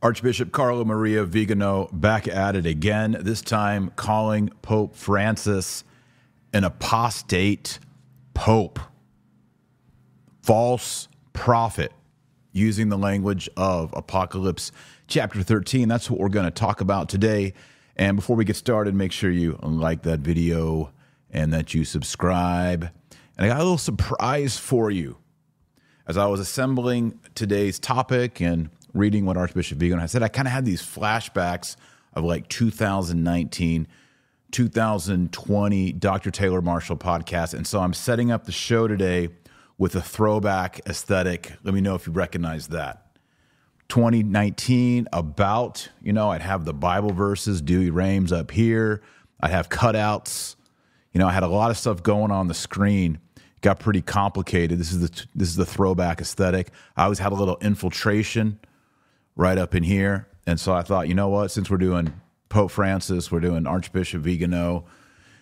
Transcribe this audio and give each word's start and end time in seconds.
Archbishop 0.00 0.52
Carlo 0.52 0.84
Maria 0.84 1.24
Vigano 1.24 1.88
back 1.92 2.28
at 2.28 2.54
it 2.54 2.66
again, 2.66 3.16
this 3.20 3.42
time 3.42 3.90
calling 3.96 4.48
Pope 4.62 4.94
Francis 4.94 5.82
an 6.52 6.62
apostate 6.62 7.80
pope, 8.32 8.78
false 10.40 11.08
prophet, 11.32 11.92
using 12.52 12.90
the 12.90 12.96
language 12.96 13.48
of 13.56 13.92
Apocalypse 13.92 14.70
chapter 15.08 15.42
13. 15.42 15.88
That's 15.88 16.08
what 16.08 16.20
we're 16.20 16.28
going 16.28 16.46
to 16.46 16.52
talk 16.52 16.80
about 16.80 17.08
today. 17.08 17.52
And 17.96 18.14
before 18.14 18.36
we 18.36 18.44
get 18.44 18.54
started, 18.54 18.94
make 18.94 19.10
sure 19.10 19.32
you 19.32 19.58
like 19.62 20.02
that 20.02 20.20
video 20.20 20.92
and 21.32 21.52
that 21.52 21.74
you 21.74 21.84
subscribe. 21.84 22.88
And 23.36 23.44
I 23.44 23.48
got 23.48 23.56
a 23.56 23.64
little 23.64 23.76
surprise 23.76 24.58
for 24.58 24.92
you. 24.92 25.16
As 26.06 26.16
I 26.16 26.26
was 26.26 26.38
assembling 26.38 27.18
today's 27.34 27.80
topic 27.80 28.40
and 28.40 28.70
reading 28.94 29.26
what 29.26 29.36
Archbishop 29.36 29.78
Vigano 29.78 30.00
had 30.00 30.10
said, 30.10 30.22
I 30.22 30.28
kind 30.28 30.48
of 30.48 30.52
had 30.52 30.64
these 30.64 30.82
flashbacks 30.82 31.76
of 32.14 32.24
like 32.24 32.48
2019, 32.48 33.86
2020 34.50 35.92
Dr. 35.92 36.30
Taylor 36.30 36.62
Marshall 36.62 36.96
podcast. 36.96 37.54
And 37.54 37.66
so 37.66 37.80
I'm 37.80 37.94
setting 37.94 38.30
up 38.30 38.44
the 38.44 38.52
show 38.52 38.88
today 38.88 39.28
with 39.76 39.94
a 39.94 40.02
throwback 40.02 40.80
aesthetic. 40.86 41.52
Let 41.62 41.74
me 41.74 41.80
know 41.80 41.94
if 41.94 42.06
you 42.06 42.12
recognize 42.12 42.68
that. 42.68 43.04
2019, 43.88 45.08
about, 45.12 45.88
you 46.02 46.12
know, 46.12 46.30
I'd 46.30 46.42
have 46.42 46.64
the 46.66 46.74
Bible 46.74 47.10
verses, 47.10 47.62
Dewey 47.62 47.90
Rames 47.90 48.32
up 48.32 48.50
here. 48.50 49.00
I'd 49.40 49.50
have 49.50 49.70
cutouts. 49.70 50.56
You 51.12 51.20
know, 51.20 51.28
I 51.28 51.32
had 51.32 51.42
a 51.42 51.48
lot 51.48 51.70
of 51.70 51.78
stuff 51.78 52.02
going 52.02 52.30
on 52.30 52.48
the 52.48 52.54
screen. 52.54 53.18
got 53.62 53.80
pretty 53.80 54.02
complicated. 54.02 54.78
This 54.78 54.92
is 54.92 55.00
the 55.00 55.26
this 55.34 55.48
is 55.48 55.56
the 55.56 55.64
throwback 55.64 56.20
aesthetic. 56.20 56.70
I 56.96 57.04
always 57.04 57.18
had 57.18 57.32
a 57.32 57.34
little 57.34 57.56
infiltration 57.62 58.58
right 59.38 59.56
up 59.56 59.74
in 59.74 59.84
here. 59.84 60.28
And 60.46 60.60
so 60.60 60.74
I 60.74 60.82
thought, 60.82 61.08
you 61.08 61.14
know 61.14 61.28
what, 61.28 61.50
since 61.50 61.70
we're 61.70 61.78
doing 61.78 62.12
Pope 62.50 62.72
Francis, 62.72 63.30
we're 63.30 63.40
doing 63.40 63.66
Archbishop 63.66 64.20
Vigano, 64.20 64.84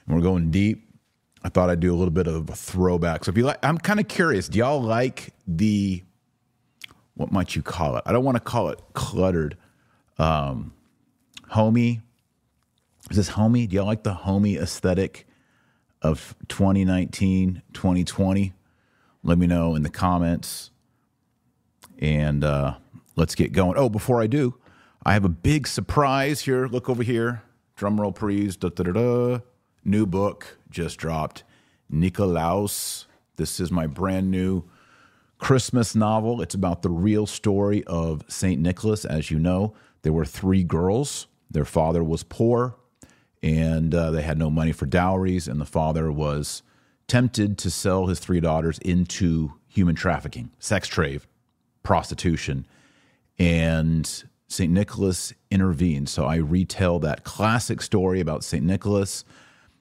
and 0.07 0.15
we're 0.15 0.23
going 0.23 0.53
deep, 0.53 0.89
I 1.43 1.49
thought 1.49 1.71
I'd 1.71 1.81
do 1.81 1.93
a 1.93 1.97
little 1.97 2.13
bit 2.13 2.27
of 2.27 2.51
a 2.51 2.55
throwback. 2.55 3.25
So 3.25 3.31
if 3.31 3.39
you 3.39 3.45
like, 3.45 3.65
I'm 3.65 3.79
kind 3.79 3.99
of 3.99 4.07
curious, 4.07 4.49
do 4.49 4.59
y'all 4.59 4.83
like 4.83 5.33
the, 5.47 6.03
what 7.15 7.33
might 7.33 7.57
you 7.57 7.63
call 7.63 7.97
it? 7.97 8.03
I 8.05 8.13
don't 8.13 8.25
want 8.25 8.37
to 8.37 8.41
call 8.41 8.69
it 8.69 8.81
cluttered. 8.93 9.57
Um, 10.19 10.75
homey. 11.49 12.03
Is 13.11 13.17
this 13.17 13.29
homey? 13.29 13.67
Do 13.67 13.77
y'all 13.77 13.87
like 13.87 14.03
the 14.03 14.15
homey 14.15 14.57
aesthetic 14.57 15.27
of 16.03 16.35
2019, 16.49 17.63
2020? 17.73 18.53
Let 19.23 19.39
me 19.39 19.47
know 19.47 19.75
in 19.75 19.83
the 19.83 19.91
comments. 19.91 20.71
And, 21.99 22.45
uh, 22.45 22.75
let's 23.17 23.35
get 23.35 23.53
going. 23.53 23.77
Oh, 23.77 23.89
before 23.89 24.23
I 24.23 24.27
do, 24.27 24.55
I 25.05 25.15
have 25.15 25.25
a 25.25 25.31
big 25.31 25.67
surprise 25.67 26.43
here. 26.43 26.67
Look 26.67 26.89
over 26.89 27.03
here. 27.03 27.43
Drum 27.75 28.01
roll, 28.01 28.13
please. 28.13 28.57
Da, 28.57 28.69
da, 28.69 28.85
da, 28.85 28.93
da. 28.93 29.41
New 29.85 30.07
book 30.07 30.59
just 30.71 30.99
dropped. 30.99 31.45
Nikolaus. 31.93 33.07
This 33.37 33.61
is 33.61 33.71
my 33.71 33.87
brand 33.87 34.31
new 34.31 34.65
Christmas 35.39 35.95
novel. 35.95 36.41
It's 36.41 36.55
about 36.55 36.83
the 36.83 36.91
real 36.91 37.27
story 37.27 37.85
of 37.85 38.23
St. 38.29 38.61
Nicholas. 38.61 39.05
As 39.05 39.31
you 39.31 39.39
know, 39.39 39.75
there 40.03 40.13
were 40.13 40.25
three 40.25 40.65
girls. 40.65 41.27
Their 41.51 41.65
father 41.65 42.03
was 42.03 42.23
poor 42.23 42.77
and 43.43 43.95
uh, 43.95 44.11
they 44.11 44.23
had 44.23 44.39
no 44.39 44.51
money 44.51 44.73
for 44.73 44.87
dowries, 44.87 45.47
and 45.47 45.61
the 45.61 45.67
father 45.67 46.11
was 46.11 46.63
tempted 47.07 47.57
to 47.59 47.71
sell 47.71 48.07
his 48.07 48.19
three 48.19 48.41
daughters 48.41 48.79
into 48.79 49.53
human 49.69 49.95
trafficking, 49.95 50.51
sex 50.59 50.89
trade, 50.89 51.21
prostitution 51.85 52.67
and 53.39 54.25
St. 54.49 54.73
Nicholas 54.73 55.33
intervenes. 55.51 56.11
So 56.11 56.25
I 56.25 56.37
retell 56.37 56.99
that 57.01 57.25
classic 57.25 57.83
story 57.83 58.21
about 58.21 58.45
St. 58.45 58.65
Nicholas, 58.65 59.25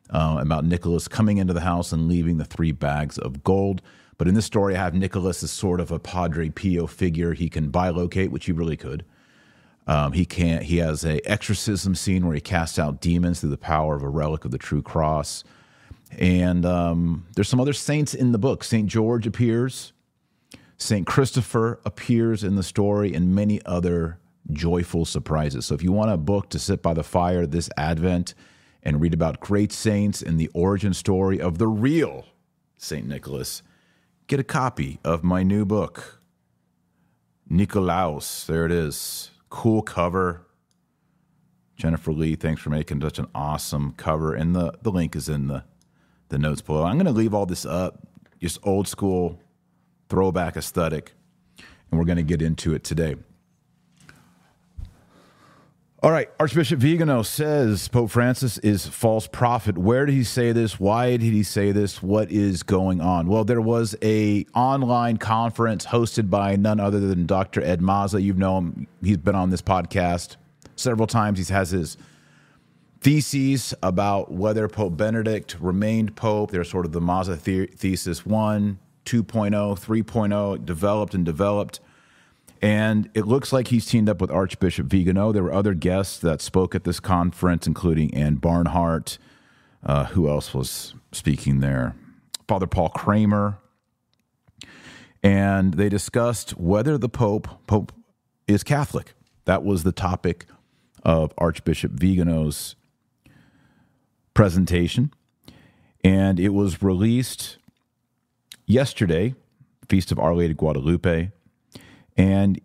uh, 0.09 0.37
about 0.39 0.65
Nicholas 0.65 1.07
coming 1.07 1.37
into 1.37 1.53
the 1.53 1.61
house 1.61 1.91
and 1.91 2.07
leaving 2.07 2.37
the 2.37 2.45
three 2.45 2.71
bags 2.71 3.17
of 3.17 3.43
gold. 3.43 3.81
But 4.17 4.27
in 4.27 4.33
this 4.33 4.45
story, 4.45 4.75
I 4.75 4.79
have 4.79 4.93
Nicholas 4.93 5.43
as 5.43 5.51
sort 5.51 5.79
of 5.79 5.91
a 5.91 5.99
Padre 5.99 6.49
Pio 6.49 6.87
figure. 6.87 7.33
He 7.33 7.49
can 7.49 7.71
bilocate, 7.71 8.29
which 8.29 8.45
he 8.45 8.51
really 8.51 8.77
could. 8.77 9.05
Um, 9.87 10.13
he 10.13 10.25
can't. 10.25 10.63
He 10.63 10.77
has 10.77 11.05
a 11.05 11.19
exorcism 11.29 11.93
scene 11.95 12.25
where 12.25 12.33
he 12.33 12.41
casts 12.41 12.79
out 12.79 13.01
demons 13.01 13.41
through 13.41 13.51
the 13.51 13.57
power 13.57 13.95
of 13.95 14.03
a 14.03 14.09
relic 14.09 14.45
of 14.45 14.51
the 14.51 14.57
true 14.57 14.81
cross. 14.81 15.43
And 16.17 16.65
um, 16.65 17.27
there's 17.35 17.49
some 17.49 17.59
other 17.59 17.73
saints 17.73 18.13
in 18.13 18.31
the 18.31 18.37
book. 18.37 18.63
Saint 18.63 18.87
George 18.87 19.27
appears. 19.27 19.93
St. 20.77 21.07
Christopher 21.07 21.79
appears 21.85 22.43
in 22.43 22.55
the 22.55 22.63
story 22.63 23.13
and 23.13 23.33
many 23.33 23.63
other 23.65 24.19
joyful 24.51 25.05
surprises. 25.05 25.65
So 25.65 25.75
if 25.75 25.83
you 25.83 25.91
want 25.91 26.11
a 26.11 26.17
book 26.17 26.49
to 26.49 26.59
sit 26.59 26.81
by 26.81 26.93
the 26.93 27.03
fire 27.03 27.45
this 27.45 27.69
Advent 27.77 28.33
and 28.83 29.01
read 29.01 29.13
about 29.13 29.39
great 29.39 29.71
saints 29.71 30.21
and 30.21 30.39
the 30.39 30.49
origin 30.53 30.93
story 30.93 31.39
of 31.39 31.57
the 31.57 31.67
real 31.67 32.25
St. 32.77 33.07
Nicholas, 33.07 33.63
get 34.27 34.39
a 34.39 34.43
copy 34.43 34.99
of 35.03 35.23
my 35.23 35.43
new 35.43 35.65
book, 35.65 36.21
Nikolaus. 37.49 38.45
There 38.45 38.65
it 38.65 38.71
is. 38.71 39.31
Cool 39.49 39.81
cover. 39.81 40.45
Jennifer 41.77 42.11
Lee, 42.11 42.35
thanks 42.35 42.61
for 42.61 42.69
making 42.69 43.01
such 43.01 43.19
an 43.19 43.27
awesome 43.33 43.93
cover. 43.93 44.33
And 44.33 44.55
the, 44.55 44.73
the 44.81 44.91
link 44.91 45.15
is 45.15 45.29
in 45.29 45.47
the, 45.47 45.63
the 46.29 46.37
notes 46.37 46.61
below. 46.61 46.83
I'm 46.83 46.95
going 46.95 47.05
to 47.05 47.11
leave 47.11 47.33
all 47.33 47.45
this 47.45 47.65
up, 47.65 48.07
just 48.39 48.59
old 48.63 48.87
school 48.87 49.39
throwback 50.09 50.57
aesthetic, 50.57 51.13
and 51.57 51.99
we're 51.99 52.05
going 52.05 52.17
to 52.17 52.23
get 52.23 52.41
into 52.41 52.73
it 52.73 52.83
today. 52.83 53.15
All 56.03 56.11
right, 56.11 56.29
Archbishop 56.39 56.79
Vigano 56.79 57.23
says 57.23 57.87
Pope 57.87 58.11
Francis 58.11 58.59
is 58.59 58.85
false 58.85 59.25
prophet. 59.25 59.75
Where 59.75 60.05
did 60.05 60.13
he 60.13 60.23
say 60.23 60.51
this? 60.51 60.79
Why 60.79 61.17
did 61.17 61.33
he 61.33 61.41
say 61.41 61.71
this? 61.71 62.03
What 62.03 62.31
is 62.31 62.61
going 62.61 63.01
on? 63.01 63.25
Well, 63.27 63.43
there 63.43 63.59
was 63.59 63.95
a 64.03 64.45
online 64.53 65.17
conference 65.17 65.87
hosted 65.87 66.29
by 66.29 66.57
none 66.57 66.79
other 66.79 66.99
than 66.99 67.25
Dr. 67.25 67.63
Ed 67.63 67.79
Mazza. 67.81 68.21
You 68.21 68.33
know 68.33 68.59
him; 68.59 68.87
he's 69.01 69.17
been 69.17 69.33
on 69.33 69.49
this 69.49 69.63
podcast 69.63 70.35
several 70.75 71.07
times. 71.07 71.39
He 71.39 71.51
has 71.51 71.71
his 71.71 71.97
theses 73.01 73.73
about 73.81 74.31
whether 74.31 74.67
Pope 74.67 74.97
Benedict 74.97 75.57
remained 75.59 76.15
pope. 76.15 76.51
There's 76.51 76.69
sort 76.69 76.85
of 76.85 76.91
the 76.91 77.01
Mazza 77.01 77.41
the- 77.41 77.65
thesis 77.67 78.25
one, 78.27 78.77
2.0, 79.05 79.51
3.0, 79.51 80.65
developed 80.65 81.13
and 81.13 81.25
developed. 81.25 81.79
And 82.61 83.09
it 83.13 83.27
looks 83.27 83.53
like 83.53 83.67
he's 83.67 83.85
teamed 83.85 84.09
up 84.09 84.21
with 84.21 84.31
Archbishop 84.31 84.87
Vigano. 84.87 85.31
There 85.31 85.43
were 85.43 85.53
other 85.53 85.73
guests 85.73 86.17
that 86.19 86.41
spoke 86.41 86.73
at 86.73 86.83
this 86.83 86.99
conference, 86.99 87.67
including 87.67 88.13
Ann 88.13 88.35
Barnhart. 88.35 89.17
Uh, 89.83 90.05
who 90.05 90.27
else 90.27 90.53
was 90.53 90.95
speaking 91.11 91.59
there? 91.59 91.95
Father 92.47 92.65
Paul 92.65 92.89
Kramer. 92.89 93.59
And 95.21 95.75
they 95.75 95.89
discussed 95.89 96.51
whether 96.51 96.97
the 96.97 97.09
Pope 97.09 97.47
Pope 97.67 97.91
is 98.47 98.63
Catholic. 98.63 99.13
That 99.45 99.63
was 99.63 99.83
the 99.83 99.91
topic 99.91 100.45
of 101.03 101.33
Archbishop 101.37 101.91
Vigano's 101.91 102.75
presentation. 104.33 105.11
And 106.03 106.39
it 106.39 106.49
was 106.49 106.81
released 106.81 107.57
yesterday, 108.65 109.35
Feast 109.89 110.11
of 110.11 110.19
Our 110.19 110.35
Lady 110.35 110.51
of 110.51 110.57
Guadalupe, 110.57 111.31
and 112.17 112.59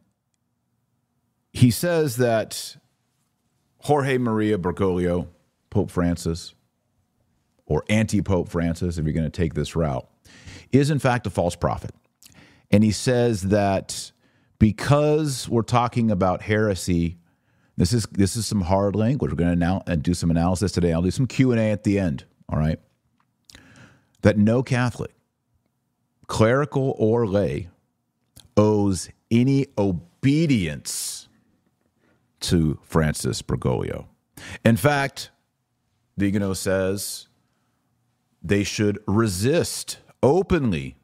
he 1.52 1.70
says 1.70 2.16
that 2.16 2.76
Jorge 3.78 4.18
Maria 4.18 4.58
Bergoglio, 4.58 5.28
Pope 5.70 5.90
Francis, 5.90 6.54
or 7.66 7.84
anti 7.88 8.20
Pope 8.20 8.48
Francis, 8.48 8.98
if 8.98 9.04
you're 9.04 9.14
going 9.14 9.24
to 9.24 9.30
take 9.30 9.54
this 9.54 9.74
route, 9.76 10.08
is 10.72 10.90
in 10.90 10.98
fact 10.98 11.26
a 11.26 11.30
false 11.30 11.56
prophet. 11.56 11.92
And 12.70 12.84
he 12.84 12.92
says 12.92 13.42
that 13.42 14.12
because 14.58 15.48
we're 15.48 15.62
talking 15.62 16.10
about 16.10 16.42
heresy, 16.42 17.18
this 17.76 17.92
is 17.92 18.06
this 18.12 18.36
is 18.36 18.46
some 18.46 18.60
hard 18.62 18.94
language. 18.94 19.30
We're 19.30 19.36
going 19.36 19.50
to 19.50 19.56
now 19.56 19.82
uh, 19.86 19.96
do 19.96 20.14
some 20.14 20.30
analysis 20.30 20.72
today. 20.72 20.92
I'll 20.92 21.02
do 21.02 21.10
some 21.10 21.26
Q 21.26 21.52
and 21.52 21.60
A 21.60 21.70
at 21.70 21.84
the 21.84 21.98
end. 21.98 22.24
All 22.48 22.58
right, 22.58 22.78
that 24.22 24.36
no 24.36 24.62
Catholic 24.62 25.12
clerical 26.30 26.94
or 26.96 27.26
lay, 27.26 27.68
owes 28.56 29.10
any 29.32 29.66
obedience 29.76 31.28
to 32.38 32.78
Francis 32.84 33.42
Bergoglio. 33.42 34.06
In 34.64 34.76
fact, 34.76 35.32
Vigano 36.16 36.54
says 36.54 37.26
they 38.42 38.62
should 38.62 38.98
resist 39.08 39.98
openly 40.22 40.96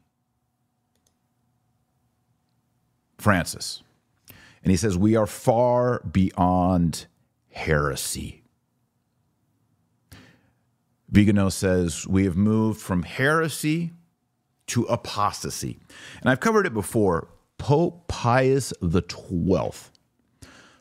Francis. 3.19 3.83
And 4.63 4.71
he 4.71 4.77
says, 4.77 4.97
We 4.97 5.17
are 5.17 5.27
far 5.27 6.01
beyond 6.01 7.07
heresy. 7.51 8.45
Vigano 11.11 11.49
says, 11.49 12.07
We 12.07 12.25
have 12.25 12.37
moved 12.37 12.81
from 12.81 13.03
heresy 13.03 13.93
to 14.69 14.85
apostasy. 14.85 15.79
And 16.21 16.31
I've 16.31 16.41
covered 16.41 16.67
it 16.67 16.75
before. 16.75 17.29
Pope 17.59 18.07
Pius 18.09 18.73
XII 18.83 19.71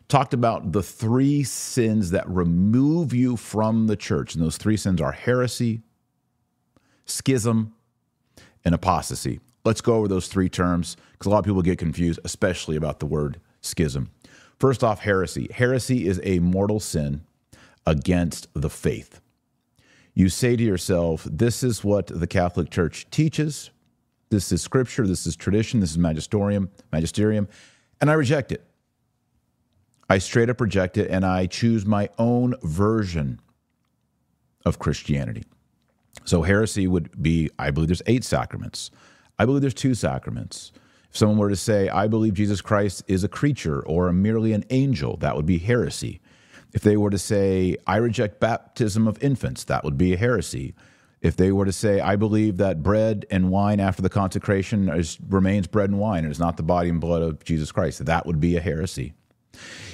talked 0.07 0.33
about 0.33 0.71
the 0.71 0.83
three 0.83 1.43
sins 1.43 2.11
that 2.11 2.27
remove 2.29 3.13
you 3.13 3.37
from 3.37 3.87
the 3.87 3.95
church. 3.95 4.35
And 4.35 4.43
those 4.43 4.57
three 4.57 4.77
sins 4.77 5.01
are 5.01 5.11
heresy, 5.11 5.81
schism, 7.05 7.73
and 8.63 8.75
apostasy. 8.75 9.39
Let's 9.63 9.81
go 9.81 9.95
over 9.95 10.07
those 10.07 10.27
three 10.27 10.49
terms 10.49 10.95
because 11.13 11.27
a 11.27 11.29
lot 11.29 11.39
of 11.39 11.45
people 11.45 11.61
get 11.61 11.79
confused, 11.79 12.19
especially 12.23 12.75
about 12.75 12.99
the 12.99 13.05
word 13.05 13.39
schism. 13.61 14.11
First 14.59 14.83
off, 14.83 14.99
heresy. 14.99 15.49
Heresy 15.51 16.07
is 16.07 16.21
a 16.23 16.39
mortal 16.39 16.79
sin 16.79 17.23
against 17.85 18.47
the 18.53 18.69
faith. 18.69 19.21
You 20.13 20.29
say 20.29 20.55
to 20.55 20.63
yourself, 20.63 21.27
This 21.29 21.61
is 21.61 21.83
what 21.83 22.07
the 22.07 22.27
Catholic 22.27 22.69
Church 22.69 23.09
teaches. 23.09 23.69
This 24.29 24.51
is 24.51 24.61
scripture. 24.61 25.07
This 25.07 25.27
is 25.27 25.35
tradition. 25.35 25.79
This 25.79 25.91
is 25.91 25.97
magisterium, 25.97 26.69
magisterium. 26.91 27.47
And 28.01 28.09
I 28.09 28.13
reject 28.13 28.51
it. 28.51 28.65
I 30.09 30.19
straight 30.19 30.49
up 30.49 30.61
reject 30.61 30.97
it 30.97 31.09
and 31.09 31.25
I 31.25 31.47
choose 31.47 31.85
my 31.85 32.09
own 32.17 32.55
version 32.61 33.39
of 34.65 34.79
Christianity. 34.79 35.43
So 36.25 36.43
heresy 36.43 36.87
would 36.87 37.21
be 37.21 37.49
I 37.57 37.71
believe 37.71 37.87
there's 37.87 38.01
eight 38.05 38.23
sacraments. 38.23 38.91
I 39.37 39.45
believe 39.45 39.61
there's 39.61 39.73
two 39.73 39.95
sacraments. 39.95 40.71
If 41.09 41.17
someone 41.17 41.37
were 41.37 41.49
to 41.49 41.55
say, 41.55 41.89
I 41.89 42.07
believe 42.07 42.33
Jesus 42.33 42.61
Christ 42.61 43.03
is 43.07 43.23
a 43.23 43.27
creature 43.27 43.81
or 43.85 44.11
merely 44.11 44.53
an 44.53 44.65
angel, 44.69 45.17
that 45.17 45.35
would 45.35 45.45
be 45.45 45.59
heresy. 45.59 46.21
If 46.73 46.81
they 46.81 46.97
were 46.97 47.09
to 47.09 47.17
say, 47.17 47.77
I 47.87 47.97
reject 47.97 48.39
baptism 48.39 49.07
of 49.07 49.21
infants, 49.23 49.63
that 49.65 49.83
would 49.83 49.97
be 49.97 50.13
a 50.13 50.17
heresy. 50.17 50.75
If 51.21 51.37
they 51.37 51.51
were 51.51 51.65
to 51.65 51.71
say, 51.71 51.99
I 52.01 52.15
believe 52.17 52.57
that 52.57 52.83
bread 52.83 53.25
and 53.31 53.49
wine 53.49 53.79
after 53.79 54.01
the 54.01 54.09
consecration 54.09 54.89
is, 54.89 55.17
remains 55.27 55.65
bread 55.65 55.89
and 55.89 55.99
wine 55.99 56.23
and 56.23 56.31
is 56.31 56.39
not 56.39 56.57
the 56.57 56.63
body 56.63 56.89
and 56.89 57.01
blood 57.01 57.21
of 57.21 57.43
Jesus 57.43 57.71
Christ, 57.71 58.05
that 58.05 58.25
would 58.25 58.39
be 58.39 58.57
a 58.57 58.61
heresy. 58.61 59.13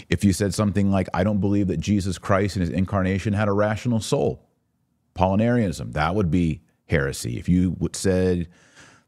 If 0.10 0.26
you 0.26 0.34
said 0.34 0.54
something 0.54 0.92
like, 0.92 1.08
I 1.14 1.24
don't 1.24 1.40
believe 1.40 1.68
that 1.68 1.80
Jesus 1.80 2.18
Christ 2.18 2.58
in 2.58 2.62
his 2.62 2.70
incarnation 2.70 3.34
had 3.34 3.48
a 3.48 3.54
rational 3.54 4.02
soul, 4.02 4.46
Apollinarianism, 5.16 5.94
that 5.94 6.16
would 6.16 6.32
be 6.32 6.62
heresy. 6.88 7.38
If 7.38 7.48
you 7.48 7.78
said 7.94 8.50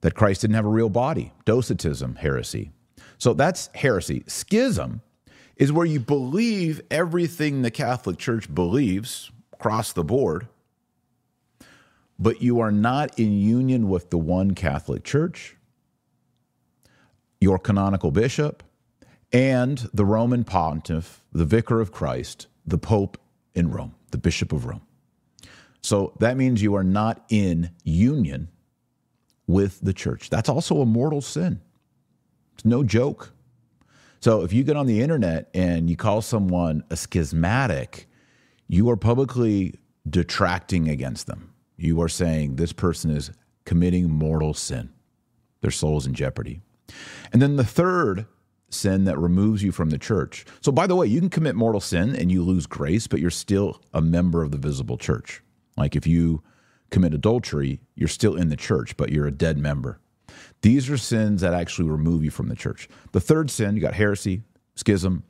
that 0.02 0.16
Christ 0.16 0.42
didn't 0.42 0.56
have 0.56 0.66
a 0.66 0.70
real 0.70 0.90
body, 0.90 1.34
Docetism, 1.46 2.16
heresy. 2.16 2.72
So 3.18 3.34
that's 3.34 3.70
heresy. 3.74 4.24
Schism 4.28 5.02
is 5.56 5.72
where 5.72 5.86
you 5.86 6.00
believe 6.00 6.82
everything 6.90 7.62
the 7.62 7.72
Catholic 7.72 8.18
Church 8.18 8.54
believes 8.54 9.32
across 9.54 9.94
the 9.94 10.04
board, 10.04 10.48
but 12.20 12.42
you 12.42 12.60
are 12.60 12.72
not 12.72 13.18
in 13.20 13.34
union 13.34 13.90
with 13.90 14.10
the 14.10 14.18
one 14.18 14.54
Catholic 14.54 15.04
Church, 15.04 15.58
your 17.42 17.60
canonical 17.60 18.12
bishop, 18.12 18.64
and 19.32 19.90
the 19.94 20.06
Roman 20.06 20.44
pontiff, 20.44 21.24
the 21.32 21.46
vicar 21.46 21.82
of 21.82 21.92
Christ, 21.92 22.48
the 22.66 22.78
Pope 22.78 23.18
in 23.56 23.72
Rome, 23.72 23.96
the 24.12 24.18
Bishop 24.18 24.54
of 24.54 24.66
Rome. 24.66 24.82
So 25.82 26.14
that 26.20 26.38
means 26.38 26.62
you 26.62 26.76
are 26.76 26.84
not 26.84 27.26
in 27.30 27.72
union 27.84 28.50
with 29.48 29.80
the 29.82 29.94
church. 29.94 30.30
That's 30.30 30.50
also 30.50 30.82
a 30.82 30.86
mortal 30.86 31.22
sin. 31.22 31.60
It's 32.54 32.64
no 32.64 32.84
joke. 32.84 33.34
So 34.22 34.44
if 34.44 34.54
you 34.54 34.64
get 34.64 34.78
on 34.78 34.86
the 34.86 35.02
internet 35.02 35.50
and 35.54 35.90
you 35.90 35.98
call 35.98 36.22
someone 36.22 36.84
a 36.90 36.96
schismatic, 36.96 38.08
you 38.70 38.90
are 38.90 38.96
publicly 38.96 39.76
detracting 40.10 40.88
against 40.88 41.28
them. 41.28 41.53
You 41.78 42.02
are 42.02 42.10
saying 42.10 42.56
this 42.56 42.74
person 42.74 43.12
is 43.12 43.32
committing 43.66 44.10
mortal 44.10 44.54
sin. 44.54 44.90
Their 45.62 45.72
soul 45.72 45.98
is 45.98 46.06
in 46.06 46.14
jeopardy. 46.14 46.62
And 47.32 47.42
then 47.42 47.56
the 47.56 47.64
third 47.64 48.26
sin 48.70 49.06
that 49.06 49.18
removes 49.18 49.64
you 49.64 49.72
from 49.72 49.90
the 49.90 49.98
church. 49.98 50.46
So, 50.62 50.72
by 50.72 50.88
the 50.88 50.96
way, 50.96 51.08
you 51.08 51.20
can 51.20 51.30
commit 51.30 51.56
mortal 51.56 51.82
sin 51.82 52.16
and 52.16 52.32
you 52.32 52.44
lose 52.44 52.66
grace, 52.66 53.08
but 53.08 53.20
you're 53.20 53.30
still 53.30 53.82
a 53.94 54.02
member 54.02 54.44
of 54.44 54.52
the 54.52 54.58
visible 54.58 54.98
church. 54.98 55.42
Like 55.78 55.96
if 55.96 56.06
you 56.06 56.44
commit 56.90 57.14
adultery, 57.14 57.80
you're 57.96 58.08
still 58.08 58.36
in 58.36 58.50
the 58.50 58.56
church, 58.56 58.98
but 58.98 59.12
you're 59.12 59.28
a 59.28 59.32
dead 59.32 59.58
member. 59.58 60.00
These 60.62 60.90
are 60.90 60.98
sins 60.98 61.42
that 61.42 61.54
actually 61.54 61.90
remove 61.90 62.24
you 62.24 62.32
from 62.32 62.48
the 62.48 62.56
church. 62.56 62.88
The 63.12 63.20
third 63.20 63.50
sin, 63.50 63.76
you 63.76 63.82
got 63.82 63.94
heresy, 63.94 64.44
schism, 64.76 65.24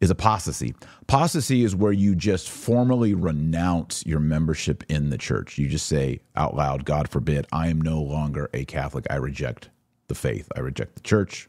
is 0.00 0.10
apostasy. 0.10 0.74
Apostasy 1.02 1.64
is 1.64 1.74
where 1.74 1.92
you 1.92 2.14
just 2.14 2.48
formally 2.48 3.14
renounce 3.14 4.04
your 4.06 4.20
membership 4.20 4.84
in 4.88 5.10
the 5.10 5.18
church. 5.18 5.58
You 5.58 5.68
just 5.68 5.86
say 5.86 6.20
out 6.36 6.54
loud, 6.54 6.84
God 6.84 7.08
forbid, 7.08 7.46
I 7.52 7.68
am 7.68 7.80
no 7.80 8.00
longer 8.00 8.48
a 8.54 8.64
Catholic. 8.64 9.06
I 9.10 9.16
reject 9.16 9.70
the 10.06 10.14
faith. 10.14 10.48
I 10.56 10.60
reject 10.60 10.94
the 10.94 11.00
church. 11.00 11.48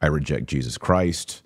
I 0.00 0.06
reject 0.06 0.46
Jesus 0.46 0.78
Christ. 0.78 1.42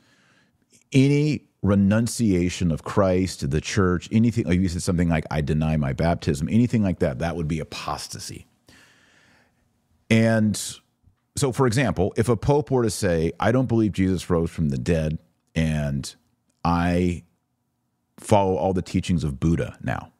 Any 0.93 1.44
renunciation 1.62 2.71
of 2.71 2.85
Christ, 2.85 3.49
the 3.50 3.61
church, 3.61 4.09
anything 4.12 4.44
like 4.44 4.61
you 4.61 4.69
said 4.69 4.82
something 4.82 5.09
like 5.09 5.25
I 5.31 5.41
deny 5.41 5.76
my 5.76 5.93
baptism, 5.93 6.49
anything 6.50 6.82
like 6.82 7.00
that, 7.00 7.19
that 7.19 7.37
would 7.37 7.49
be 7.49 7.59
apostasy. 7.59 8.47
And 10.11 10.61
so 11.37 11.53
for 11.53 11.67
example, 11.67 12.12
if 12.17 12.29
a 12.29 12.37
pope 12.37 12.71
were 12.71 12.82
to 12.82 12.91
say, 12.91 13.32
I 13.41 13.50
don't 13.50 13.67
believe 13.67 13.93
Jesus 13.93 14.29
rose 14.31 14.50
from 14.50 14.69
the 14.69 14.79
dead 14.79 15.19
and 15.55 16.15
I 16.65 17.25
follow 18.19 18.56
all 18.56 18.73
the 18.73 18.83
teachings 18.83 19.25
of 19.25 19.39
Buddha 19.41 19.79
now. 19.83 20.11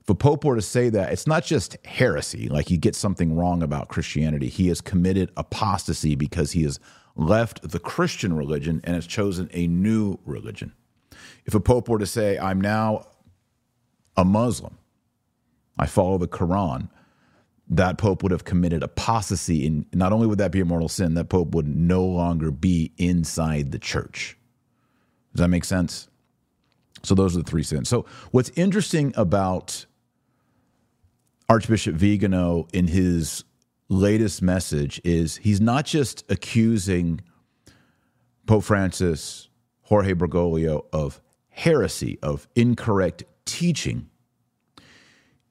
If 0.00 0.08
a 0.08 0.14
pope 0.14 0.44
were 0.44 0.56
to 0.56 0.62
say 0.62 0.88
that, 0.90 1.12
it's 1.12 1.26
not 1.26 1.44
just 1.44 1.76
heresy, 1.84 2.48
like 2.48 2.68
he 2.68 2.78
gets 2.78 2.96
something 2.96 3.36
wrong 3.36 3.62
about 3.62 3.88
Christianity. 3.88 4.48
He 4.48 4.68
has 4.68 4.80
committed 4.80 5.30
apostasy 5.36 6.14
because 6.14 6.52
he 6.52 6.62
has 6.62 6.80
left 7.14 7.68
the 7.68 7.78
Christian 7.78 8.32
religion 8.32 8.80
and 8.84 8.94
has 8.94 9.06
chosen 9.06 9.50
a 9.52 9.66
new 9.66 10.18
religion. 10.24 10.72
If 11.44 11.54
a 11.54 11.60
pope 11.60 11.88
were 11.88 11.98
to 11.98 12.06
say, 12.06 12.38
I'm 12.38 12.60
now 12.60 13.06
a 14.16 14.24
Muslim, 14.24 14.78
I 15.78 15.86
follow 15.86 16.16
the 16.16 16.28
Quran, 16.28 16.88
that 17.70 17.98
pope 17.98 18.22
would 18.22 18.32
have 18.32 18.44
committed 18.44 18.82
apostasy. 18.82 19.66
And 19.66 19.86
not 19.92 20.12
only 20.12 20.26
would 20.26 20.38
that 20.38 20.52
be 20.52 20.60
a 20.60 20.64
mortal 20.64 20.88
sin, 20.88 21.14
that 21.14 21.28
pope 21.28 21.54
would 21.54 21.68
no 21.68 22.04
longer 22.04 22.50
be 22.50 22.92
inside 22.96 23.72
the 23.72 23.78
church. 23.78 24.36
Does 25.34 25.40
that 25.40 25.48
make 25.48 25.64
sense? 25.64 26.08
So 27.02 27.14
those 27.14 27.36
are 27.36 27.42
the 27.42 27.50
three 27.50 27.62
sins. 27.62 27.88
So 27.88 28.06
what's 28.30 28.50
interesting 28.50 29.12
about 29.16 29.86
Archbishop 31.48 31.94
Vigano 31.94 32.66
in 32.72 32.88
his 32.88 33.44
latest 33.88 34.42
message 34.42 35.00
is 35.04 35.36
he's 35.36 35.60
not 35.60 35.86
just 35.86 36.24
accusing 36.30 37.20
Pope 38.46 38.64
Francis, 38.64 39.48
Jorge 39.82 40.14
Bergoglio 40.14 40.86
of 40.92 41.20
heresy, 41.50 42.18
of 42.22 42.48
incorrect 42.54 43.24
teaching. 43.44 44.08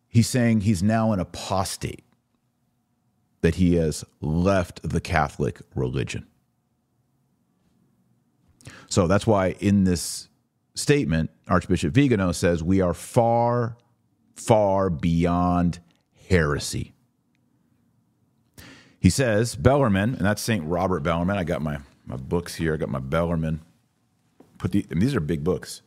He's 0.07 0.27
saying 0.27 0.61
he's 0.61 0.81
now 0.81 1.11
an 1.11 1.19
apostate, 1.19 2.03
that 3.47 3.55
he 3.55 3.75
has 3.75 4.03
left 4.19 4.81
the 4.83 4.99
Catholic 4.99 5.61
religion. 5.73 6.27
So 8.89 9.07
that's 9.07 9.25
why 9.25 9.55
in 9.61 9.85
this 9.85 10.27
statement, 10.75 11.29
Archbishop 11.47 11.93
Vigano 11.93 12.33
says 12.33 12.61
we 12.61 12.81
are 12.81 12.93
far, 12.93 13.77
far 14.35 14.89
beyond 14.89 15.79
heresy. 16.27 16.91
He 18.99 19.09
says, 19.09 19.55
Bellarmine, 19.55 20.15
and 20.15 20.25
that's 20.25 20.41
St. 20.41 20.65
Robert 20.65 20.99
Bellarmine. 20.99 21.37
I 21.37 21.45
got 21.45 21.61
my, 21.61 21.77
my 22.05 22.17
books 22.17 22.55
here. 22.55 22.73
I 22.73 22.75
got 22.77 22.89
my 22.89 22.99
Bellarmine. 22.99 23.61
Put 24.57 24.73
the, 24.73 24.85
these 24.89 25.15
are 25.15 25.21
big 25.21 25.45
books. 25.45 25.83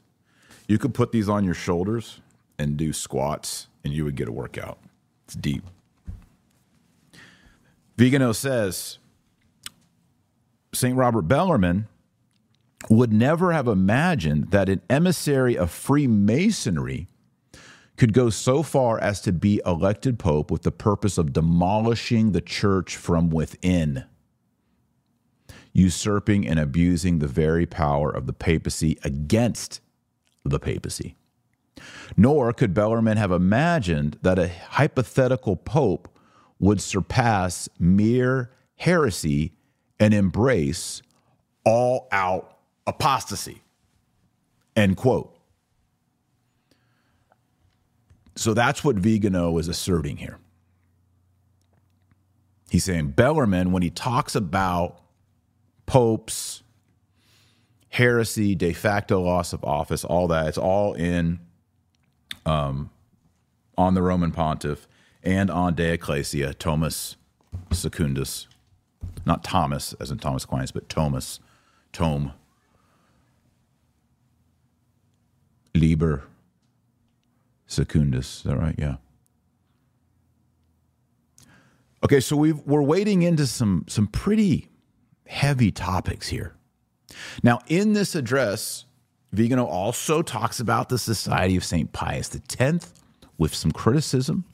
You 0.66 0.78
could 0.78 0.94
put 0.94 1.12
these 1.12 1.28
on 1.28 1.44
your 1.44 1.52
shoulders 1.52 2.22
and 2.58 2.78
do 2.78 2.94
squats, 2.94 3.66
and 3.84 3.92
you 3.92 4.06
would 4.06 4.16
get 4.16 4.28
a 4.28 4.32
workout. 4.32 4.78
It's 5.26 5.34
deep. 5.34 5.64
Vigano 8.00 8.33
says, 8.33 8.97
St. 10.73 10.97
Robert 10.97 11.28
Bellarmine 11.28 11.87
would 12.88 13.12
never 13.12 13.52
have 13.52 13.69
imagined 13.69 14.52
that 14.52 14.71
an 14.71 14.80
emissary 14.88 15.54
of 15.54 15.71
Freemasonry 15.71 17.09
could 17.99 18.14
go 18.14 18.30
so 18.30 18.62
far 18.62 18.99
as 18.99 19.21
to 19.21 19.33
be 19.33 19.61
elected 19.66 20.19
pope 20.19 20.50
with 20.50 20.62
the 20.62 20.73
purpose 20.73 21.19
of 21.19 21.35
demolishing 21.35 22.33
the 22.33 22.40
church 22.40 22.97
from 22.97 23.28
within, 23.28 24.04
usurping 25.75 26.49
and 26.49 26.59
abusing 26.59 27.19
the 27.19 27.28
very 27.28 27.66
power 27.66 28.11
of 28.11 28.25
the 28.25 28.33
papacy 28.33 28.99
against 29.04 29.83
the 30.42 30.59
papacy. 30.59 31.16
Nor 32.16 32.54
could 32.54 32.73
Bellarmine 32.73 33.19
have 33.19 33.30
imagined 33.30 34.16
that 34.23 34.38
a 34.38 34.49
hypothetical 34.49 35.54
pope 35.54 36.09
would 36.60 36.80
surpass 36.80 37.68
mere 37.78 38.50
heresy 38.76 39.52
and 39.98 40.14
embrace 40.14 41.02
all 41.64 42.06
out 42.12 42.58
apostasy. 42.86 43.62
End 44.76 44.96
quote. 44.96 45.36
So 48.36 48.54
that's 48.54 48.84
what 48.84 48.96
Vigano 48.96 49.58
is 49.58 49.68
asserting 49.68 50.18
here. 50.18 50.38
He's 52.70 52.84
saying 52.84 53.10
Bellarmine, 53.10 53.72
when 53.72 53.82
he 53.82 53.90
talks 53.90 54.36
about 54.36 55.00
popes 55.86 56.62
heresy, 57.88 58.54
de 58.54 58.72
facto 58.72 59.20
loss 59.20 59.52
of 59.52 59.64
office, 59.64 60.04
all 60.04 60.28
that. 60.28 60.46
It's 60.46 60.58
all 60.58 60.94
in 60.94 61.40
um, 62.46 62.90
on 63.76 63.94
the 63.94 64.02
Roman 64.02 64.30
pontiff 64.30 64.86
and 65.22 65.50
on 65.50 65.74
De 65.74 65.92
Ecclesia, 65.92 66.54
Tomus 66.54 67.16
Secundus. 67.70 68.46
Not 69.26 69.44
Thomas, 69.44 69.94
as 70.00 70.10
in 70.10 70.18
Thomas 70.18 70.44
Aquinas, 70.44 70.72
but 70.72 70.88
Tomus, 70.88 71.40
Tome. 71.92 72.32
Liber 75.74 76.24
Secundus. 77.66 78.38
Is 78.38 78.42
that 78.44 78.56
right? 78.56 78.74
Yeah. 78.78 78.96
Okay, 82.02 82.20
so 82.20 82.36
we 82.36 82.52
we're 82.52 82.82
wading 82.82 83.22
into 83.22 83.46
some 83.46 83.84
some 83.86 84.06
pretty 84.06 84.68
heavy 85.26 85.70
topics 85.70 86.28
here. 86.28 86.54
Now, 87.42 87.60
in 87.68 87.92
this 87.92 88.14
address, 88.14 88.84
Vigano 89.32 89.64
also 89.66 90.22
talks 90.22 90.60
about 90.60 90.88
the 90.88 90.98
Society 90.98 91.56
of 91.56 91.64
St. 91.64 91.92
Pius 91.92 92.34
X 92.58 92.92
with 93.38 93.54
some 93.54 93.70
criticism. 93.70 94.44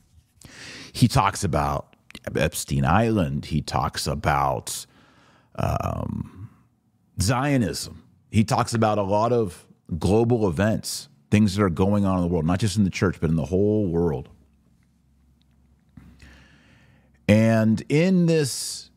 He 0.93 1.09
talks 1.09 1.45
about 1.45 1.95
Epstein 2.35 2.85
Island. 2.85 3.47
He 3.47 3.61
talks 3.63 4.07
about 4.07 4.87
um, 5.57 6.51
Zionism. 7.21 8.03
He 8.31 8.45
talks 8.45 8.75
about 8.75 8.99
a 8.99 9.03
lot 9.03 9.33
of 9.33 9.67
global 9.99 10.49
events, 10.49 11.09
things 11.31 11.57
that 11.57 11.63
are 11.63 11.71
going 11.71 12.05
on 12.05 12.17
in 12.17 12.23
the 12.23 12.29
world, 12.29 12.45
not 12.45 12.59
just 12.59 12.77
in 12.77 12.85
the 12.85 12.91
church, 12.91 13.17
but 13.21 13.31
in 13.31 13.37
the 13.37 13.45
whole 13.45 13.87
world. 13.87 14.29
And 17.29 17.83
in 17.89 18.27
this, 18.27 18.91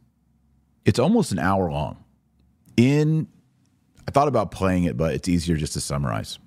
it's 0.86 1.00
almost 1.00 1.32
an 1.32 1.40
hour 1.40 1.72
long. 1.72 2.04
In, 2.78 3.28
I 4.08 4.12
thought 4.12 4.28
about 4.28 4.52
playing 4.52 4.86
it, 4.86 4.98
but 4.98 5.14
it's 5.14 5.28
easier 5.28 5.58
just 5.58 5.74
to 5.74 5.82
summarize. 5.82 6.40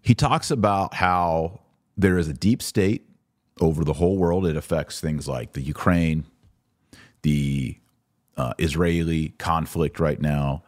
He 0.00 0.14
talks 0.14 0.50
about 0.50 0.94
how 0.94 1.60
there 1.96 2.18
is 2.18 2.28
a 2.28 2.32
deep 2.32 2.62
state 2.62 3.05
over 3.60 3.84
the 3.84 3.94
whole 3.94 4.16
world. 4.16 4.46
It 4.46 4.56
affects 4.56 5.00
things 5.00 5.26
like 5.26 5.52
the 5.52 5.62
Ukraine, 5.62 6.24
the 7.22 7.78
uh, 8.36 8.52
Israeli 8.58 9.30
conflict 9.38 9.98
right 9.98 10.20
now, 10.20 10.62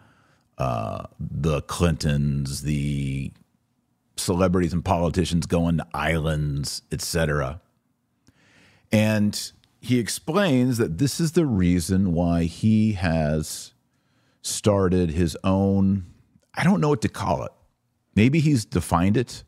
uh, 0.56 1.04
the 1.18 1.62
Clintons, 1.62 2.62
the 2.62 3.32
celebrities 4.16 4.72
and 4.72 4.84
politicians 4.84 5.46
going 5.46 5.78
to 5.78 5.86
islands, 5.94 6.82
etc. 6.90 7.60
And 8.90 9.52
he 9.80 9.98
explains 9.98 10.78
that 10.78 10.98
this 10.98 11.20
is 11.20 11.32
the 11.32 11.46
reason 11.46 12.12
why 12.12 12.44
he 12.44 12.92
has 12.92 13.72
started 14.42 15.10
his 15.10 15.36
own, 15.44 16.06
I 16.54 16.64
don't 16.64 16.80
know 16.80 16.88
what 16.88 17.02
to 17.02 17.08
call 17.08 17.44
it. 17.44 17.52
Maybe 18.14 18.40
he's 18.40 18.64
defined 18.64 19.16
it. 19.16 19.44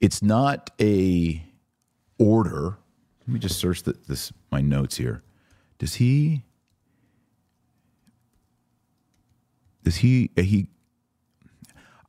It's 0.00 0.22
not 0.22 0.70
a 0.80 1.45
order. 2.18 2.78
Let 3.20 3.28
me 3.28 3.38
just 3.38 3.58
search 3.58 3.82
the, 3.82 3.96
this 4.06 4.32
my 4.50 4.60
notes 4.60 4.96
here. 4.96 5.22
Does 5.78 5.96
he 5.96 6.44
does 9.82 9.96
he 9.96 10.30
uh, 10.36 10.42
he 10.42 10.68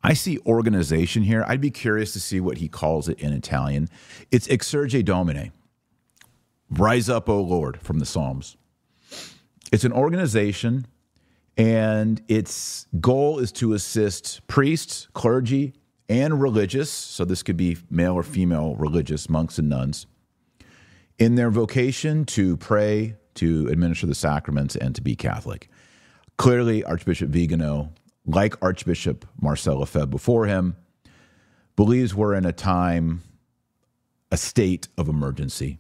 I 0.04 0.14
see 0.14 0.40
organization 0.46 1.24
here. 1.24 1.44
I'd 1.48 1.60
be 1.60 1.72
curious 1.72 2.14
to 2.14 2.20
see 2.20 2.40
what 2.40 2.60
he 2.60 2.68
calls 2.70 3.10
it 3.10 3.20
in 3.20 3.34
Italian. 3.34 3.90
It's 4.32 4.48
Exsurge 4.48 5.04
Domine. 5.04 5.52
Rise 6.70 7.10
up, 7.10 7.28
O 7.28 7.42
Lord, 7.42 7.82
from 7.82 8.00
the 8.00 8.06
Psalms. 8.06 8.56
It's 9.72 9.84
an 9.84 9.92
organization, 9.92 10.88
and 11.58 12.22
its 12.28 12.88
goal 13.02 13.40
is 13.40 13.52
to 13.54 13.74
assist 13.74 14.46
priests, 14.48 15.08
clergy, 15.14 15.74
and 16.10 16.42
religious, 16.42 16.90
so 16.90 17.26
this 17.26 17.44
could 17.44 17.58
be 17.58 17.78
male 17.90 18.14
or 18.14 18.24
female 18.24 18.76
religious 18.76 19.30
monks 19.30 19.58
and 19.58 19.70
nuns, 19.70 20.08
in 21.20 21.36
their 21.36 21.50
vocation 21.50 22.26
to 22.26 22.58
pray, 22.58 23.16
to 23.36 23.68
administer 23.68 24.08
the 24.08 24.16
sacraments, 24.16 24.76
and 24.76 24.96
to 24.96 25.02
be 25.02 25.16
Catholic. 25.16 25.70
Clearly, 26.38 26.84
Archbishop 26.84 27.30
Vigano, 27.30 27.92
like 28.26 28.56
Archbishop 28.62 29.26
Marcel 29.42 29.80
Lefebvre 29.80 30.08
before 30.08 30.46
him, 30.46 30.76
believes 31.76 32.14
we're 32.14 32.34
in 32.34 32.46
a 32.46 32.52
time, 32.52 33.22
a 34.32 34.38
state 34.38 34.88
of 34.98 35.08
emergency. 35.08 35.80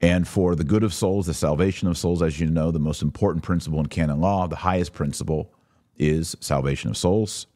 And 0.00 0.28
for 0.28 0.54
the 0.54 0.64
good 0.64 0.82
of 0.82 0.92
souls, 0.92 1.26
the 1.26 1.34
salvation 1.34 1.88
of 1.88 1.96
souls, 1.96 2.22
as 2.22 2.38
you 2.38 2.46
know, 2.46 2.70
the 2.70 2.78
most 2.78 3.02
important 3.02 3.42
principle 3.42 3.80
in 3.80 3.86
canon 3.86 4.20
law, 4.20 4.46
the 4.46 4.56
highest 4.56 4.92
principle 4.92 5.54
is 5.96 6.36
salvation 6.40 6.90
of 6.90 6.96
souls. 6.96 7.46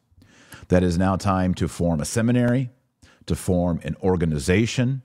That 0.71 0.83
is 0.83 0.97
now 0.97 1.17
time 1.17 1.53
to 1.55 1.67
form 1.67 1.99
a 1.99 2.05
seminary, 2.05 2.69
to 3.25 3.35
form 3.35 3.81
an 3.83 3.97
organization, 4.01 5.01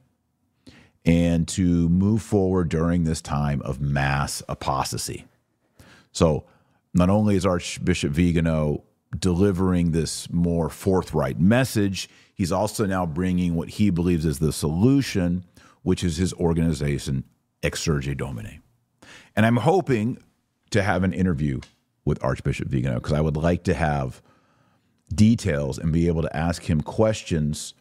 and 1.05 1.49
to 1.49 1.89
move 1.89 2.23
forward 2.23 2.69
during 2.69 3.03
this 3.03 3.21
time 3.21 3.61
of 3.63 3.81
mass 3.81 4.45
apostasy. 4.49 5.25
So, 6.13 6.45
not 6.95 7.11
only 7.11 7.35
is 7.35 7.45
Archbishop 7.45 8.13
Vigano 8.13 8.85
delivering 9.19 9.91
this 9.91 10.31
more 10.31 10.71
forthright 10.71 11.41
message, 11.41 12.09
he's 12.33 12.53
also 12.53 12.87
now 12.87 13.05
bringing 13.05 13.57
what 13.57 13.71
he 13.71 13.91
believes 13.91 14.25
is 14.25 14.39
the 14.39 14.53
solution 14.53 15.45
which 15.83 16.05
is 16.05 16.17
his 16.17 16.33
organization, 16.35 17.25
Exsurge 17.65 18.17
Domine. 18.17 18.63
And 19.35 19.45
I'm 19.45 19.57
hoping 19.57 20.19
to 20.71 20.85
have 20.85 21.03
an 21.03 21.13
interview 21.13 21.59
with 22.05 22.23
Archbishop 22.23 22.69
Vigano 22.69 23.01
because 23.01 23.15
I 23.15 23.21
would 23.21 23.37
like 23.37 23.65
to 23.65 23.75
have 23.75 24.23
details 25.15 25.79
and 25.79 25.93
be 25.93 26.07
able 26.09 26.23
to 26.23 26.37
ask 26.37 26.69
him 26.69 26.81
questions 26.81 27.75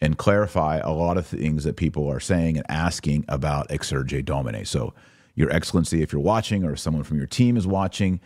and 0.00 0.16
clarify 0.16 0.78
a 0.78 0.92
lot 0.92 1.18
of 1.18 1.26
things 1.26 1.64
that 1.64 1.76
people 1.76 2.08
are 2.08 2.20
saying 2.20 2.56
and 2.56 2.66
asking 2.70 3.24
about 3.28 3.68
Exsurge 3.68 4.24
Domine. 4.24 4.64
So, 4.64 4.94
Your 5.34 5.52
Excellency, 5.52 6.02
if 6.02 6.12
you're 6.12 6.22
watching 6.22 6.64
or 6.64 6.74
someone 6.76 7.04
from 7.04 7.18
your 7.18 7.26
team 7.26 7.56
is 7.56 7.66
watching, 7.66 8.20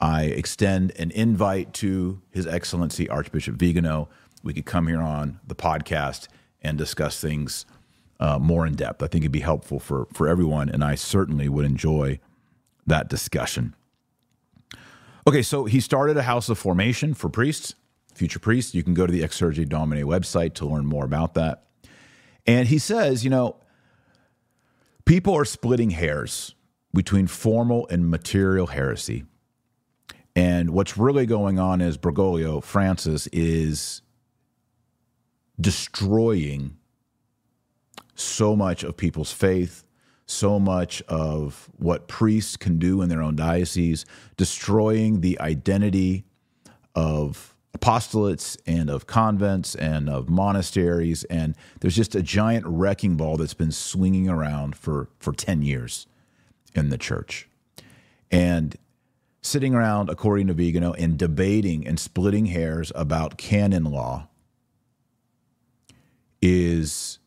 I 0.00 0.24
extend 0.24 0.92
an 0.98 1.10
invite 1.12 1.72
to 1.74 2.20
His 2.30 2.46
Excellency 2.46 3.08
Archbishop 3.08 3.56
Vigano. 3.56 4.08
We 4.42 4.54
could 4.54 4.66
come 4.66 4.88
here 4.88 5.00
on 5.00 5.38
the 5.46 5.54
podcast 5.54 6.26
and 6.62 6.76
discuss 6.76 7.20
things 7.20 7.64
uh, 8.18 8.38
more 8.38 8.66
in 8.66 8.74
depth. 8.74 9.02
I 9.02 9.06
think 9.06 9.22
it'd 9.22 9.32
be 9.32 9.40
helpful 9.40 9.78
for 9.78 10.06
for 10.12 10.28
everyone, 10.28 10.68
and 10.68 10.84
I 10.84 10.94
certainly 10.94 11.48
would 11.48 11.64
enjoy 11.64 12.20
that 12.86 13.08
discussion. 13.08 13.74
Okay, 15.26 15.42
so 15.42 15.64
he 15.64 15.80
started 15.80 16.16
a 16.16 16.22
house 16.22 16.48
of 16.48 16.58
formation 16.58 17.14
for 17.14 17.28
priests, 17.28 17.74
future 18.20 18.38
priests. 18.38 18.74
You 18.74 18.82
can 18.82 18.92
go 18.92 19.06
to 19.06 19.12
the 19.12 19.22
Exsurge 19.22 19.66
Domine 19.66 20.02
website 20.02 20.52
to 20.54 20.66
learn 20.66 20.84
more 20.84 21.06
about 21.06 21.32
that. 21.34 21.64
And 22.46 22.68
he 22.68 22.76
says, 22.76 23.24
you 23.24 23.30
know, 23.30 23.56
people 25.06 25.34
are 25.34 25.46
splitting 25.46 25.88
hairs 25.88 26.54
between 26.92 27.26
formal 27.26 27.88
and 27.88 28.10
material 28.10 28.66
heresy. 28.66 29.24
And 30.36 30.68
what's 30.68 30.98
really 30.98 31.24
going 31.24 31.58
on 31.58 31.80
is 31.80 31.96
Bergoglio, 31.96 32.62
Francis, 32.62 33.26
is 33.28 34.02
destroying 35.58 36.76
so 38.14 38.54
much 38.54 38.84
of 38.84 38.98
people's 38.98 39.32
faith, 39.32 39.82
so 40.26 40.60
much 40.60 41.00
of 41.08 41.70
what 41.78 42.06
priests 42.06 42.58
can 42.58 42.78
do 42.78 43.00
in 43.00 43.08
their 43.08 43.22
own 43.22 43.34
diocese, 43.34 44.04
destroying 44.36 45.22
the 45.22 45.40
identity 45.40 46.26
of 46.94 47.49
apostolates 47.78 48.56
and 48.66 48.90
of 48.90 49.06
convents 49.06 49.74
and 49.74 50.08
of 50.08 50.28
monasteries. 50.28 51.24
And 51.24 51.54
there's 51.80 51.96
just 51.96 52.14
a 52.14 52.22
giant 52.22 52.66
wrecking 52.66 53.16
ball 53.16 53.36
that's 53.36 53.54
been 53.54 53.72
swinging 53.72 54.28
around 54.28 54.76
for, 54.76 55.08
for 55.18 55.32
10 55.32 55.62
years 55.62 56.06
in 56.74 56.90
the 56.90 56.98
church. 56.98 57.48
And 58.30 58.76
sitting 59.42 59.74
around, 59.74 60.10
according 60.10 60.48
to 60.48 60.54
Vigano, 60.54 60.92
and 60.94 61.18
debating 61.18 61.86
and 61.86 61.98
splitting 61.98 62.46
hairs 62.46 62.92
about 62.94 63.38
canon 63.38 63.84
law 63.84 64.28
is 66.42 67.18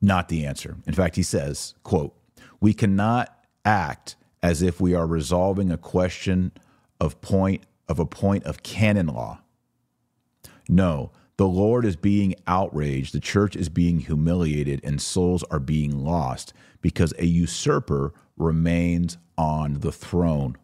not 0.00 0.28
the 0.28 0.44
answer. 0.44 0.76
In 0.86 0.94
fact, 0.94 1.16
he 1.16 1.22
says, 1.22 1.74
quote, 1.82 2.14
we 2.60 2.74
cannot 2.74 3.36
act 3.64 4.16
as 4.42 4.62
if 4.62 4.80
we 4.80 4.94
are 4.94 5.06
resolving 5.06 5.70
a 5.70 5.78
question 5.78 6.52
of 7.00 7.20
point 7.20 7.62
of 7.88 7.98
a 7.98 8.06
point 8.06 8.44
of 8.44 8.62
canon 8.62 9.06
law. 9.06 9.41
No, 10.68 11.10
the 11.36 11.46
Lord 11.46 11.84
is 11.84 11.96
being 11.96 12.34
outraged, 12.46 13.14
the 13.14 13.20
church 13.20 13.56
is 13.56 13.68
being 13.68 14.00
humiliated, 14.00 14.80
and 14.84 15.00
souls 15.00 15.42
are 15.44 15.58
being 15.58 16.04
lost 16.04 16.52
because 16.80 17.12
a 17.18 17.26
usurper 17.26 18.12
remains 18.36 19.18
on 19.38 19.80
the 19.80 19.92
throne. 19.92 20.56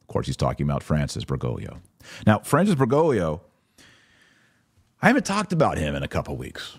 Of 0.00 0.06
course, 0.08 0.26
he's 0.26 0.36
talking 0.36 0.64
about 0.64 0.82
Francis 0.82 1.24
Bergoglio. 1.24 1.78
Now, 2.26 2.40
Francis 2.40 2.74
Bergoglio, 2.74 3.40
I 5.02 5.08
haven't 5.08 5.26
talked 5.26 5.52
about 5.52 5.78
him 5.78 5.94
in 5.94 6.02
a 6.02 6.08
couple 6.08 6.36
weeks. 6.36 6.78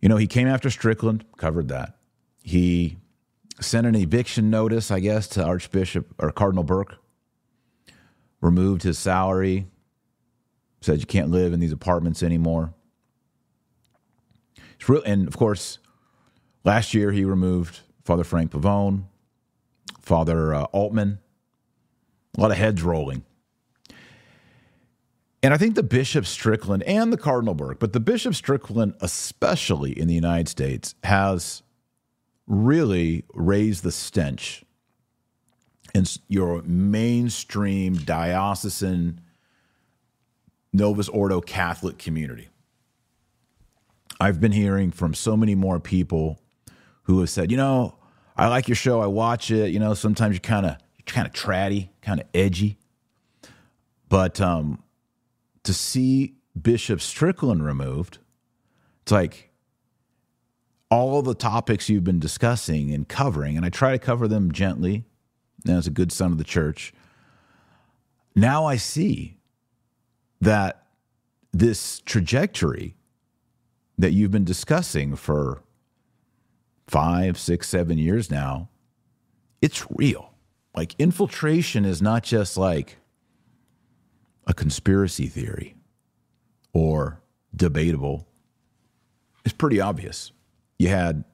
You 0.00 0.08
know, 0.08 0.16
he 0.16 0.26
came 0.26 0.46
after 0.46 0.70
Strickland, 0.70 1.24
covered 1.36 1.68
that. 1.68 1.96
He 2.42 2.98
sent 3.60 3.86
an 3.86 3.96
eviction 3.96 4.48
notice, 4.48 4.90
I 4.90 5.00
guess, 5.00 5.26
to 5.28 5.44
Archbishop 5.44 6.14
or 6.18 6.30
Cardinal 6.30 6.64
Burke 6.64 6.96
removed 8.40 8.84
his 8.84 8.98
salary, 8.98 9.66
said 10.80 11.00
you 11.00 11.06
can't 11.06 11.30
live 11.30 11.52
in 11.52 11.60
these 11.60 11.72
apartments 11.72 12.22
anymore. 12.22 12.74
It's 14.78 14.88
real, 14.88 15.02
and 15.04 15.26
of 15.26 15.36
course, 15.36 15.78
last 16.64 16.94
year 16.94 17.10
he 17.10 17.24
removed 17.24 17.80
Father 18.04 18.24
Frank 18.24 18.52
Pavone, 18.52 19.04
Father 20.00 20.54
uh, 20.54 20.64
Altman. 20.64 21.18
A 22.36 22.40
lot 22.40 22.50
of 22.50 22.56
heads 22.56 22.82
rolling. 22.82 23.24
And 25.42 25.54
I 25.54 25.56
think 25.56 25.74
the 25.74 25.82
Bishop 25.82 26.26
Strickland 26.26 26.82
and 26.84 27.12
the 27.12 27.16
Cardinal 27.16 27.54
Burke, 27.54 27.78
but 27.78 27.92
the 27.92 28.00
Bishop 28.00 28.34
Strickland, 28.34 28.94
especially 29.00 29.98
in 29.98 30.08
the 30.08 30.14
United 30.14 30.48
States, 30.48 30.94
has 31.04 31.62
really 32.46 33.24
raised 33.34 33.82
the 33.82 33.92
stench 33.92 34.64
in 35.94 36.04
your 36.28 36.62
mainstream 36.62 37.94
diocesan 37.94 39.20
Novus 40.78 41.08
Ordo 41.08 41.40
Catholic 41.40 41.98
community. 41.98 42.48
I've 44.20 44.40
been 44.40 44.52
hearing 44.52 44.90
from 44.90 45.12
so 45.12 45.36
many 45.36 45.54
more 45.54 45.78
people 45.78 46.40
who 47.02 47.20
have 47.20 47.30
said, 47.30 47.50
you 47.50 47.56
know, 47.56 47.96
I 48.36 48.48
like 48.48 48.68
your 48.68 48.76
show, 48.76 49.00
I 49.00 49.06
watch 49.06 49.50
it. 49.50 49.72
You 49.72 49.80
know, 49.80 49.94
sometimes 49.94 50.34
you're 50.34 50.40
kind 50.40 50.64
of 50.64 50.76
you're 50.96 51.04
kind 51.04 51.26
of 51.26 51.32
tratty, 51.32 51.90
kind 52.00 52.20
of 52.20 52.26
edgy, 52.32 52.78
but 54.08 54.40
um, 54.40 54.82
to 55.64 55.74
see 55.74 56.34
Bishop 56.60 57.00
Strickland 57.00 57.64
removed, 57.64 58.18
it's 59.02 59.12
like 59.12 59.50
all 60.90 61.20
the 61.22 61.34
topics 61.34 61.88
you've 61.88 62.04
been 62.04 62.20
discussing 62.20 62.92
and 62.92 63.08
covering, 63.08 63.56
and 63.56 63.66
I 63.66 63.70
try 63.70 63.92
to 63.92 63.98
cover 63.98 64.28
them 64.28 64.52
gently 64.52 65.04
as 65.68 65.86
a 65.86 65.90
good 65.90 66.12
son 66.12 66.32
of 66.32 66.38
the 66.38 66.44
church. 66.44 66.92
Now 68.34 68.64
I 68.66 68.76
see 68.76 69.37
that 70.40 70.86
this 71.52 72.00
trajectory 72.00 72.94
that 73.96 74.12
you've 74.12 74.30
been 74.30 74.44
discussing 74.44 75.16
for 75.16 75.62
five, 76.86 77.38
six, 77.38 77.68
seven 77.68 77.98
years 77.98 78.30
now, 78.30 78.68
it's 79.60 79.84
real. 79.90 80.34
Like 80.74 80.94
infiltration 80.98 81.84
is 81.84 82.00
not 82.00 82.22
just 82.22 82.56
like 82.56 82.96
a 84.46 84.54
conspiracy 84.54 85.26
theory 85.26 85.74
or 86.72 87.20
debatable. 87.54 88.26
It's 89.44 89.52
pretty 89.52 89.80
obvious. 89.80 90.32
You 90.78 90.88
had 90.88 91.24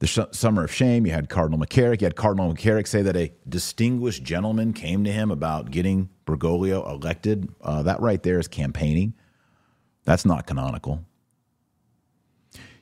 the 0.00 0.28
Summer 0.32 0.64
of 0.64 0.72
Shame, 0.72 1.06
you 1.06 1.12
had 1.12 1.28
Cardinal 1.28 1.58
McCarrick, 1.58 2.00
you 2.00 2.06
had 2.06 2.16
Cardinal 2.16 2.52
McCarrick 2.52 2.86
say 2.86 3.02
that 3.02 3.16
a 3.16 3.32
distinguished 3.48 4.22
gentleman 4.22 4.72
came 4.72 5.04
to 5.04 5.12
him 5.12 5.30
about 5.30 5.70
getting 5.70 6.10
Bergoglio 6.26 6.88
elected. 6.88 7.48
Uh, 7.60 7.82
that 7.82 8.00
right 8.00 8.22
there 8.22 8.38
is 8.38 8.48
campaigning. 8.48 9.14
That's 10.04 10.24
not 10.24 10.46
canonical. 10.46 11.04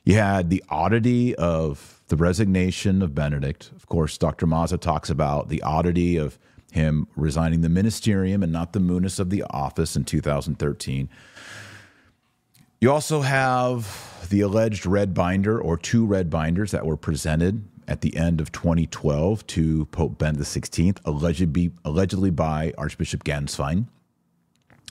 You 0.03 0.15
had 0.15 0.49
the 0.49 0.63
oddity 0.67 1.33
of 1.35 2.01
the 2.07 2.17
resignation 2.17 3.01
of 3.01 3.15
Benedict. 3.15 3.71
Of 3.75 3.87
course, 3.87 4.17
Dr. 4.17 4.45
Mazza 4.45 4.79
talks 4.79 5.09
about 5.09 5.47
the 5.47 5.61
oddity 5.61 6.17
of 6.17 6.37
him 6.71 7.07
resigning 7.15 7.61
the 7.61 7.69
ministerium 7.69 8.43
and 8.43 8.51
not 8.51 8.73
the 8.73 8.79
munus 8.79 9.19
of 9.19 9.29
the 9.29 9.43
office 9.43 9.95
in 9.95 10.03
2013. 10.03 11.07
You 12.83 12.91
also 12.91 13.21
have 13.21 14.27
the 14.29 14.41
alleged 14.41 14.85
red 14.85 15.13
binder 15.13 15.57
or 15.57 15.77
two 15.77 16.05
red 16.05 16.29
binders 16.29 16.71
that 16.71 16.85
were 16.85 16.97
presented 16.97 17.63
at 17.87 18.01
the 18.01 18.17
end 18.17 18.41
of 18.41 18.51
2012 18.51 19.47
to 19.47 19.85
Pope 19.85 20.17
Benedict 20.17 20.49
XVI, 20.49 20.97
allegedly, 21.05 21.71
allegedly 21.85 22.29
by 22.29 22.73
Archbishop 22.77 23.23
Ganswein, 23.23 23.87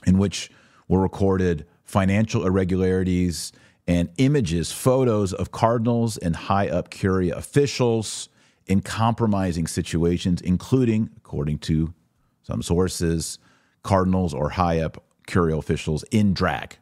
in 0.07 0.17
which 0.17 0.49
were 0.87 1.03
recorded 1.03 1.67
financial 1.83 2.47
irregularities 2.47 3.51
and 3.85 4.09
images, 4.17 4.71
photos 4.71 5.31
of 5.31 5.51
cardinals 5.51 6.17
and 6.17 6.35
high 6.35 6.69
up 6.69 6.89
curia 6.89 7.35
officials 7.35 8.27
in 8.65 8.81
compromising 8.81 9.67
situations, 9.67 10.41
including, 10.41 11.11
according 11.17 11.59
to 11.59 11.93
some 12.41 12.63
sources, 12.63 13.37
cardinals 13.83 14.33
or 14.33 14.49
high 14.49 14.79
up 14.79 15.03
curial 15.27 15.59
officials 15.59 16.03
in 16.09 16.33
drag, 16.33 16.79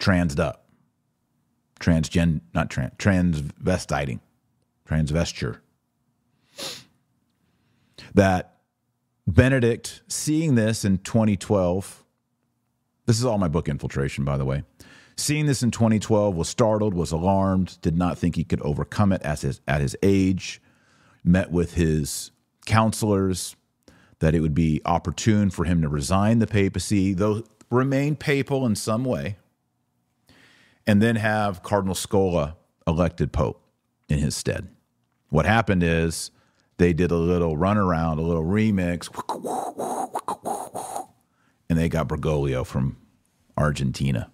transed 0.00 0.40
up, 0.40 0.66
transgen, 1.78 2.40
not 2.52 2.70
trans, 2.70 2.92
transvestiting, 2.98 4.20
transvesture. 4.88 5.60
That 8.14 8.56
Benedict, 9.26 10.02
seeing 10.08 10.56
this 10.56 10.84
in 10.84 10.98
2012, 10.98 12.04
this 13.06 13.18
is 13.18 13.24
all 13.24 13.38
my 13.38 13.48
book 13.48 13.68
infiltration, 13.68 14.24
by 14.24 14.36
the 14.36 14.44
way. 14.44 14.64
Seeing 15.16 15.46
this 15.46 15.62
in 15.62 15.70
2012, 15.70 16.34
was 16.34 16.48
startled, 16.48 16.94
was 16.94 17.12
alarmed, 17.12 17.78
did 17.82 17.96
not 17.96 18.18
think 18.18 18.34
he 18.34 18.44
could 18.44 18.60
overcome 18.62 19.12
it 19.12 19.22
at 19.22 19.42
his, 19.42 19.60
at 19.68 19.80
his 19.80 19.96
age, 20.02 20.60
met 21.22 21.50
with 21.50 21.74
his 21.74 22.30
counselors 22.66 23.54
that 24.20 24.34
it 24.34 24.40
would 24.40 24.54
be 24.54 24.80
opportune 24.84 25.50
for 25.50 25.64
him 25.64 25.82
to 25.82 25.88
resign 25.88 26.38
the 26.38 26.46
papacy, 26.46 27.14
though 27.14 27.42
remain 27.70 28.16
papal 28.16 28.66
in 28.66 28.74
some 28.74 29.04
way, 29.04 29.36
and 30.86 31.00
then 31.00 31.16
have 31.16 31.62
Cardinal 31.62 31.94
Scola 31.94 32.56
elected 32.86 33.32
pope 33.32 33.62
in 34.08 34.18
his 34.18 34.34
stead. 34.34 34.68
What 35.28 35.46
happened 35.46 35.82
is 35.82 36.30
they 36.78 36.92
did 36.92 37.10
a 37.10 37.16
little 37.16 37.56
runaround, 37.56 38.18
a 38.18 38.22
little 38.22 38.44
remix, 38.44 39.08
and 41.68 41.78
they 41.78 41.88
got 41.88 42.08
Bergoglio 42.08 42.66
from 42.66 42.96
Argentina 43.56 44.30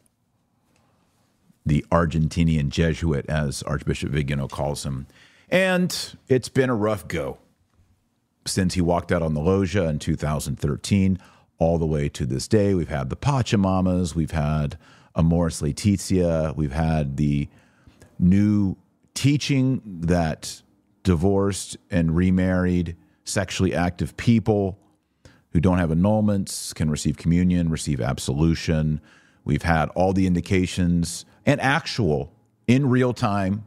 the 1.66 1.84
Argentinian 1.90 2.68
Jesuit, 2.68 3.26
as 3.28 3.62
Archbishop 3.64 4.10
Vigano 4.10 4.46
calls 4.46 4.86
him. 4.86 5.08
And 5.50 6.16
it's 6.28 6.48
been 6.48 6.70
a 6.70 6.74
rough 6.74 7.08
go 7.08 7.38
since 8.46 8.74
he 8.74 8.80
walked 8.80 9.10
out 9.10 9.22
on 9.22 9.34
the 9.34 9.40
loggia 9.40 9.88
in 9.88 9.98
2013 9.98 11.18
all 11.58 11.78
the 11.78 11.86
way 11.86 12.08
to 12.10 12.24
this 12.24 12.46
day. 12.46 12.72
We've 12.72 12.88
had 12.88 13.10
the 13.10 13.16
Pachamamas, 13.16 14.14
we've 14.14 14.30
had 14.30 14.78
Amoris 15.16 15.62
Laetitia, 15.62 16.52
we've 16.56 16.72
had 16.72 17.16
the 17.16 17.48
new 18.18 18.76
teaching 19.14 19.80
that 19.84 20.62
divorced 21.02 21.76
and 21.90 22.14
remarried 22.14 22.96
sexually 23.24 23.74
active 23.74 24.16
people 24.16 24.78
who 25.50 25.60
don't 25.60 25.78
have 25.78 25.90
annulments 25.90 26.74
can 26.74 26.90
receive 26.90 27.16
communion, 27.16 27.70
receive 27.70 28.00
absolution. 28.00 29.00
We've 29.44 29.62
had 29.62 29.88
all 29.90 30.12
the 30.12 30.26
indications 30.26 31.24
and 31.46 31.60
actual, 31.60 32.32
in 32.66 32.90
real 32.90 33.14
time, 33.14 33.66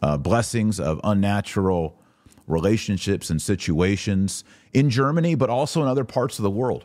uh, 0.00 0.16
blessings 0.16 0.80
of 0.80 1.00
unnatural 1.04 2.00
relationships 2.46 3.28
and 3.28 3.42
situations 3.42 4.44
in 4.72 4.88
Germany, 4.88 5.34
but 5.34 5.50
also 5.50 5.82
in 5.82 5.88
other 5.88 6.04
parts 6.04 6.38
of 6.38 6.42
the 6.42 6.50
world, 6.50 6.84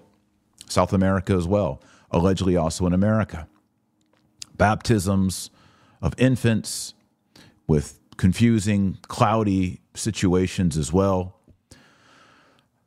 South 0.68 0.92
America 0.92 1.34
as 1.34 1.48
well, 1.48 1.82
allegedly 2.10 2.58
also 2.58 2.86
in 2.88 2.94
America. 2.94 3.48
Baptisms 4.62 5.50
of 6.04 6.14
infants 6.20 6.94
with 7.66 8.00
confusing, 8.18 9.00
cloudy 9.08 9.82
situations 9.96 10.78
as 10.78 10.94
well. 10.94 11.36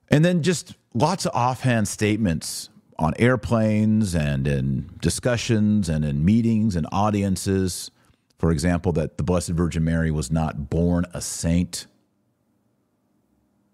And 0.09 0.25
then 0.25 0.45
just 0.45 0.75
lots 0.95 1.27
of 1.27 1.33
offhand 1.35 1.89
statements 1.89 2.69
on 2.97 3.13
airplanes 3.19 4.15
and 4.15 4.47
in 4.47 4.89
discussions 5.01 5.89
and 5.89 6.05
in 6.05 6.25
meetings 6.25 6.77
and 6.77 6.87
audiences. 6.93 7.91
For 8.39 8.53
example, 8.53 8.93
that 8.93 9.17
the 9.17 9.25
Blessed 9.25 9.51
Virgin 9.51 9.83
Mary 9.83 10.13
was 10.13 10.31
not 10.31 10.71
born 10.71 11.05
a 11.13 11.21
saint 11.21 11.89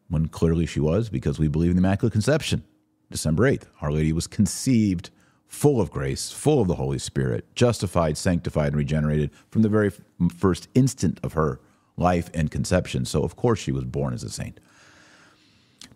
when 0.09 0.29
clearly 0.29 0.65
she 0.65 0.81
was 0.81 1.11
because 1.11 1.39
we 1.39 1.49
believe 1.49 1.71
in 1.73 1.77
the 1.77 1.81
Immaculate 1.83 2.15
Conception. 2.15 2.65
December 3.11 3.43
8th, 3.43 3.67
Our 3.83 3.93
Lady 3.93 4.15
was 4.15 4.27
conceived 4.27 5.11
full 5.51 5.81
of 5.81 5.91
grace, 5.91 6.31
full 6.31 6.63
of 6.63 6.69
the 6.69 6.77
Holy 6.77 6.99
Spirit, 6.99 7.45
justified, 7.57 8.17
sanctified, 8.17 8.69
and 8.69 8.77
regenerated 8.77 9.31
from 9.51 9.63
the 9.63 9.69
very 9.69 9.91
first 10.39 10.69
instant 10.75 11.19
of 11.25 11.33
her 11.33 11.61
life 11.97 12.31
and 12.33 12.53
conception. 12.53 13.05
So, 13.05 13.25
of 13.25 13.35
course, 13.35 13.59
she 13.59 13.73
was 13.73 13.85
born 13.85 14.15
as 14.15 14.23
a 14.23 14.31
saint. 14.31 14.61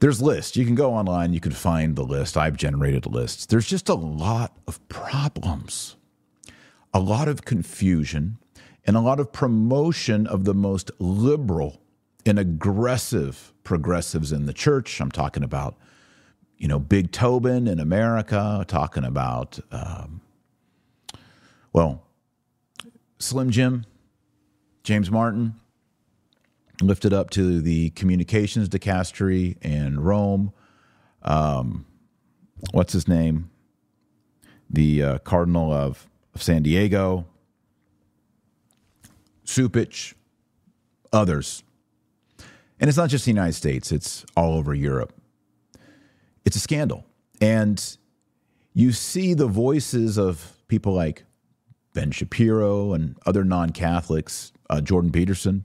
There's 0.01 0.21
lists. 0.21 0.57
You 0.57 0.67
can 0.67 0.75
go 0.75 0.93
online, 0.93 1.33
you 1.33 1.41
can 1.41 1.53
find 1.53 1.95
the 1.95 2.03
list. 2.03 2.37
I've 2.37 2.57
generated 2.57 3.07
lists. 3.07 3.47
There's 3.47 3.69
just 3.69 3.89
a 3.89 3.95
lot 3.95 4.57
of 4.67 4.87
problems, 4.89 5.95
a 6.93 6.99
lot 6.99 7.29
of 7.29 7.45
confusion, 7.45 8.39
and 8.85 8.97
a 8.97 9.01
lot 9.01 9.21
of 9.21 9.33
promotion 9.33 10.27
of 10.27 10.45
the 10.45 10.53
most 10.53 10.91
liberal 10.99 11.81
and 12.27 12.41
aggressive 12.41 13.53
progressives 13.63 14.33
in 14.33 14.47
the 14.47 14.53
church. 14.53 15.01
I'm 15.01 15.13
talking 15.13 15.45
about, 15.45 15.77
you 16.59 16.69
know, 16.69 16.79
Big 16.79 17.11
Tobin 17.13 17.67
in 17.67 17.81
America, 17.81 18.65
talking 18.67 19.05
about, 19.05 19.59
um, 19.71 20.21
well, 21.73 22.03
Slim 23.19 23.51
Jim, 23.51 23.85
James 24.83 25.11
Martin, 25.11 25.55
lifted 26.81 27.13
up 27.13 27.31
to 27.31 27.61
the 27.61 27.91
communications 27.91 28.69
dicastery 28.69 29.57
in 29.63 30.01
Rome. 30.01 30.53
Um, 31.23 31.87
what's 32.73 32.93
his 32.93 33.09
name? 33.09 33.51
The 34.71 35.03
uh, 35.03 35.19
Cardinal 35.19 35.73
of, 35.73 36.09
of 36.35 36.43
San 36.43 36.63
Diego, 36.63 37.27
Cupich, 39.47 40.15
others. 41.13 41.63
And 42.81 42.89
it's 42.89 42.97
not 42.99 43.09
just 43.09 43.25
the 43.25 43.31
United 43.31 43.55
States, 43.55 43.93
it's 43.93 44.25
all 44.37 44.55
over 44.57 44.75
Europe. 44.75 45.13
It's 46.45 46.57
a 46.57 46.61
scandal. 46.61 47.05
And 47.41 47.97
you 48.73 48.93
see 48.93 49.35
the 49.35 49.47
voices 49.47 50.19
of 50.19 50.59
people 50.69 50.93
like 50.93 51.25
Ben 51.95 52.11
Shapiro 52.11 52.93
and 52.93 53.17
other 53.25 53.45
non 53.45 53.71
Catholics, 53.71 54.53
uh, 54.69 54.81
Jordan 54.81 55.13
Peterson. 55.13 55.65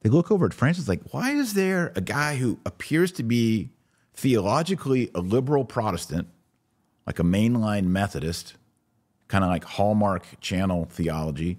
They 0.00 0.10
look 0.10 0.30
over 0.30 0.46
at 0.46 0.54
Francis 0.54 0.88
like, 0.88 1.02
why 1.12 1.32
is 1.32 1.54
there 1.54 1.92
a 1.96 2.00
guy 2.00 2.36
who 2.36 2.58
appears 2.64 3.12
to 3.12 3.22
be 3.22 3.70
theologically 4.14 5.10
a 5.14 5.20
liberal 5.20 5.64
Protestant, 5.64 6.28
like 7.06 7.18
a 7.18 7.22
mainline 7.22 7.86
Methodist, 7.86 8.54
kind 9.28 9.44
of 9.44 9.50
like 9.50 9.64
Hallmark 9.64 10.40
Channel 10.40 10.86
theology, 10.90 11.58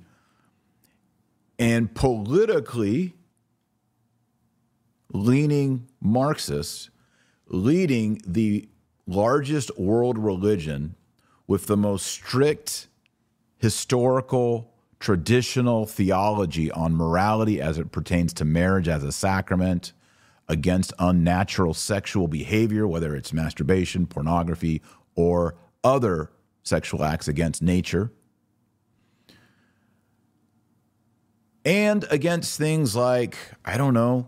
and 1.59 1.93
politically 1.93 3.13
leaning 5.13 5.87
Marxist, 6.01 6.89
leading 7.49 8.21
the 8.25 8.67
largest 9.05 9.77
world 9.77 10.17
religion 10.17 10.95
with 11.47 11.67
the 11.67 11.77
most 11.77 12.05
strict 12.05 12.87
historical 13.57 14.73
traditional 14.99 15.85
theology 15.85 16.71
on 16.71 16.95
morality 16.95 17.61
as 17.61 17.77
it 17.77 17.91
pertains 17.91 18.33
to 18.33 18.43
marriage 18.43 18.87
as 18.87 19.03
a 19.03 19.11
sacrament 19.11 19.93
against 20.47 20.93
unnatural 20.99 21.73
sexual 21.73 22.27
behavior 22.27 22.87
whether 22.87 23.15
it's 23.15 23.31
masturbation 23.31 24.07
pornography 24.07 24.81
or 25.15 25.55
other 25.83 26.31
sexual 26.63 27.03
acts 27.03 27.27
against 27.27 27.61
nature. 27.61 28.11
And 31.63 32.05
against 32.09 32.57
things 32.57 32.95
like 32.95 33.37
i 33.65 33.77
don't 33.77 33.93
know 33.93 34.27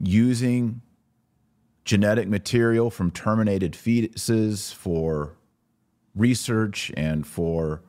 using 0.00 0.82
genetic 1.84 2.28
material 2.28 2.90
from 2.90 3.10
terminated 3.10 3.72
fetuses 3.72 4.72
for 4.72 5.36
research 6.14 6.92
and 6.96 7.26
for 7.26 7.82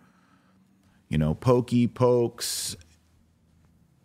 you 1.10 1.18
know 1.18 1.34
pokey 1.34 1.88
pokes 1.88 2.76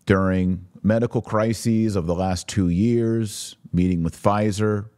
during 0.06 0.66
medical 0.82 1.22
crises 1.22 1.96
of 1.96 2.06
the 2.06 2.14
last 2.14 2.48
2 2.48 2.68
years 2.68 3.56
meeting 3.72 4.02
with 4.02 4.20
Pfizer. 4.20 4.88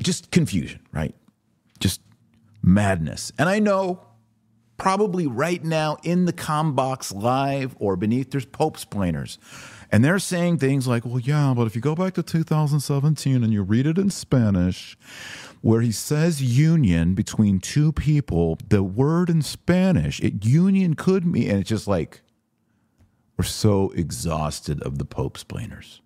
Just 0.00 0.30
confusion 0.30 0.80
right? 0.92 1.14
Just 1.78 2.00
madness. 2.62 3.32
And 3.38 3.48
i 3.48 3.58
know 3.58 4.06
probably 4.80 5.26
right 5.26 5.62
now 5.62 5.98
in 6.02 6.24
the 6.24 6.32
combox 6.32 7.14
live 7.14 7.76
or 7.78 7.96
beneath 7.96 8.30
there's 8.30 8.46
pope's 8.46 8.80
splainers 8.80 9.36
and 9.92 10.04
they're 10.04 10.18
saying 10.18 10.58
things 10.58 10.86
like, 10.86 11.04
well, 11.04 11.18
yeah, 11.18 11.52
but 11.56 11.66
if 11.66 11.74
you 11.74 11.80
go 11.80 11.94
back 11.94 12.14
to 12.14 12.22
2017 12.22 13.42
and 13.42 13.52
you 13.52 13.62
read 13.62 13.86
it 13.86 13.98
in 13.98 14.10
Spanish, 14.10 14.96
where 15.60 15.80
he 15.80 15.92
says 15.92 16.40
union 16.40 17.14
between 17.14 17.58
two 17.58 17.92
people, 17.92 18.56
the 18.68 18.82
word 18.82 19.28
in 19.28 19.42
Spanish, 19.42 20.20
it 20.20 20.44
union 20.44 20.94
could 20.94 21.26
mean, 21.26 21.50
and 21.50 21.60
it's 21.60 21.68
just 21.68 21.88
like, 21.88 22.22
we're 23.36 23.44
so 23.44 23.90
exhausted 23.90 24.82
of 24.82 24.98
the 24.98 25.04
Pope 25.04 25.36
splainers. 25.36 26.00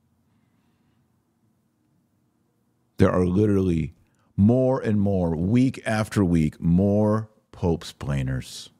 There 2.96 3.10
are 3.10 3.26
literally 3.26 3.94
more 4.36 4.80
and 4.80 5.00
more, 5.00 5.36
week 5.36 5.82
after 5.84 6.24
week, 6.24 6.60
more 6.60 7.28
Pope 7.52 7.84
splainers 7.84 8.70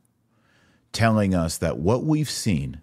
telling 0.92 1.34
us 1.34 1.58
that 1.58 1.78
what 1.78 2.04
we've 2.04 2.30
seen 2.30 2.80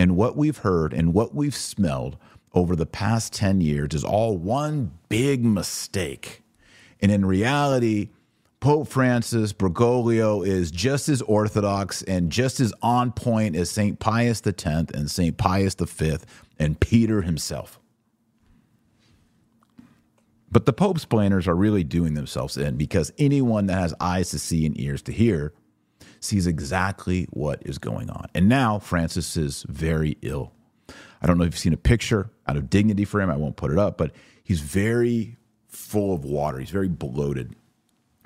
and 0.00 0.16
what 0.16 0.34
we've 0.34 0.56
heard 0.56 0.94
and 0.94 1.12
what 1.12 1.34
we've 1.34 1.54
smelled 1.54 2.16
over 2.54 2.74
the 2.74 2.86
past 2.86 3.34
10 3.34 3.60
years 3.60 3.92
is 3.92 4.02
all 4.02 4.38
one 4.38 4.92
big 5.10 5.44
mistake. 5.44 6.42
And 7.02 7.12
in 7.12 7.26
reality, 7.26 8.08
Pope 8.60 8.88
Francis 8.88 9.52
Bergoglio 9.52 10.46
is 10.46 10.70
just 10.70 11.10
as 11.10 11.20
orthodox 11.20 12.00
and 12.04 12.32
just 12.32 12.60
as 12.60 12.72
on 12.80 13.12
point 13.12 13.54
as 13.54 13.70
St. 13.70 13.98
Pius 13.98 14.40
X 14.46 14.64
and 14.64 15.10
St. 15.10 15.36
Pius 15.36 15.74
V 15.74 16.16
and 16.58 16.80
Peter 16.80 17.20
himself. 17.20 17.78
But 20.50 20.64
the 20.64 20.72
Pope 20.72 20.98
splainers 20.98 21.46
are 21.46 21.54
really 21.54 21.84
doing 21.84 22.14
themselves 22.14 22.56
in 22.56 22.76
because 22.76 23.12
anyone 23.18 23.66
that 23.66 23.78
has 23.78 23.94
eyes 24.00 24.30
to 24.30 24.38
see 24.38 24.64
and 24.64 24.80
ears 24.80 25.02
to 25.02 25.12
hear 25.12 25.52
sees 26.20 26.46
exactly 26.46 27.26
what 27.30 27.62
is 27.64 27.78
going 27.78 28.10
on. 28.10 28.28
And 28.34 28.48
now 28.48 28.78
Francis 28.78 29.36
is 29.36 29.64
very 29.68 30.16
ill. 30.22 30.52
I 31.22 31.26
don't 31.26 31.38
know 31.38 31.44
if 31.44 31.54
you've 31.54 31.58
seen 31.58 31.72
a 31.72 31.78
picture 31.78 32.30
out 32.46 32.56
of 32.56 32.70
dignity 32.70 33.04
for 33.04 33.20
him. 33.20 33.30
I 33.30 33.36
won't 33.36 33.56
put 33.56 33.72
it 33.72 33.78
up, 33.78 33.98
but 33.98 34.12
he's 34.42 34.60
very 34.60 35.36
full 35.68 36.14
of 36.14 36.24
water. 36.24 36.58
He's 36.58 36.70
very 36.70 36.88
bloated. 36.88 37.54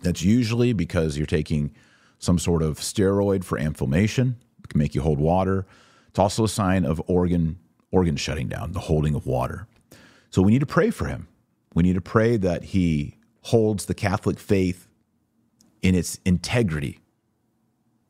That's 0.02 0.22
usually 0.22 0.72
because 0.72 1.16
you're 1.16 1.26
taking 1.26 1.72
some 2.18 2.38
sort 2.38 2.62
of 2.62 2.78
steroid 2.78 3.44
for 3.44 3.58
inflammation. 3.58 4.36
It 4.62 4.68
can 4.68 4.78
make 4.78 4.94
you 4.94 5.02
hold 5.02 5.18
water. 5.18 5.66
It's 6.08 6.18
also 6.18 6.44
a 6.44 6.48
sign 6.48 6.84
of 6.84 7.02
organ 7.06 7.58
organ 7.90 8.16
shutting 8.16 8.48
down, 8.48 8.72
the 8.72 8.80
holding 8.80 9.14
of 9.14 9.24
water. 9.24 9.68
So 10.30 10.42
we 10.42 10.50
need 10.50 10.60
to 10.60 10.66
pray 10.66 10.90
for 10.90 11.06
him. 11.06 11.28
We 11.74 11.84
need 11.84 11.94
to 11.94 12.00
pray 12.00 12.36
that 12.38 12.64
he 12.64 13.18
holds 13.42 13.86
the 13.86 13.94
Catholic 13.94 14.40
faith 14.40 14.88
in 15.80 15.94
its 15.94 16.18
integrity 16.24 16.98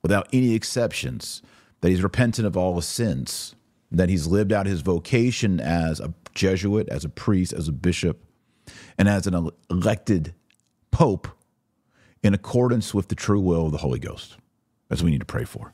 without 0.04 0.28
any 0.34 0.54
exceptions, 0.54 1.42
that 1.80 1.88
he's 1.88 2.02
repentant 2.02 2.46
of 2.46 2.58
all 2.58 2.76
his 2.76 2.84
sins, 2.84 3.54
that 3.90 4.10
he's 4.10 4.26
lived 4.26 4.52
out 4.52 4.66
his 4.66 4.82
vocation 4.82 5.58
as 5.58 5.98
a 5.98 6.12
Jesuit, 6.34 6.90
as 6.90 7.06
a 7.06 7.08
priest, 7.08 7.54
as 7.54 7.68
a 7.68 7.72
bishop, 7.72 8.22
and 8.98 9.08
as 9.08 9.26
an 9.26 9.50
elected 9.70 10.34
pope 10.90 11.26
in 12.22 12.34
accordance 12.34 12.92
with 12.92 13.08
the 13.08 13.14
true 13.14 13.40
will 13.40 13.66
of 13.66 13.72
the 13.72 13.78
Holy 13.78 13.98
Ghost. 13.98 14.36
That's 14.88 15.00
what 15.00 15.06
we 15.06 15.12
need 15.12 15.20
to 15.20 15.24
pray 15.24 15.44
for. 15.44 15.72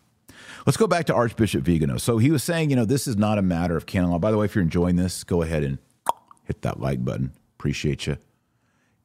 Let's 0.64 0.76
go 0.76 0.86
back 0.86 1.06
to 1.06 1.14
Archbishop 1.14 1.64
Vigano. 1.64 1.98
So 1.98 2.18
he 2.18 2.30
was 2.30 2.44
saying, 2.44 2.70
you 2.70 2.76
know, 2.76 2.84
this 2.84 3.08
is 3.08 3.16
not 3.16 3.36
a 3.36 3.42
matter 3.42 3.76
of 3.76 3.86
canon 3.86 4.10
law. 4.10 4.20
By 4.20 4.30
the 4.30 4.36
way, 4.36 4.44
if 4.44 4.54
you're 4.54 4.62
enjoying 4.62 4.94
this, 4.94 5.24
go 5.24 5.42
ahead 5.42 5.64
and 5.64 5.78
hit 6.44 6.62
that 6.62 6.78
like 6.78 7.04
button. 7.04 7.32
Appreciate 7.58 8.06
you. 8.06 8.16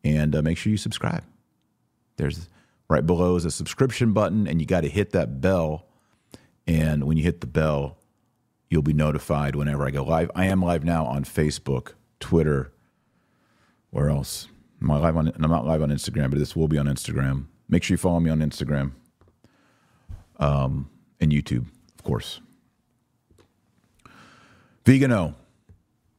And 0.03 0.35
uh, 0.35 0.43
make 0.43 0.57
sure 0.59 0.69
you 0.69 0.77
subscribe. 0.77 1.23
There's 2.17 2.47
Right 2.87 3.05
below 3.05 3.35
is 3.35 3.45
a 3.45 3.51
subscription 3.51 4.13
button, 4.13 4.47
and 4.47 4.61
you 4.61 4.67
got 4.67 4.81
to 4.81 4.89
hit 4.89 5.11
that 5.11 5.41
bell. 5.41 5.87
And 6.67 7.05
when 7.05 7.17
you 7.17 7.23
hit 7.23 7.41
the 7.41 7.47
bell, 7.47 7.97
you'll 8.69 8.83
be 8.83 8.93
notified 8.93 9.55
whenever 9.55 9.85
I 9.85 9.91
go 9.91 10.03
live. 10.03 10.29
I 10.35 10.45
am 10.45 10.61
live 10.61 10.83
now 10.83 11.05
on 11.05 11.23
Facebook, 11.23 11.93
Twitter. 12.19 12.71
Where 13.89 14.09
else? 14.09 14.47
Am 14.81 14.91
I 14.91 14.97
live 14.97 15.17
on? 15.17 15.27
I'm 15.29 15.49
not 15.49 15.65
live 15.65 15.81
on 15.81 15.89
Instagram, 15.89 16.29
but 16.29 16.37
this 16.37 16.55
will 16.55 16.67
be 16.67 16.77
on 16.77 16.85
Instagram. 16.85 17.45
Make 17.67 17.83
sure 17.83 17.95
you 17.95 17.97
follow 17.97 18.19
me 18.19 18.29
on 18.29 18.39
Instagram, 18.39 18.91
um, 20.37 20.89
and 21.19 21.31
YouTube, 21.31 21.65
of 21.97 22.03
course. 22.03 22.39
Vigano, 24.85 25.33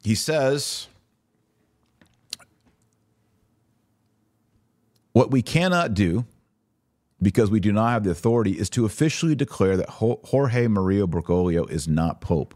he 0.02 0.16
says 0.16 0.88
what 5.12 5.31
we 5.31 5.42
cannot 5.42 5.94
do 5.94 6.24
because 7.20 7.50
we 7.50 7.61
do 7.61 7.72
not 7.72 7.90
have 7.90 8.05
the 8.05 8.11
authority, 8.11 8.52
is 8.52 8.70
to 8.70 8.85
officially 8.85 9.35
declare 9.35 9.76
that 9.76 9.88
Jorge 9.88 10.68
Maria 10.68 11.07
Bergoglio 11.07 11.68
is 11.70 11.88
not 11.88 12.20
Pope. 12.20 12.55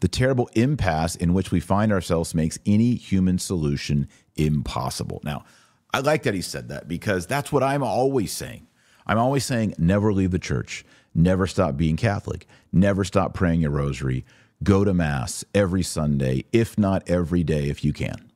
The 0.00 0.08
terrible 0.08 0.48
impasse 0.54 1.16
in 1.16 1.34
which 1.34 1.50
we 1.50 1.60
find 1.60 1.92
ourselves 1.92 2.34
makes 2.34 2.58
any 2.64 2.94
human 2.94 3.38
solution 3.38 4.08
impossible. 4.36 5.20
Now, 5.24 5.44
I 5.92 6.00
like 6.00 6.22
that 6.22 6.34
he 6.34 6.40
said 6.40 6.68
that 6.68 6.88
because 6.88 7.26
that's 7.26 7.52
what 7.52 7.62
I'm 7.62 7.82
always 7.82 8.32
saying. 8.32 8.66
I'm 9.06 9.18
always 9.18 9.44
saying 9.44 9.74
never 9.78 10.12
leave 10.12 10.30
the 10.30 10.38
church, 10.38 10.84
never 11.14 11.46
stop 11.46 11.76
being 11.76 11.96
Catholic, 11.96 12.46
never 12.72 13.04
stop 13.04 13.34
praying 13.34 13.62
your 13.62 13.70
rosary, 13.70 14.24
go 14.62 14.84
to 14.84 14.94
Mass 14.94 15.44
every 15.54 15.82
Sunday, 15.82 16.44
if 16.52 16.78
not 16.78 17.08
every 17.08 17.42
day, 17.42 17.68
if 17.68 17.84
you 17.84 17.92
can. 17.92 18.30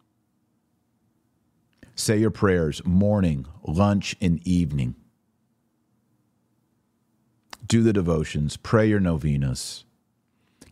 Say 1.95 2.19
your 2.19 2.31
prayers 2.31 2.83
morning, 2.85 3.47
lunch, 3.63 4.17
and 4.21 4.47
evening 4.47 4.97
do 7.73 7.83
the 7.83 7.93
devotions, 7.95 8.59
pray 8.59 8.87
your 8.87 9.01
novenas, 9.01 9.85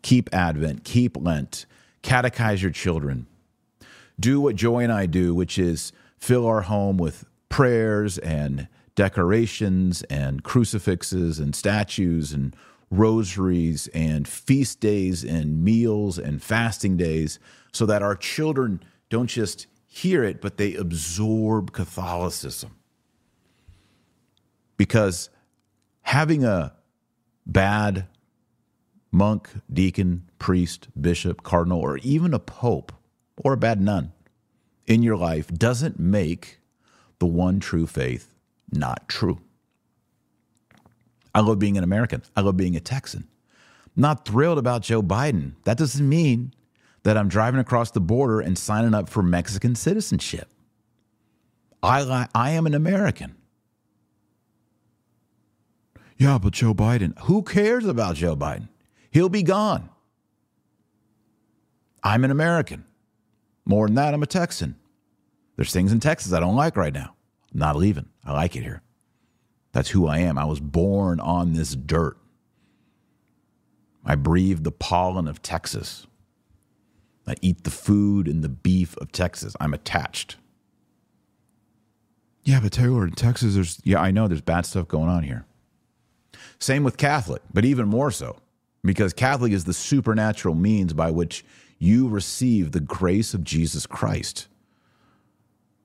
keep 0.03 0.29
Advent, 0.35 0.85
keep 0.85 1.17
Lent, 1.17 1.65
catechize 2.03 2.61
your 2.61 2.71
children. 2.71 3.27
Do 4.21 4.39
what 4.39 4.55
Joy 4.55 4.81
and 4.81 4.93
I 4.93 5.07
do, 5.07 5.35
which 5.35 5.59
is 5.59 5.93
fill 6.19 6.47
our 6.47 6.61
home 6.61 6.99
with 6.99 7.25
prayers 7.49 8.19
and 8.19 8.69
decorations 8.97 10.03
and 10.11 10.45
crucifixes 10.45 11.39
and 11.39 11.57
statues 11.57 12.35
and 12.35 12.55
rosaries 12.91 13.89
and 13.95 14.29
feast 14.29 14.81
days 14.81 15.25
and 15.25 15.65
meals 15.65 16.19
and 16.19 16.43
fasting 16.43 16.99
days 16.99 17.39
so 17.73 17.87
that 17.87 18.03
our 18.03 18.15
children 18.15 18.83
don't 19.09 19.29
just 19.29 19.67
hear 19.87 20.23
it, 20.23 20.43
but 20.43 20.59
they 20.59 20.75
absorb 20.75 21.73
Catholicism. 21.73 22.73
because 24.77 25.31
having 26.03 26.45
a 26.45 26.75
bad 27.53 28.07
monk, 29.13 29.51
deacon, 29.73 30.31
priest, 30.39 30.89
bishop, 30.99 31.43
cardinal, 31.43 31.81
or 31.81 31.99
even 31.99 32.33
a 32.33 32.39
pope 32.39 32.93
or 33.37 33.55
a 33.55 33.57
bad 33.57 33.81
nun 33.81 34.13
in 34.87 35.03
your 35.03 35.17
life 35.17 35.49
doesn't 35.49 35.99
make 35.99 36.61
the 37.19 37.27
one 37.27 37.61
true 37.61 37.87
faith 37.87 38.33
not 38.73 39.09
true. 39.09 39.41
I 41.35 41.41
love 41.41 41.59
being 41.59 41.77
an 41.77 41.85
American. 41.85 42.23
I 42.37 42.41
love 42.41 42.57
being 42.57 42.77
a 42.77 42.81
Texan. 42.81 43.27
I'm 43.97 44.03
Not 44.03 44.25
thrilled 44.25 44.59
about 44.59 44.83
Joe 44.83 45.03
Biden. 45.03 45.55
That 45.65 45.79
doesn't 45.79 46.09
mean 46.09 46.55
that 47.03 47.17
I'm 47.17 47.29
driving 47.29 47.61
across 47.61 47.91
the 47.91 48.01
border 48.01 48.41
and 48.41 48.59
signing 48.59 48.95
up 48.95 49.09
for 49.09 49.23
Mexican 49.23 49.75
citizenship. 49.75 50.49
I, 51.83 52.27
I 52.35 52.51
am 52.51 52.67
an 52.67 52.75
American. 52.75 53.37
Yeah, 56.21 56.37
but 56.37 56.53
Joe 56.53 56.75
Biden, 56.75 57.19
who 57.21 57.43
cares 57.43 57.87
about 57.87 58.15
Joe 58.15 58.37
Biden? 58.37 58.69
He'll 59.11 59.31
be 59.31 59.43
gone. 59.43 59.89
I'm 62.03 62.25
an 62.25 62.31
American. 62.31 62.85
More 63.65 63.87
than 63.87 63.95
that, 63.95 64.13
I'm 64.13 64.23
a 64.23 64.27
Texan. 64.27 64.77
There's 65.57 65.73
things 65.73 65.93
in 65.93 65.99
Texas 65.99 66.35
I 66.35 66.41
don't 66.41 66.57
like 66.57 66.77
right 66.77 66.93
now. 66.93 67.15
I'm 67.55 67.59
not 67.61 67.77
leaving. 67.77 68.11
I 68.23 68.35
like 68.35 68.55
it 68.55 68.63
here. 68.63 68.83
That's 69.73 69.89
who 69.89 70.07
I 70.07 70.19
am. 70.19 70.37
I 70.37 70.45
was 70.45 70.61
born 70.61 71.21
on 71.21 71.55
this 71.55 71.75
dirt. 71.75 72.19
I 74.05 74.15
breathe 74.15 74.63
the 74.63 74.73
pollen 74.73 75.27
of 75.27 75.41
Texas. 75.41 76.07
I 77.27 77.35
eat 77.41 77.65
the 77.65 77.71
food 77.71 78.29
and 78.29 78.45
the 78.45 78.49
beef 78.51 78.95
of 78.99 79.11
Texas. 79.11 79.57
I'm 79.59 79.73
attached. 79.73 80.37
Yeah, 82.45 82.61
but 82.61 82.73
Taylor, 82.73 83.07
in 83.07 83.13
Texas, 83.13 83.55
there's, 83.55 83.81
yeah, 83.85 84.03
I 84.03 84.11
know 84.11 84.29
there's 84.29 84.43
bad 84.43 84.67
stuff 84.67 84.87
going 84.87 85.09
on 85.09 85.23
here. 85.23 85.47
Same 86.61 86.85
with 86.85 86.99
Catholic, 86.99 87.43
but 87.53 87.65
even 87.65 87.89
more 87.89 88.11
so, 88.11 88.37
because 88.85 89.13
Catholic 89.13 89.53
is 89.53 89.65
the 89.65 89.73
supernatural 89.73 90.55
means 90.55 90.93
by 90.93 91.11
which 91.11 91.45
you 91.79 92.07
receive 92.09 92.73
the 92.73 92.81
grace 92.81 93.33
of 93.33 93.43
Jesus 93.43 93.87
Christ, 93.87 94.47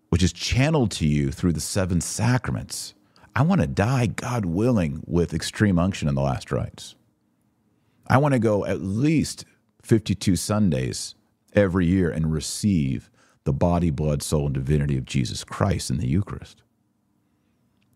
which 0.09 0.21
is 0.21 0.33
channeled 0.33 0.91
to 0.91 1.07
you 1.07 1.31
through 1.31 1.53
the 1.53 1.61
seven 1.61 2.01
sacraments. 2.01 2.93
I 3.33 3.41
want 3.43 3.61
to 3.61 3.67
die, 3.67 4.07
God 4.07 4.45
willing, 4.45 5.01
with 5.07 5.33
extreme 5.33 5.79
unction 5.79 6.09
in 6.09 6.15
the 6.15 6.21
last 6.21 6.51
rites. 6.51 6.95
I 8.07 8.17
want 8.17 8.33
to 8.33 8.39
go 8.39 8.65
at 8.65 8.81
least 8.81 9.45
52 9.81 10.35
Sundays 10.35 11.15
every 11.53 11.85
year 11.85 12.09
and 12.09 12.31
receive 12.31 13.09
the 13.45 13.53
body, 13.53 13.91
blood, 13.91 14.21
soul, 14.21 14.45
and 14.45 14.53
divinity 14.53 14.97
of 14.97 15.05
Jesus 15.05 15.43
Christ 15.43 15.89
in 15.89 15.97
the 15.97 16.07
Eucharist. 16.07 16.61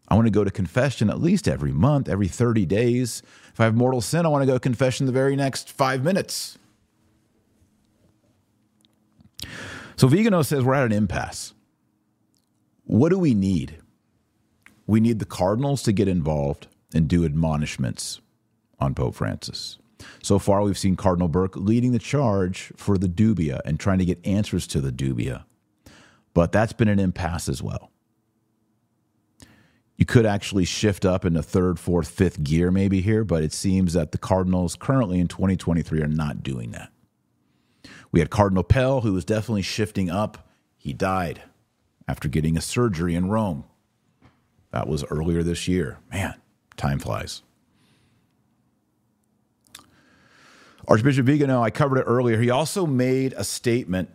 I 0.09 0.15
want 0.15 0.25
to 0.25 0.31
go 0.31 0.43
to 0.43 0.51
confession 0.51 1.09
at 1.09 1.21
least 1.21 1.47
every 1.47 1.71
month, 1.71 2.09
every 2.09 2.27
30 2.27 2.65
days. 2.65 3.21
If 3.53 3.59
I 3.59 3.65
have 3.65 3.75
mortal 3.75 4.01
sin, 4.01 4.25
I 4.25 4.29
want 4.29 4.41
to 4.41 4.47
go 4.47 4.53
to 4.53 4.59
confession 4.59 5.05
the 5.05 5.11
very 5.11 5.35
next 5.35 5.71
five 5.71 6.03
minutes. 6.03 6.57
So 9.95 10.07
Vigano 10.07 10.41
says 10.41 10.63
we're 10.63 10.73
at 10.73 10.85
an 10.85 10.91
impasse. 10.91 11.53
What 12.85 13.09
do 13.09 13.19
we 13.19 13.33
need? 13.35 13.77
We 14.87 14.99
need 14.99 15.19
the 15.19 15.25
cardinals 15.25 15.83
to 15.83 15.91
get 15.91 16.07
involved 16.07 16.67
and 16.93 17.07
do 17.07 17.23
admonishments 17.23 18.21
on 18.79 18.95
Pope 18.95 19.13
Francis. 19.13 19.77
So 20.23 20.39
far, 20.39 20.61
we've 20.61 20.77
seen 20.77 20.95
Cardinal 20.95 21.27
Burke 21.27 21.55
leading 21.55 21.91
the 21.91 21.99
charge 21.99 22.71
for 22.77 22.97
the 22.97 23.09
dubia 23.09 23.59
and 23.65 23.79
trying 23.79 23.99
to 23.99 24.05
get 24.05 24.25
answers 24.25 24.65
to 24.67 24.81
the 24.81 24.91
dubia. 24.91 25.43
But 26.33 26.51
that's 26.51 26.73
been 26.73 26.87
an 26.87 26.99
impasse 26.99 27.49
as 27.49 27.61
well. 27.61 27.91
You 29.99 30.05
could 30.05 30.25
actually 30.25 30.63
shift 30.63 31.03
up 31.03 31.25
into 31.25 31.43
third, 31.43 31.77
fourth, 31.77 32.07
fifth 32.07 32.41
gear 32.41 32.71
maybe 32.71 33.01
here, 33.01 33.25
but 33.25 33.43
it 33.43 33.51
seems 33.51 33.91
that 33.93 34.13
the 34.13 34.17
Cardinals 34.17 34.77
currently 34.77 35.19
in 35.19 35.27
2023 35.27 36.01
are 36.01 36.07
not 36.07 36.41
doing 36.41 36.71
that. 36.71 36.89
We 38.09 38.21
had 38.21 38.29
Cardinal 38.29 38.63
Pell, 38.63 39.01
who 39.01 39.11
was 39.11 39.25
definitely 39.25 39.61
shifting 39.61 40.09
up. 40.09 40.47
He 40.77 40.93
died 40.93 41.41
after 42.07 42.29
getting 42.29 42.55
a 42.55 42.61
surgery 42.61 43.13
in 43.13 43.27
Rome. 43.27 43.65
That 44.71 44.87
was 44.87 45.03
earlier 45.03 45.43
this 45.43 45.67
year. 45.67 45.97
Man, 46.09 46.35
time 46.77 46.99
flies. 46.99 47.41
Archbishop 50.87 51.25
Vigano, 51.25 51.61
I 51.61 51.71
covered 51.71 51.97
it 51.97 52.05
earlier. 52.07 52.39
He 52.39 52.49
also 52.49 52.85
made 52.85 53.33
a 53.35 53.43
statement 53.43 54.09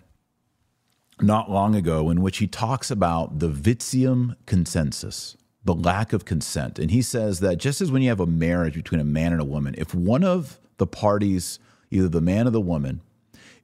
not 1.20 1.50
long 1.50 1.74
ago 1.74 2.08
in 2.08 2.22
which 2.22 2.38
he 2.38 2.46
talks 2.46 2.90
about 2.90 3.38
the 3.38 3.50
Vitium 3.50 4.36
consensus 4.46 5.36
the 5.64 5.74
lack 5.74 6.12
of 6.12 6.24
consent. 6.24 6.78
And 6.78 6.90
he 6.90 7.02
says 7.02 7.40
that 7.40 7.56
just 7.56 7.80
as 7.80 7.90
when 7.90 8.02
you 8.02 8.10
have 8.10 8.20
a 8.20 8.26
marriage 8.26 8.74
between 8.74 9.00
a 9.00 9.04
man 9.04 9.32
and 9.32 9.40
a 9.40 9.46
woman, 9.46 9.74
if 9.78 9.94
one 9.94 10.22
of 10.22 10.60
the 10.76 10.86
parties, 10.86 11.58
either 11.90 12.08
the 12.08 12.20
man 12.20 12.46
or 12.46 12.50
the 12.50 12.60
woman, 12.60 13.00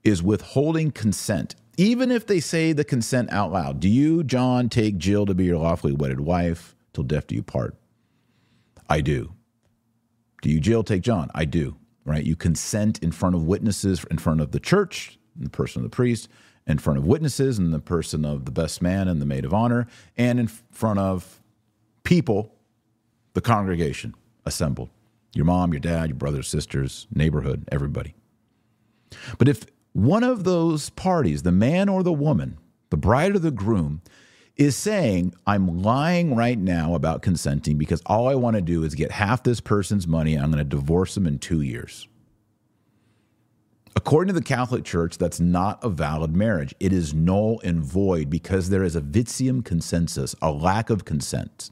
is 0.02 0.22
withholding 0.22 0.90
consent, 0.90 1.54
even 1.76 2.10
if 2.10 2.26
they 2.26 2.40
say 2.40 2.72
the 2.72 2.84
consent 2.84 3.30
out 3.32 3.52
loud, 3.52 3.80
do 3.80 3.88
you, 3.88 4.24
John, 4.24 4.68
take 4.68 4.98
Jill 4.98 5.26
to 5.26 5.34
be 5.34 5.44
your 5.44 5.58
lawfully 5.58 5.92
wedded 5.92 6.20
wife 6.20 6.74
till 6.92 7.04
death 7.04 7.26
do 7.26 7.34
you 7.34 7.42
part? 7.42 7.76
I 8.88 9.02
do. 9.02 9.34
Do 10.42 10.50
you, 10.50 10.58
Jill, 10.58 10.82
take 10.82 11.02
John? 11.02 11.30
I 11.34 11.44
do. 11.44 11.76
Right? 12.04 12.24
You 12.24 12.34
consent 12.34 12.98
in 13.02 13.12
front 13.12 13.34
of 13.34 13.44
witnesses, 13.44 14.04
in 14.10 14.18
front 14.18 14.40
of 14.40 14.52
the 14.52 14.60
church, 14.60 15.18
in 15.36 15.44
the 15.44 15.50
person 15.50 15.80
of 15.80 15.90
the 15.90 15.94
priest, 15.94 16.28
in 16.66 16.78
front 16.78 16.98
of 16.98 17.06
witnesses, 17.06 17.58
in 17.58 17.70
the 17.70 17.78
person 17.78 18.24
of 18.24 18.46
the 18.46 18.50
best 18.50 18.80
man 18.80 19.06
and 19.06 19.20
the 19.20 19.26
maid 19.26 19.44
of 19.44 19.52
honor, 19.52 19.86
and 20.16 20.40
in 20.40 20.46
front 20.48 20.98
of 20.98 21.39
people, 22.04 22.54
the 23.34 23.40
congregation 23.40 24.14
assembled 24.44 24.90
your 25.34 25.44
mom, 25.44 25.72
your 25.72 25.80
dad, 25.80 26.08
your 26.08 26.16
brothers, 26.16 26.48
sisters, 26.48 27.06
neighborhood, 27.14 27.68
everybody. 27.70 28.14
But 29.38 29.48
if 29.48 29.64
one 29.92 30.24
of 30.24 30.44
those 30.44 30.90
parties, 30.90 31.42
the 31.42 31.52
man 31.52 31.88
or 31.88 32.02
the 32.02 32.12
woman, 32.12 32.58
the 32.90 32.96
bride 32.96 33.34
or 33.34 33.38
the 33.38 33.50
groom, 33.50 34.02
is 34.56 34.76
saying, 34.76 35.34
I'm 35.46 35.82
lying 35.82 36.34
right 36.34 36.58
now 36.58 36.94
about 36.94 37.22
consenting 37.22 37.78
because 37.78 38.02
all 38.06 38.28
I 38.28 38.34
want 38.34 38.56
to 38.56 38.62
do 38.62 38.84
is 38.84 38.94
get 38.94 39.12
half 39.12 39.42
this 39.42 39.60
person's 39.60 40.06
money 40.06 40.34
I'm 40.34 40.50
going 40.50 40.58
to 40.58 40.64
divorce 40.64 41.14
them 41.14 41.26
in 41.26 41.38
two 41.38 41.62
years. 41.62 42.06
According 43.96 44.34
to 44.34 44.38
the 44.38 44.44
Catholic 44.44 44.84
Church, 44.84 45.18
that's 45.18 45.40
not 45.40 45.82
a 45.82 45.88
valid 45.88 46.36
marriage. 46.36 46.74
It 46.78 46.92
is 46.92 47.14
null 47.14 47.60
and 47.64 47.82
void 47.82 48.30
because 48.30 48.68
there 48.68 48.84
is 48.84 48.96
a 48.96 49.00
vitium 49.00 49.64
consensus, 49.64 50.34
a 50.40 50.50
lack 50.50 50.90
of 50.90 51.04
consent 51.04 51.70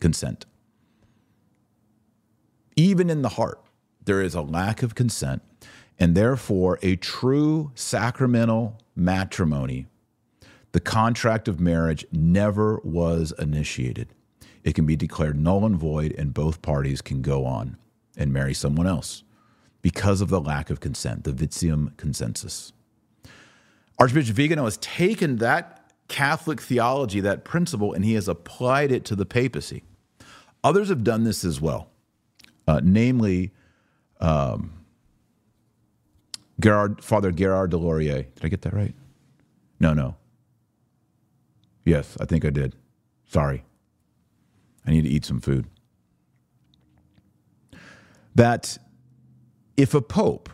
consent. 0.00 0.46
Even 2.76 3.10
in 3.10 3.22
the 3.22 3.30
heart, 3.30 3.60
there 4.04 4.22
is 4.22 4.34
a 4.34 4.40
lack 4.40 4.82
of 4.82 4.94
consent, 4.94 5.42
and 5.98 6.14
therefore, 6.14 6.78
a 6.82 6.96
true 6.96 7.70
sacramental 7.74 8.78
matrimony, 8.96 9.86
the 10.72 10.80
contract 10.80 11.46
of 11.46 11.60
marriage, 11.60 12.06
never 12.10 12.80
was 12.82 13.32
initiated. 13.38 14.08
It 14.64 14.74
can 14.74 14.86
be 14.86 14.96
declared 14.96 15.38
null 15.38 15.64
and 15.66 15.76
void, 15.76 16.14
and 16.16 16.32
both 16.32 16.62
parties 16.62 17.02
can 17.02 17.22
go 17.22 17.44
on 17.44 17.76
and 18.16 18.32
marry 18.32 18.54
someone 18.54 18.86
else 18.86 19.22
because 19.82 20.20
of 20.20 20.28
the 20.28 20.40
lack 20.40 20.70
of 20.70 20.80
consent, 20.80 21.24
the 21.24 21.32
Vitium 21.32 21.96
consensus. 21.96 22.72
Archbishop 23.98 24.36
Vigano 24.36 24.64
has 24.64 24.76
taken 24.78 25.36
that 25.36 25.92
Catholic 26.08 26.60
theology, 26.60 27.20
that 27.20 27.44
principle, 27.44 27.92
and 27.92 28.04
he 28.04 28.14
has 28.14 28.28
applied 28.28 28.90
it 28.90 29.04
to 29.04 29.14
the 29.14 29.26
papacy. 29.26 29.82
Others 30.62 30.88
have 30.90 31.04
done 31.04 31.24
this 31.24 31.44
as 31.44 31.60
well, 31.60 31.90
uh, 32.68 32.80
namely 32.82 33.52
um, 34.20 34.72
Gerard, 36.60 37.02
Father 37.02 37.32
Gerard 37.32 37.72
Laurier. 37.72 38.22
Did 38.22 38.44
I 38.44 38.48
get 38.48 38.62
that 38.62 38.74
right? 38.74 38.94
No, 39.78 39.94
no. 39.94 40.16
Yes, 41.84 42.16
I 42.20 42.26
think 42.26 42.44
I 42.44 42.50
did. 42.50 42.76
Sorry. 43.26 43.64
I 44.86 44.90
need 44.90 45.02
to 45.02 45.08
eat 45.08 45.24
some 45.24 45.40
food. 45.40 45.66
That 48.34 48.78
if 49.76 49.94
a 49.94 50.02
pope 50.02 50.50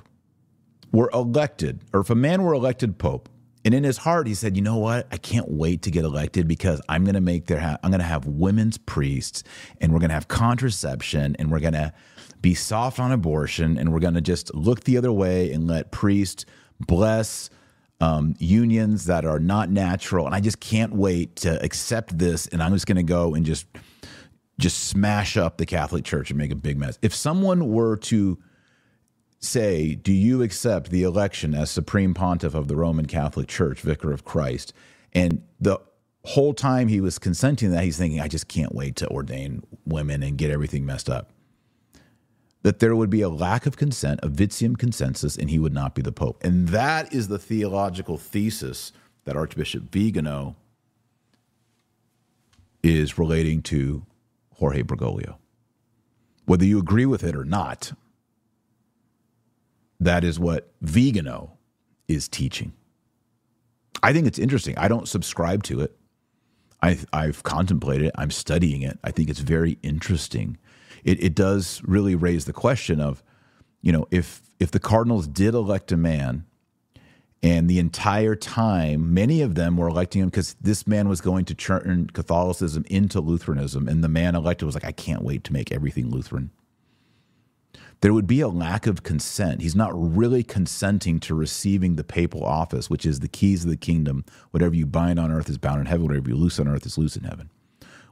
were 0.92 1.10
elected, 1.12 1.80
or 1.92 2.00
if 2.00 2.10
a 2.10 2.14
man 2.14 2.42
were 2.42 2.54
elected 2.54 2.98
pope, 2.98 3.28
and 3.66 3.74
in 3.74 3.82
his 3.82 3.98
heart, 3.98 4.28
he 4.28 4.34
said, 4.34 4.56
"You 4.56 4.62
know 4.62 4.76
what? 4.76 5.08
I 5.10 5.16
can't 5.16 5.50
wait 5.50 5.82
to 5.82 5.90
get 5.90 6.04
elected 6.04 6.46
because 6.46 6.80
I'm 6.88 7.02
going 7.02 7.16
to 7.16 7.20
make 7.20 7.46
their 7.46 7.58
ha- 7.58 7.78
I'm 7.82 7.90
going 7.90 8.00
to 8.00 8.06
have 8.06 8.24
women's 8.24 8.78
priests, 8.78 9.42
and 9.80 9.92
we're 9.92 9.98
going 9.98 10.10
to 10.10 10.14
have 10.14 10.28
contraception, 10.28 11.34
and 11.40 11.50
we're 11.50 11.58
going 11.58 11.72
to 11.72 11.92
be 12.40 12.54
soft 12.54 13.00
on 13.00 13.10
abortion, 13.10 13.76
and 13.76 13.92
we're 13.92 13.98
going 13.98 14.14
to 14.14 14.20
just 14.20 14.54
look 14.54 14.84
the 14.84 14.96
other 14.96 15.10
way 15.10 15.52
and 15.52 15.66
let 15.66 15.90
priests 15.90 16.46
bless." 16.78 17.50
Um, 17.98 18.34
unions 18.38 19.06
that 19.06 19.24
are 19.24 19.40
not 19.40 19.70
natural, 19.70 20.26
and 20.26 20.34
I 20.34 20.40
just 20.40 20.60
can't 20.60 20.92
wait 20.94 21.34
to 21.36 21.60
accept 21.64 22.18
this. 22.18 22.46
And 22.46 22.62
I'm 22.62 22.74
just 22.74 22.86
going 22.86 22.98
to 22.98 23.02
go 23.02 23.34
and 23.34 23.44
just 23.44 23.66
just 24.60 24.84
smash 24.84 25.36
up 25.36 25.56
the 25.56 25.66
Catholic 25.66 26.04
Church 26.04 26.30
and 26.30 26.38
make 26.38 26.50
a 26.50 26.56
big 26.56 26.78
mess. 26.78 26.98
If 27.02 27.14
someone 27.14 27.68
were 27.68 27.96
to 27.96 28.38
say, 29.38 29.94
Do 29.94 30.12
you 30.12 30.42
accept 30.42 30.90
the 30.90 31.02
election 31.02 31.54
as 31.54 31.70
Supreme 31.70 32.14
Pontiff 32.14 32.54
of 32.54 32.68
the 32.68 32.76
Roman 32.76 33.06
Catholic 33.06 33.48
Church, 33.48 33.80
Vicar 33.80 34.12
of 34.12 34.24
Christ? 34.24 34.72
And 35.12 35.42
the 35.60 35.78
whole 36.24 36.54
time 36.54 36.88
he 36.88 37.00
was 37.00 37.18
consenting 37.18 37.70
that, 37.70 37.84
he's 37.84 37.98
thinking, 37.98 38.20
I 38.20 38.28
just 38.28 38.48
can't 38.48 38.74
wait 38.74 38.96
to 38.96 39.08
ordain 39.08 39.62
women 39.86 40.22
and 40.22 40.36
get 40.36 40.50
everything 40.50 40.84
messed 40.84 41.08
up. 41.08 41.30
That 42.62 42.80
there 42.80 42.96
would 42.96 43.10
be 43.10 43.22
a 43.22 43.28
lack 43.28 43.64
of 43.64 43.76
consent, 43.76 44.20
a 44.22 44.28
Vitium 44.28 44.76
consensus, 44.76 45.36
and 45.36 45.48
he 45.48 45.58
would 45.58 45.72
not 45.72 45.94
be 45.94 46.02
the 46.02 46.10
Pope. 46.10 46.42
And 46.42 46.68
that 46.68 47.12
is 47.14 47.28
the 47.28 47.38
theological 47.38 48.18
thesis 48.18 48.92
that 49.24 49.36
Archbishop 49.36 49.90
Vigano 49.92 50.56
is 52.82 53.18
relating 53.18 53.62
to 53.62 54.04
Jorge 54.54 54.82
Bergoglio. 54.82 55.36
Whether 56.44 56.64
you 56.64 56.78
agree 56.78 57.06
with 57.06 57.24
it 57.24 57.36
or 57.36 57.44
not, 57.44 57.92
that 60.00 60.24
is 60.24 60.38
what 60.38 60.72
Vigano 60.80 61.52
is 62.08 62.28
teaching. 62.28 62.72
I 64.02 64.12
think 64.12 64.26
it's 64.26 64.38
interesting. 64.38 64.76
I 64.78 64.88
don't 64.88 65.08
subscribe 65.08 65.62
to 65.64 65.80
it. 65.80 65.96
I, 66.82 66.98
I've 67.12 67.42
contemplated 67.42 68.08
it. 68.08 68.14
I'm 68.16 68.30
studying 68.30 68.82
it. 68.82 68.98
I 69.02 69.10
think 69.10 69.30
it's 69.30 69.40
very 69.40 69.78
interesting. 69.82 70.58
It, 71.04 71.22
it 71.22 71.34
does 71.34 71.80
really 71.84 72.14
raise 72.14 72.44
the 72.44 72.52
question 72.52 73.00
of, 73.00 73.22
you 73.82 73.92
know, 73.92 74.06
if 74.10 74.42
if 74.58 74.70
the 74.70 74.80
Cardinals 74.80 75.26
did 75.28 75.54
elect 75.54 75.92
a 75.92 75.96
man, 75.96 76.44
and 77.42 77.68
the 77.68 77.78
entire 77.78 78.34
time, 78.34 79.12
many 79.12 79.42
of 79.42 79.54
them 79.54 79.76
were 79.76 79.88
electing 79.88 80.22
him 80.22 80.28
because 80.28 80.54
this 80.60 80.86
man 80.86 81.08
was 81.08 81.20
going 81.20 81.44
to 81.44 81.54
turn 81.54 82.08
Catholicism 82.12 82.84
into 82.88 83.20
Lutheranism, 83.20 83.88
and 83.88 84.02
the 84.02 84.08
man 84.08 84.34
elected 84.34 84.66
was 84.66 84.74
like, 84.74 84.84
I 84.84 84.92
can't 84.92 85.22
wait 85.22 85.44
to 85.44 85.52
make 85.52 85.70
everything 85.70 86.10
Lutheran 86.10 86.50
there 88.00 88.12
would 88.12 88.26
be 88.26 88.40
a 88.40 88.48
lack 88.48 88.86
of 88.86 89.02
consent. 89.02 89.62
He's 89.62 89.74
not 89.74 89.92
really 89.94 90.42
consenting 90.42 91.18
to 91.20 91.34
receiving 91.34 91.96
the 91.96 92.04
papal 92.04 92.44
office, 92.44 92.90
which 92.90 93.06
is 93.06 93.20
the 93.20 93.28
keys 93.28 93.64
of 93.64 93.70
the 93.70 93.76
kingdom. 93.76 94.24
Whatever 94.50 94.74
you 94.74 94.86
bind 94.86 95.18
on 95.18 95.32
earth 95.32 95.48
is 95.48 95.58
bound 95.58 95.80
in 95.80 95.86
heaven, 95.86 96.06
whatever 96.06 96.28
you 96.28 96.36
loose 96.36 96.60
on 96.60 96.68
earth 96.68 96.84
is 96.84 96.98
loose 96.98 97.16
in 97.16 97.24
heaven, 97.24 97.50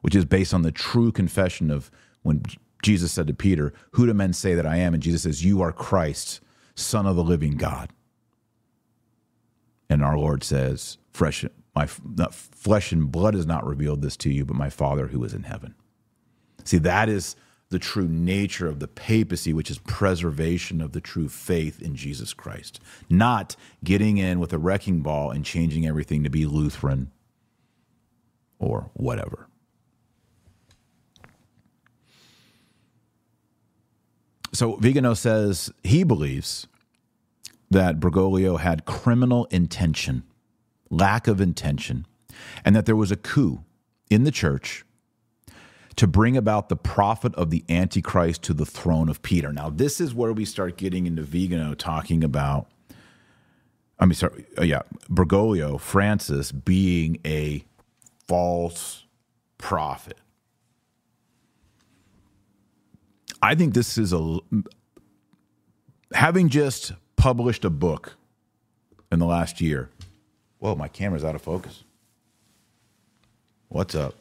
which 0.01 0.15
is 0.15 0.25
based 0.25 0.55
on 0.55 0.63
the 0.63 0.73
true 0.73 1.13
confession 1.13 1.71
of 1.71 1.91
when 2.23 2.43
Jesus 2.83 3.13
said 3.13 3.27
to 3.27 3.35
Peter, 3.35 3.73
Who 3.93 4.07
do 4.07 4.15
men 4.15 4.33
say 4.33 4.55
that 4.55 4.67
I 4.67 4.77
am? 4.77 4.95
And 4.95 5.03
Jesus 5.03 5.23
says, 5.23 5.45
You 5.45 5.61
are 5.61 5.73
Christ, 5.73 6.41
Son 6.75 7.07
of 7.07 7.17
the 7.17 7.25
living 7.25 7.57
God. 7.57 7.91
And 9.91 10.03
our 10.03 10.17
Lord 10.17 10.43
says, 10.43 10.97
Fresh, 11.13 11.45
my 11.75 11.87
flesh 11.87 12.93
and 12.93 13.13
blood 13.13 13.35
has 13.35 13.47
not 13.47 13.67
revealed 13.67 14.01
this 14.01 14.17
to 14.19 14.31
you, 14.31 14.45
but 14.45 14.57
my 14.57 14.71
Father 14.71 15.09
who 15.09 15.23
is 15.25 15.35
in 15.35 15.43
heaven. 15.43 15.75
See, 16.65 16.79
that 16.79 17.09
is 17.09 17.37
the 17.75 17.81
true 17.81 18.07
nature 18.07 18.69
of 18.69 18.79
the 18.79 18.87
papacy, 18.87 19.53
which 19.53 19.69
is 19.69 19.79
preservation 19.79 20.81
of 20.81 20.93
the 20.93 21.01
true 21.01 21.29
faith 21.29 21.83
in 21.83 21.97
Jesus 21.97 22.33
Christ, 22.33 22.79
not 23.11 23.57
getting 23.83 24.17
in 24.17 24.39
with 24.39 24.53
a 24.53 24.59
wrecking 24.59 25.01
ball 25.01 25.33
and 25.33 25.45
changing 25.45 25.85
everything 25.85 26.23
to 26.23 26.31
be 26.31 26.47
Lutheran 26.47 27.11
or 28.61 28.93
whatever. 28.95 29.49
So 34.53 34.77
Vigano 34.77 35.15
says 35.15 35.73
he 35.83 36.05
believes 36.05 36.69
that 37.73 37.99
Bergoglio 37.99 38.61
had 38.61 38.85
criminal 38.85 39.47
intention, 39.47 40.23
lack 40.91 41.27
of 41.27 41.41
intention, 41.41 42.07
and 42.65 42.77
that 42.77 42.87
there 42.87 42.95
was 42.95 43.11
a 43.11 43.17
coup 43.17 43.65
in 44.11 44.23
the 44.23 44.31
church 44.31 44.84
to 45.97 46.07
bring 46.07 46.37
about 46.37 46.69
the 46.69 46.77
prophet 46.77 47.35
of 47.37 47.51
the 47.51 47.65
Antichrist 47.69 48.43
to 48.43 48.55
the 48.55 48.67
throne 48.67 49.09
of 49.09 49.23
Peter. 49.23 49.53
Now, 49.53 49.71
this 49.71 50.01
is 50.01 50.15
where 50.15 50.33
we 50.33 50.45
start 50.45 50.77
getting 50.77 51.07
into 51.07 51.23
Vigano 51.23 51.75
talking 51.75 52.25
about, 52.25 52.67
I 53.99 54.07
mean, 54.07 54.15
sorry, 54.15 54.47
uh, 54.59 54.65
yeah, 54.65 54.83
Bergoglio, 55.09 55.79
Francis 55.79 56.51
being 56.51 57.19
a 57.25 57.65
false 58.27 59.05
prophet. 59.59 60.19
I 63.41 63.55
think 63.55 63.75
this 63.75 63.99
is 63.99 64.13
a, 64.13 64.39
having 66.13 66.49
just 66.49 66.93
published 67.17 67.65
a 67.65 67.71
book 67.71 68.17
in 69.13 69.19
the 69.19 69.27
last 69.27 69.61
year. 69.61 69.91
Whoa, 70.59 70.75
my 70.75 70.89
camera's 70.89 71.25
out 71.25 71.35
of 71.35 71.43
focus. 71.43 71.85
What's 73.69 73.95
up? 73.95 74.15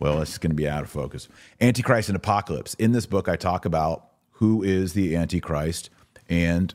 Well, 0.00 0.22
it's 0.22 0.38
going 0.38 0.50
to 0.50 0.56
be 0.56 0.68
out 0.68 0.84
of 0.84 0.90
focus. 0.90 1.28
Antichrist 1.60 2.08
and 2.08 2.16
Apocalypse. 2.16 2.74
In 2.74 2.92
this 2.92 3.06
book, 3.06 3.28
I 3.28 3.36
talk 3.36 3.64
about 3.64 4.08
who 4.32 4.62
is 4.62 4.92
the 4.92 5.16
Antichrist 5.16 5.90
and 6.28 6.72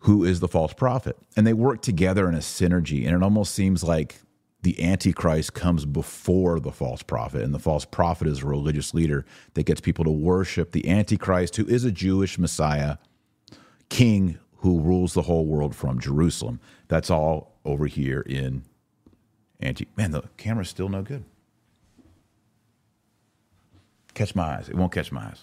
who 0.00 0.24
is 0.24 0.40
the 0.40 0.48
false 0.48 0.74
prophet. 0.74 1.16
And 1.36 1.46
they 1.46 1.54
work 1.54 1.80
together 1.80 2.28
in 2.28 2.34
a 2.34 2.38
synergy. 2.38 3.06
And 3.06 3.16
it 3.16 3.22
almost 3.22 3.54
seems 3.54 3.82
like 3.82 4.16
the 4.60 4.82
Antichrist 4.82 5.54
comes 5.54 5.84
before 5.84 6.58
the 6.58 6.72
false 6.72 7.02
prophet, 7.02 7.42
and 7.42 7.52
the 7.52 7.58
false 7.58 7.84
prophet 7.84 8.26
is 8.26 8.42
a 8.42 8.46
religious 8.46 8.94
leader 8.94 9.26
that 9.52 9.64
gets 9.64 9.80
people 9.82 10.04
to 10.04 10.10
worship 10.10 10.72
the 10.72 10.88
Antichrist, 10.88 11.56
who 11.56 11.66
is 11.66 11.84
a 11.84 11.92
Jewish 11.92 12.38
Messiah, 12.38 12.96
king 13.90 14.38
who 14.58 14.80
rules 14.80 15.12
the 15.12 15.22
whole 15.22 15.44
world 15.44 15.76
from 15.76 16.00
Jerusalem. 16.00 16.60
That's 16.88 17.10
all 17.10 17.58
over 17.66 17.86
here 17.86 18.22
in 18.22 18.64
Anti. 19.60 19.86
Man, 19.96 20.12
the 20.12 20.22
camera's 20.38 20.70
still 20.70 20.88
no 20.88 21.02
good 21.02 21.24
catch 24.14 24.34
my 24.34 24.56
eyes. 24.56 24.68
It 24.68 24.76
won't 24.76 24.92
catch 24.92 25.12
my 25.12 25.26
eyes. 25.26 25.40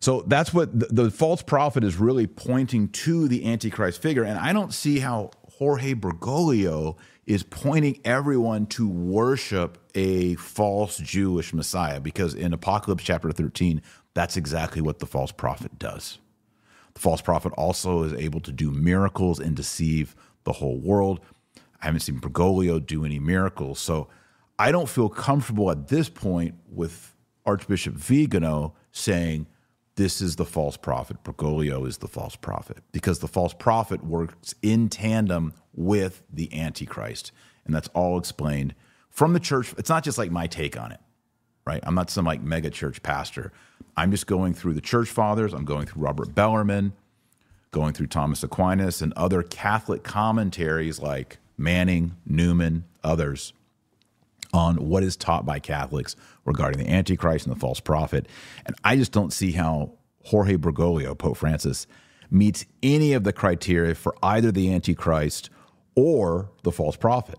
So 0.00 0.24
that's 0.26 0.54
what 0.54 0.78
the, 0.78 0.86
the, 0.86 1.10
false 1.10 1.42
prophet 1.42 1.84
is 1.84 1.96
really 1.96 2.26
pointing 2.26 2.88
to 2.88 3.28
the 3.28 3.44
Antichrist 3.44 4.00
figure. 4.00 4.24
And 4.24 4.38
I 4.38 4.54
don't 4.54 4.72
see 4.72 4.98
how 4.98 5.30
Jorge 5.58 5.92
Bergoglio 5.92 6.96
is 7.26 7.42
pointing 7.42 8.00
everyone 8.02 8.64
to 8.66 8.88
worship 8.88 9.76
a 9.94 10.36
false 10.36 10.96
Jewish 10.96 11.52
Messiah 11.52 12.00
because 12.00 12.34
in 12.34 12.54
Apocalypse 12.54 13.04
chapter 13.04 13.30
13, 13.30 13.82
that's 14.14 14.38
exactly 14.38 14.80
what 14.80 15.00
the 15.00 15.06
false 15.06 15.32
prophet 15.32 15.78
does. 15.78 16.18
The 16.94 17.00
false 17.00 17.20
prophet 17.20 17.52
also 17.52 18.02
is 18.04 18.14
able 18.14 18.40
to 18.40 18.52
do 18.52 18.70
miracles 18.70 19.38
and 19.38 19.54
deceive 19.54 20.16
the 20.44 20.52
whole 20.52 20.78
world. 20.78 21.20
I 21.82 21.86
haven't 21.86 22.00
seen 22.00 22.20
Bergoglio 22.20 22.84
do 22.84 23.04
any 23.04 23.18
miracles. 23.18 23.78
So 23.78 24.08
I 24.60 24.72
don't 24.72 24.90
feel 24.90 25.08
comfortable 25.08 25.70
at 25.70 25.88
this 25.88 26.10
point 26.10 26.54
with 26.70 27.14
Archbishop 27.46 27.94
Vigano 27.94 28.74
saying 28.92 29.46
this 29.94 30.20
is 30.20 30.36
the 30.36 30.44
false 30.44 30.76
prophet. 30.76 31.24
Bergoglio 31.24 31.88
is 31.88 31.96
the 31.96 32.08
false 32.08 32.36
prophet 32.36 32.76
because 32.92 33.20
the 33.20 33.26
false 33.26 33.54
prophet 33.54 34.04
works 34.04 34.54
in 34.60 34.90
tandem 34.90 35.54
with 35.72 36.22
the 36.30 36.52
Antichrist. 36.52 37.32
And 37.64 37.74
that's 37.74 37.88
all 37.94 38.18
explained 38.18 38.74
from 39.08 39.32
the 39.32 39.40
church. 39.40 39.72
It's 39.78 39.88
not 39.88 40.04
just 40.04 40.18
like 40.18 40.30
my 40.30 40.46
take 40.46 40.78
on 40.78 40.92
it, 40.92 41.00
right? 41.64 41.80
I'm 41.84 41.94
not 41.94 42.10
some 42.10 42.26
like 42.26 42.42
mega 42.42 42.68
church 42.68 43.02
pastor. 43.02 43.52
I'm 43.96 44.10
just 44.10 44.26
going 44.26 44.52
through 44.52 44.74
the 44.74 44.82
church 44.82 45.08
fathers. 45.08 45.54
I'm 45.54 45.64
going 45.64 45.86
through 45.86 46.02
Robert 46.02 46.34
Bellarmine, 46.34 46.92
going 47.70 47.94
through 47.94 48.08
Thomas 48.08 48.42
Aquinas, 48.42 49.00
and 49.00 49.14
other 49.14 49.42
Catholic 49.42 50.02
commentaries 50.02 51.00
like 51.00 51.38
Manning, 51.56 52.16
Newman, 52.26 52.84
others 53.02 53.54
on 54.52 54.76
what 54.76 55.02
is 55.02 55.16
taught 55.16 55.46
by 55.46 55.58
Catholics 55.58 56.16
regarding 56.44 56.82
the 56.82 56.90
Antichrist 56.90 57.46
and 57.46 57.54
the 57.54 57.60
false 57.60 57.80
prophet. 57.80 58.26
And 58.66 58.74
I 58.84 58.96
just 58.96 59.12
don't 59.12 59.32
see 59.32 59.52
how 59.52 59.92
Jorge 60.24 60.56
Bergoglio, 60.56 61.16
Pope 61.16 61.36
Francis, 61.36 61.86
meets 62.30 62.64
any 62.82 63.12
of 63.12 63.24
the 63.24 63.32
criteria 63.32 63.94
for 63.94 64.14
either 64.22 64.52
the 64.52 64.72
Antichrist 64.72 65.50
or 65.94 66.50
the 66.62 66.72
false 66.72 66.96
prophet. 66.96 67.38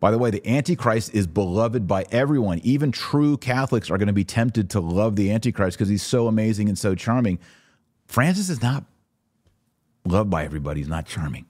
By 0.00 0.10
the 0.10 0.18
way, 0.18 0.30
the 0.30 0.44
Antichrist 0.48 1.14
is 1.14 1.28
beloved 1.28 1.86
by 1.86 2.04
everyone. 2.10 2.58
Even 2.64 2.90
true 2.90 3.36
Catholics 3.36 3.88
are 3.88 3.98
going 3.98 4.08
to 4.08 4.12
be 4.12 4.24
tempted 4.24 4.70
to 4.70 4.80
love 4.80 5.14
the 5.14 5.30
Antichrist 5.30 5.78
because 5.78 5.88
he's 5.88 6.02
so 6.02 6.26
amazing 6.26 6.68
and 6.68 6.76
so 6.76 6.96
charming. 6.96 7.38
Francis 8.06 8.50
is 8.50 8.60
not 8.60 8.84
loved 10.04 10.28
by 10.28 10.44
everybody, 10.44 10.80
he's 10.80 10.88
not 10.88 11.06
charming. 11.06 11.46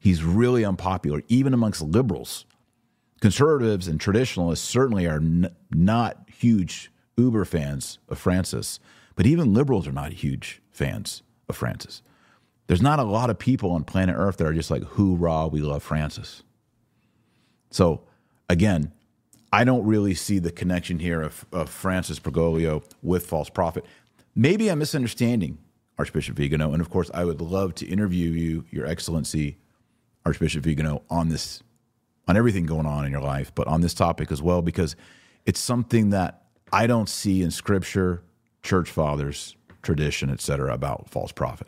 He's 0.00 0.22
really 0.22 0.64
unpopular, 0.64 1.22
even 1.28 1.52
amongst 1.52 1.82
liberals 1.82 2.46
conservatives 3.20 3.86
and 3.86 4.00
traditionalists 4.00 4.66
certainly 4.66 5.06
are 5.06 5.16
n- 5.16 5.54
not 5.70 6.28
huge 6.30 6.90
uber 7.16 7.44
fans 7.44 7.98
of 8.08 8.18
Francis, 8.18 8.80
but 9.14 9.26
even 9.26 9.54
liberals 9.54 9.86
are 9.86 9.92
not 9.92 10.12
huge 10.12 10.62
fans 10.70 11.22
of 11.48 11.56
Francis. 11.56 12.02
There's 12.66 12.82
not 12.82 12.98
a 12.98 13.04
lot 13.04 13.30
of 13.30 13.38
people 13.38 13.72
on 13.72 13.84
planet 13.84 14.14
Earth 14.16 14.36
that 14.36 14.46
are 14.46 14.54
just 14.54 14.70
like, 14.70 14.82
hoorah, 14.84 15.48
we 15.48 15.60
love 15.60 15.82
Francis. 15.82 16.42
So, 17.70 18.02
again, 18.48 18.92
I 19.52 19.64
don't 19.64 19.84
really 19.84 20.14
see 20.14 20.38
the 20.38 20.52
connection 20.52 21.00
here 21.00 21.20
of, 21.20 21.44
of 21.52 21.68
Francis 21.68 22.20
Bergoglio 22.20 22.84
with 23.02 23.26
false 23.26 23.50
prophet. 23.50 23.84
Maybe 24.34 24.70
I'm 24.70 24.78
misunderstanding 24.78 25.58
Archbishop 25.98 26.36
Vigano. 26.36 26.72
And 26.72 26.80
of 26.80 26.88
course, 26.88 27.10
I 27.12 27.24
would 27.24 27.40
love 27.40 27.74
to 27.76 27.86
interview 27.86 28.30
you, 28.30 28.64
Your 28.70 28.86
Excellency, 28.86 29.58
Archbishop 30.24 30.62
Vigano, 30.62 31.02
on 31.10 31.28
this 31.28 31.62
on 32.30 32.36
everything 32.36 32.64
going 32.64 32.86
on 32.86 33.04
in 33.04 33.10
your 33.10 33.20
life, 33.20 33.52
but 33.54 33.66
on 33.66 33.80
this 33.80 33.92
topic 33.92 34.30
as 34.30 34.40
well, 34.40 34.62
because 34.62 34.94
it's 35.46 35.58
something 35.58 36.10
that 36.10 36.44
I 36.72 36.86
don't 36.86 37.08
see 37.08 37.42
in 37.42 37.50
scripture, 37.50 38.22
church 38.62 38.88
fathers, 38.88 39.56
tradition, 39.82 40.30
etc., 40.30 40.72
about 40.72 41.10
false 41.10 41.32
prophet. 41.32 41.66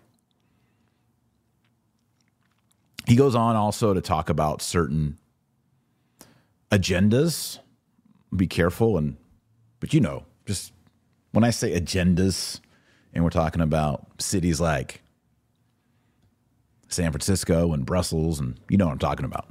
he 3.07 3.17
goes 3.17 3.35
on 3.35 3.57
also 3.57 3.93
to 3.93 4.01
talk 4.01 4.31
about 4.31 4.63
certain 4.63 5.19
agendas. 6.71 7.59
Be 8.35 8.47
careful 8.47 8.97
and 8.97 9.17
but 9.81 9.93
you 9.93 10.01
know, 10.01 10.25
just 10.47 10.73
when 11.33 11.43
I 11.43 11.51
say 11.51 11.79
agendas 11.79 12.61
and 13.13 13.25
we're 13.25 13.31
talking 13.31 13.61
about 13.61 14.07
cities 14.23 14.61
like 14.61 15.03
San 16.89 17.11
Francisco 17.11 17.73
and 17.73 17.85
Brussels 17.85 18.39
and 18.39 18.61
you 18.69 18.77
know 18.77 18.87
what 18.87 18.93
I'm 18.93 18.99
talking 18.99 19.27
about. 19.27 19.49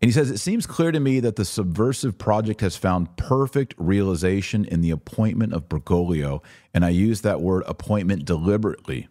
And 0.00 0.08
he 0.08 0.12
says, 0.12 0.30
It 0.30 0.38
seems 0.38 0.66
clear 0.66 0.92
to 0.92 1.00
me 1.00 1.20
that 1.20 1.36
the 1.36 1.44
subversive 1.44 2.18
project 2.18 2.60
has 2.60 2.76
found 2.76 3.16
perfect 3.16 3.74
realization 3.78 4.64
in 4.64 4.80
the 4.80 4.90
appointment 4.90 5.52
of 5.52 5.68
Bergoglio. 5.68 6.42
And 6.72 6.84
I 6.84 6.90
use 6.90 7.22
that 7.22 7.40
word 7.40 7.64
appointment 7.66 8.24
deliberately. 8.24 9.08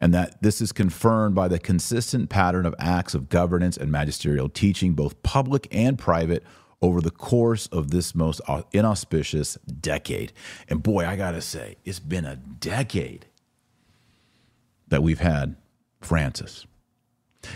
And 0.00 0.14
that 0.14 0.40
this 0.42 0.60
is 0.60 0.72
confirmed 0.72 1.34
by 1.34 1.48
the 1.48 1.58
consistent 1.58 2.30
pattern 2.30 2.64
of 2.64 2.74
acts 2.78 3.14
of 3.14 3.28
governance 3.28 3.76
and 3.76 3.90
magisterial 3.90 4.48
teaching, 4.48 4.94
both 4.94 5.22
public 5.22 5.66
and 5.72 5.98
private, 5.98 6.44
over 6.80 7.00
the 7.00 7.10
course 7.10 7.66
of 7.68 7.90
this 7.90 8.14
most 8.14 8.40
inauspicious 8.72 9.56
decade. 9.80 10.32
And 10.68 10.82
boy, 10.82 11.04
I 11.04 11.16
got 11.16 11.32
to 11.32 11.40
say, 11.40 11.76
it's 11.84 11.98
been 11.98 12.24
a 12.24 12.36
decade 12.36 13.26
that 14.86 15.02
we've 15.02 15.18
had 15.18 15.56
Francis. 16.00 16.66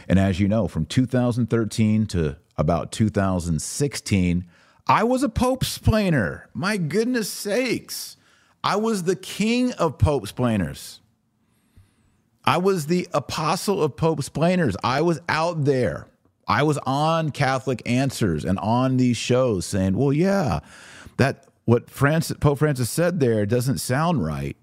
And 0.08 0.18
as 0.18 0.40
you 0.40 0.48
know, 0.48 0.68
from 0.68 0.86
2013 0.86 2.06
to 2.06 2.36
about 2.56 2.92
2016, 2.92 4.46
I 4.86 5.04
was 5.04 5.22
a 5.22 5.28
Pope 5.28 5.64
splainer. 5.64 6.44
My 6.54 6.76
goodness 6.76 7.30
sakes. 7.30 8.16
I 8.64 8.76
was 8.76 9.04
the 9.04 9.16
king 9.16 9.72
of 9.72 9.98
Pope 9.98 10.26
splainers. 10.28 11.00
I 12.44 12.58
was 12.58 12.86
the 12.86 13.08
apostle 13.12 13.82
of 13.82 13.96
Pope 13.96 14.22
splainers. 14.22 14.76
I 14.82 15.00
was 15.00 15.20
out 15.28 15.64
there. 15.64 16.08
I 16.48 16.64
was 16.64 16.78
on 16.78 17.30
Catholic 17.30 17.82
Answers 17.86 18.44
and 18.44 18.58
on 18.58 18.96
these 18.96 19.16
shows 19.16 19.64
saying, 19.64 19.96
well, 19.96 20.12
yeah, 20.12 20.60
that 21.16 21.46
what 21.64 21.88
Francis, 21.88 22.36
Pope 22.40 22.58
Francis 22.58 22.90
said 22.90 23.20
there 23.20 23.46
doesn't 23.46 23.78
sound 23.78 24.24
right, 24.24 24.56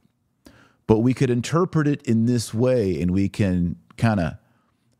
but 0.87 0.99
we 0.99 1.13
could 1.13 1.29
interpret 1.29 1.87
it 1.87 2.01
in 2.03 2.25
this 2.25 2.53
way 2.53 3.01
and 3.01 3.11
we 3.11 3.29
can 3.29 3.77
kind 3.95 4.19
of 4.19 4.33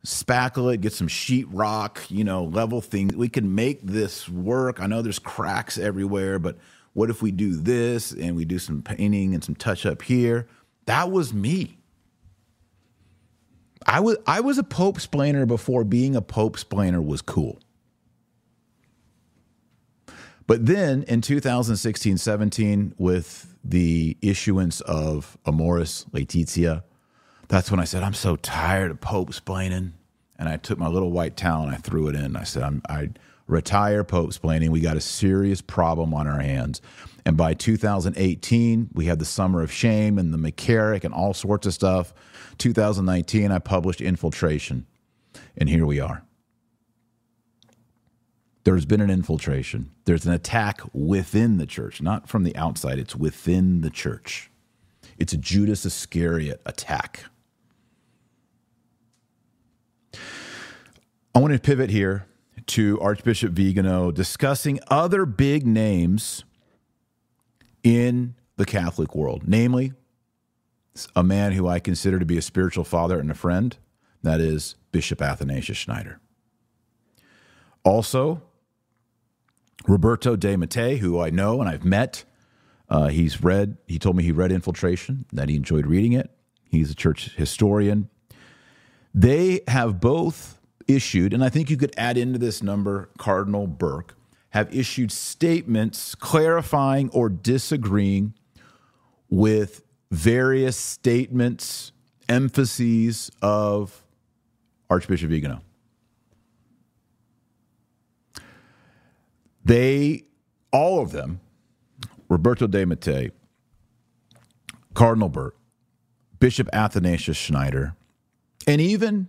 spackle 0.04 0.72
it, 0.72 0.80
get 0.80 0.92
some 0.92 1.08
sheetrock, 1.08 2.10
you 2.10 2.24
know, 2.24 2.44
level 2.44 2.80
things. 2.80 3.14
We 3.14 3.28
can 3.28 3.54
make 3.54 3.82
this 3.82 4.28
work. 4.28 4.80
I 4.80 4.86
know 4.86 5.02
there's 5.02 5.18
cracks 5.18 5.78
everywhere, 5.78 6.38
but 6.38 6.56
what 6.92 7.10
if 7.10 7.22
we 7.22 7.30
do 7.30 7.54
this 7.54 8.12
and 8.12 8.34
we 8.34 8.44
do 8.44 8.58
some 8.58 8.82
painting 8.82 9.34
and 9.34 9.44
some 9.44 9.54
touch 9.54 9.84
up 9.86 10.02
here? 10.02 10.48
That 10.86 11.10
was 11.10 11.32
me. 11.32 11.78
I 13.86 14.00
was 14.00 14.16
I 14.26 14.40
was 14.40 14.58
a 14.58 14.62
Pope 14.62 14.98
splainer 14.98 15.46
before 15.46 15.84
being 15.84 16.14
a 16.14 16.22
Pope 16.22 16.56
splainer 16.56 17.04
was 17.04 17.22
cool. 17.22 17.58
But 20.46 20.66
then 20.66 21.04
in 21.04 21.20
2016 21.20 22.18
17, 22.18 22.94
with 22.98 23.54
the 23.62 24.16
issuance 24.20 24.80
of 24.82 25.38
Amoris 25.46 26.06
Laetitia, 26.12 26.82
that's 27.50 27.68
when 27.68 27.80
I 27.80 27.84
said, 27.84 28.04
I'm 28.04 28.14
so 28.14 28.36
tired 28.36 28.92
of 28.92 29.00
Pope 29.00 29.30
splaining. 29.30 29.90
And 30.38 30.48
I 30.48 30.56
took 30.56 30.78
my 30.78 30.86
little 30.86 31.10
white 31.10 31.36
towel 31.36 31.64
and 31.64 31.74
I 31.74 31.78
threw 31.78 32.06
it 32.06 32.14
in. 32.14 32.36
I 32.36 32.44
said, 32.44 32.62
I'm, 32.62 32.80
I 32.88 33.10
retire 33.48 34.04
Pope 34.04 34.30
splaining. 34.30 34.68
We 34.68 34.80
got 34.80 34.96
a 34.96 35.00
serious 35.00 35.60
problem 35.60 36.14
on 36.14 36.28
our 36.28 36.40
hands. 36.40 36.80
And 37.26 37.36
by 37.36 37.54
2018, 37.54 38.90
we 38.94 39.06
had 39.06 39.18
the 39.18 39.24
Summer 39.24 39.62
of 39.62 39.72
Shame 39.72 40.16
and 40.16 40.32
the 40.32 40.38
McCarrick 40.38 41.02
and 41.02 41.12
all 41.12 41.34
sorts 41.34 41.66
of 41.66 41.74
stuff. 41.74 42.14
2019, 42.58 43.50
I 43.50 43.58
published 43.58 44.00
Infiltration. 44.00 44.86
And 45.58 45.68
here 45.68 45.84
we 45.84 45.98
are. 45.98 46.22
There's 48.62 48.84
been 48.84 49.00
an 49.00 49.10
infiltration. 49.10 49.90
There's 50.04 50.24
an 50.24 50.32
attack 50.32 50.82
within 50.92 51.56
the 51.56 51.66
church, 51.66 52.00
not 52.00 52.28
from 52.28 52.44
the 52.44 52.54
outside, 52.54 52.98
it's 52.98 53.16
within 53.16 53.80
the 53.80 53.90
church. 53.90 54.50
It's 55.18 55.32
a 55.32 55.38
Judas 55.38 55.84
Iscariot 55.84 56.62
attack. 56.64 57.24
I 61.32 61.38
want 61.38 61.52
to 61.52 61.60
pivot 61.60 61.90
here 61.90 62.26
to 62.66 63.00
Archbishop 63.00 63.52
Vigano 63.52 64.10
discussing 64.10 64.80
other 64.88 65.24
big 65.24 65.64
names 65.64 66.44
in 67.84 68.34
the 68.56 68.66
Catholic 68.66 69.14
world, 69.14 69.44
namely 69.46 69.92
a 71.14 71.22
man 71.22 71.52
who 71.52 71.68
I 71.68 71.78
consider 71.78 72.18
to 72.18 72.26
be 72.26 72.36
a 72.36 72.42
spiritual 72.42 72.82
father 72.82 73.20
and 73.20 73.30
a 73.30 73.34
friend, 73.34 73.76
that 74.24 74.40
is 74.40 74.74
Bishop 74.90 75.22
Athanasius 75.22 75.78
Schneider. 75.78 76.18
Also, 77.84 78.42
Roberto 79.86 80.34
de 80.34 80.56
Mattei, 80.56 80.96
who 80.96 81.20
I 81.20 81.30
know 81.30 81.60
and 81.60 81.70
I've 81.70 81.84
met. 81.84 82.24
Uh, 82.88 83.06
he's 83.06 83.40
read, 83.40 83.76
he 83.86 84.00
told 84.00 84.16
me 84.16 84.24
he 84.24 84.32
read 84.32 84.50
Infiltration, 84.50 85.26
that 85.32 85.48
he 85.48 85.54
enjoyed 85.54 85.86
reading 85.86 86.12
it. 86.12 86.28
He's 86.64 86.90
a 86.90 86.94
church 86.94 87.36
historian. 87.36 88.10
They 89.14 89.60
have 89.68 90.00
both 90.00 90.59
issued, 90.86 91.32
and 91.32 91.44
I 91.44 91.48
think 91.48 91.70
you 91.70 91.76
could 91.76 91.94
add 91.96 92.16
into 92.16 92.38
this 92.38 92.62
number 92.62 93.10
Cardinal 93.18 93.66
Burke, 93.66 94.14
have 94.50 94.74
issued 94.74 95.12
statements 95.12 96.14
clarifying 96.14 97.08
or 97.10 97.28
disagreeing 97.28 98.34
with 99.28 99.82
various 100.10 100.76
statements, 100.76 101.92
emphases 102.28 103.30
of 103.40 104.02
Archbishop 104.88 105.30
Vigano. 105.30 105.60
They, 109.64 110.24
all 110.72 111.00
of 111.00 111.12
them, 111.12 111.40
Roberto 112.28 112.66
de 112.66 112.84
Mattei, 112.84 113.30
Cardinal 114.94 115.28
Burke, 115.28 115.56
Bishop 116.40 116.68
Athanasius 116.72 117.36
Schneider, 117.36 117.94
and 118.66 118.80
even 118.80 119.28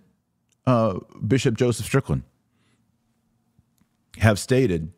uh, 0.66 1.00
Bishop 1.26 1.56
Joseph 1.56 1.86
Strickland 1.86 2.24
have 4.18 4.40
stated 4.40 4.92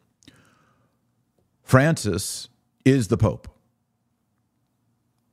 Francis 1.63 2.49
is 2.85 3.07
the 3.07 3.17
Pope. 3.17 3.47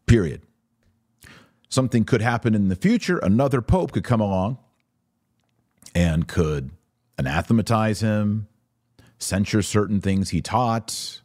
Period. 0.06 0.42
Something 1.68 2.04
could 2.04 2.22
happen 2.22 2.54
in 2.54 2.68
the 2.68 2.76
future. 2.76 3.18
Another 3.18 3.60
Pope 3.60 3.92
could 3.92 4.04
come 4.04 4.20
along 4.20 4.58
and 5.94 6.26
could 6.26 6.70
anathematize 7.18 8.00
him, 8.00 8.48
censure 9.18 9.62
certain 9.62 10.00
things 10.00 10.30
he 10.30 10.40
taught, 10.40 11.20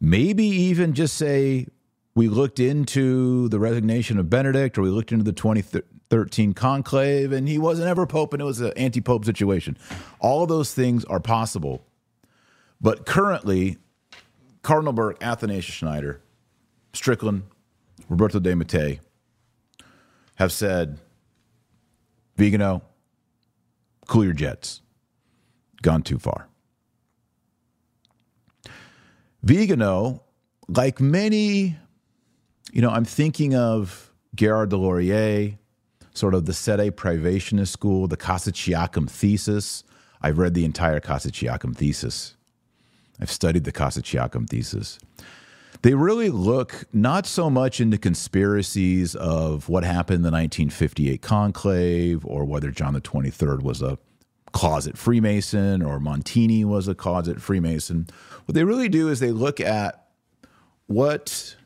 maybe 0.00 0.44
even 0.44 0.94
just 0.94 1.16
say, 1.16 1.66
we 2.14 2.28
looked 2.28 2.58
into 2.58 3.48
the 3.48 3.58
resignation 3.58 4.18
of 4.18 4.28
Benedict 4.28 4.76
or 4.76 4.82
we 4.82 4.90
looked 4.90 5.12
into 5.12 5.24
the 5.24 5.32
20, 5.32 5.64
13 6.10 6.52
conclave 6.54 7.32
and 7.32 7.48
he 7.48 7.56
wasn't 7.56 7.88
ever 7.88 8.04
pope 8.04 8.32
and 8.32 8.42
it 8.42 8.44
was 8.44 8.60
an 8.60 8.72
anti-pope 8.76 9.24
situation. 9.24 9.78
All 10.18 10.42
of 10.42 10.48
those 10.48 10.74
things 10.74 11.04
are 11.04 11.20
possible. 11.20 11.86
But 12.80 13.06
currently 13.06 13.78
cardinal 14.62 14.92
burke 14.92 15.22
athanasius 15.22 15.74
schneider 15.74 16.20
strickland 16.92 17.44
roberto 18.10 18.38
de 18.38 18.54
mattei 18.54 19.00
have 20.34 20.52
said 20.52 20.98
vigano 22.36 22.82
cool 24.06 24.24
your 24.24 24.34
jets. 24.34 24.82
Gone 25.82 26.02
too 26.02 26.18
far. 26.18 26.48
Vigano 29.42 30.22
like 30.68 31.00
many 31.00 31.76
you 32.72 32.82
know 32.82 32.90
i'm 32.90 33.04
thinking 33.04 33.54
of 33.54 34.12
Guérard 34.36 34.68
des 34.68 34.76
Lauriers 34.76 35.56
sort 36.20 36.34
of 36.34 36.44
the 36.44 36.52
Sede 36.52 36.96
Privationist 36.96 37.68
school, 37.68 38.06
the 38.06 38.16
Cassiciacum 38.16 39.08
thesis. 39.08 39.82
I've 40.20 40.38
read 40.38 40.52
the 40.52 40.66
entire 40.66 41.00
Cassiciacum 41.00 41.74
thesis. 41.74 42.36
I've 43.18 43.30
studied 43.30 43.64
the 43.64 43.72
Cassiciacum 43.72 44.48
thesis. 44.48 44.98
They 45.82 45.94
really 45.94 46.28
look 46.28 46.84
not 46.92 47.26
so 47.26 47.48
much 47.48 47.80
into 47.80 47.96
conspiracies 47.96 49.14
of 49.14 49.70
what 49.70 49.82
happened 49.82 50.16
in 50.16 50.22
the 50.22 50.30
1958 50.30 51.22
conclave 51.22 52.24
or 52.26 52.44
whether 52.44 52.70
John 52.70 52.92
the 52.92 53.00
23rd 53.00 53.62
was 53.62 53.80
a 53.80 53.98
closet 54.52 54.98
Freemason 54.98 55.80
or 55.80 55.98
Montini 56.00 56.64
was 56.64 56.86
a 56.86 56.94
closet 56.94 57.40
Freemason. 57.40 58.08
What 58.44 58.54
they 58.54 58.64
really 58.64 58.90
do 58.90 59.08
is 59.08 59.20
they 59.20 59.30
look 59.30 59.58
at 59.58 60.08
what 60.86 61.56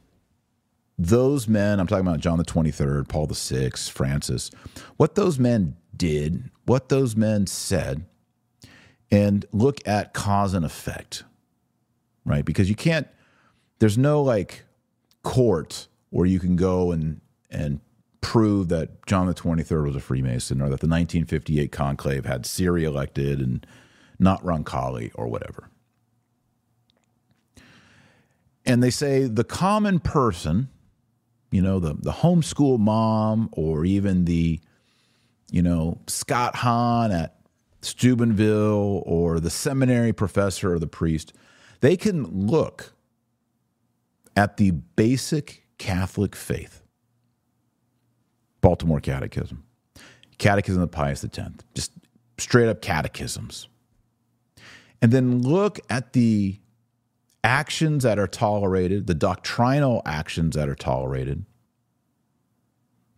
those 0.99 1.49
men, 1.49 1.80
I'm 1.80 1.86
talking 1.86 2.07
about 2.07 2.20
John 2.20 2.38
the 2.38 2.45
23rd, 2.45 3.09
Paul 3.09 3.26
the 3.26 3.34
6th, 3.34 3.90
Francis, 3.90 4.51
what 4.97 5.14
those 5.14 5.38
men 5.38 5.76
did, 5.97 6.51
what 6.66 6.88
those 6.88 7.16
men 7.16 7.47
said, 7.47 8.05
and 9.11 9.45
look 9.53 9.86
at 9.86 10.14
cause 10.14 10.55
and 10.55 10.64
effect, 10.64 11.24
right? 12.24 12.45
Because 12.45 12.68
you 12.68 12.76
can't, 12.76 13.09
there's 13.78 13.99
no 13.99 14.22
like 14.22 14.64
court 15.22 15.88
where 16.11 16.26
you 16.26 16.38
can 16.38 16.57
go 16.57 16.92
and, 16.92 17.20
and 17.51 17.80
prove 18.20 18.68
that 18.68 19.05
John 19.07 19.26
the 19.26 19.34
23rd 19.34 19.84
was 19.84 19.97
a 19.97 20.01
Freemason 20.01 20.61
or 20.61 20.64
that 20.70 20.80
the 20.80 20.88
1958 20.88 21.70
conclave 21.72 22.24
had 22.24 22.47
Siri 22.47 22.84
elected 22.84 23.40
and 23.40 23.66
not 24.18 24.42
Roncalli 24.42 25.11
or 25.14 25.26
whatever. 25.26 25.68
And 28.64 28.82
they 28.82 28.90
say 28.90 29.24
the 29.24 29.45
common 29.45 30.01
person, 30.01 30.68
you 31.55 31.62
know, 31.62 31.78
the, 31.78 31.94
the 31.94 32.11
homeschool 32.11 32.80
mom 32.80 33.48
or 33.52 33.84
even 33.84 34.24
the, 34.24 34.59
you 35.52 35.62
know, 35.62 36.00
Scott 36.09 36.57
Hahn 36.57 37.12
at 37.12 37.36
Steubenville 37.80 39.05
or 39.07 39.38
the 39.38 39.50
seminary 39.50 40.12
professor 40.12 40.74
or 40.74 40.80
the 40.80 40.88
priest, 40.88 41.32
they 41.78 41.96
can 41.96 42.24
look 42.24 42.94
at 44.34 44.57
the 44.57 44.72
basic 44.72 45.64
Catholic 45.78 46.34
faith, 46.34 46.82
Baltimore 48.61 48.98
Catechism, 48.98 49.62
Catechism 50.38 50.82
of 50.82 50.90
Pius 50.90 51.22
X, 51.22 51.38
just 51.76 51.92
straight 52.36 52.68
up 52.68 52.82
catechisms, 52.82 53.68
and 55.00 55.12
then 55.12 55.40
look 55.42 55.78
at 55.88 56.14
the 56.14 56.59
actions 57.45 58.03
that 58.03 58.18
are 58.18 58.26
tolerated, 58.26 59.07
the 59.07 59.14
doctrinal 59.14 60.03
actions 60.07 60.57
that 60.57 60.68
are 60.68 60.74
tolerated, 60.74 61.45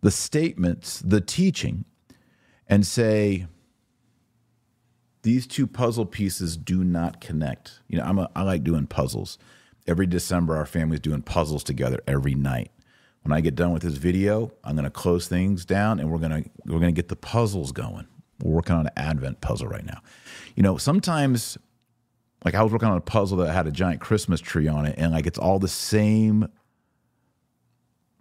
the 0.01 0.11
statements, 0.11 0.99
the 0.99 1.21
teaching, 1.21 1.85
and 2.67 2.85
say, 2.85 3.47
these 5.23 5.47
two 5.47 5.65
puzzle 5.65 6.05
pieces 6.05 6.55
do 6.57 6.83
not 6.83 7.19
connect. 7.19 7.81
You 7.87 7.97
know, 7.97 8.03
I'm 8.03 8.19
a, 8.19 8.29
I 8.35 8.43
like 8.43 8.63
doing 8.63 8.85
puzzles. 8.85 9.37
Every 9.87 10.05
December, 10.05 10.55
our 10.55 10.65
family's 10.65 10.99
doing 10.99 11.21
puzzles 11.21 11.63
together 11.63 11.99
every 12.07 12.35
night. 12.35 12.71
When 13.23 13.31
I 13.33 13.41
get 13.41 13.55
done 13.55 13.73
with 13.73 13.81
this 13.81 13.95
video, 13.95 14.51
I'm 14.63 14.75
going 14.75 14.85
to 14.85 14.89
close 14.89 15.27
things 15.27 15.65
down 15.65 15.99
and 15.99 16.09
we're 16.11 16.19
going 16.19 16.43
to 16.43 16.49
we're 16.65 16.79
going 16.79 16.93
to 16.93 17.01
get 17.01 17.09
the 17.09 17.15
puzzles 17.15 17.71
going. 17.71 18.07
We're 18.41 18.53
working 18.53 18.75
on 18.75 18.85
an 18.85 18.93
Advent 18.95 19.41
puzzle 19.41 19.67
right 19.67 19.85
now. 19.85 20.01
You 20.55 20.63
know, 20.63 20.77
sometimes 20.77 21.57
like 22.47 22.55
I 22.55 22.63
was 22.63 22.71
working 22.71 22.87
on 22.87 22.95
a 22.95 23.01
puzzle 23.01 23.39
that 23.39 23.51
had 23.51 23.67
a 23.67 23.71
giant 23.71 23.99
Christmas 23.99 24.39
tree 24.39 24.69
on 24.69 24.85
it, 24.85 24.95
and 24.97 25.11
like 25.11 25.27
it's 25.27 25.37
all 25.37 25.59
the 25.59 25.67
same, 25.67 26.47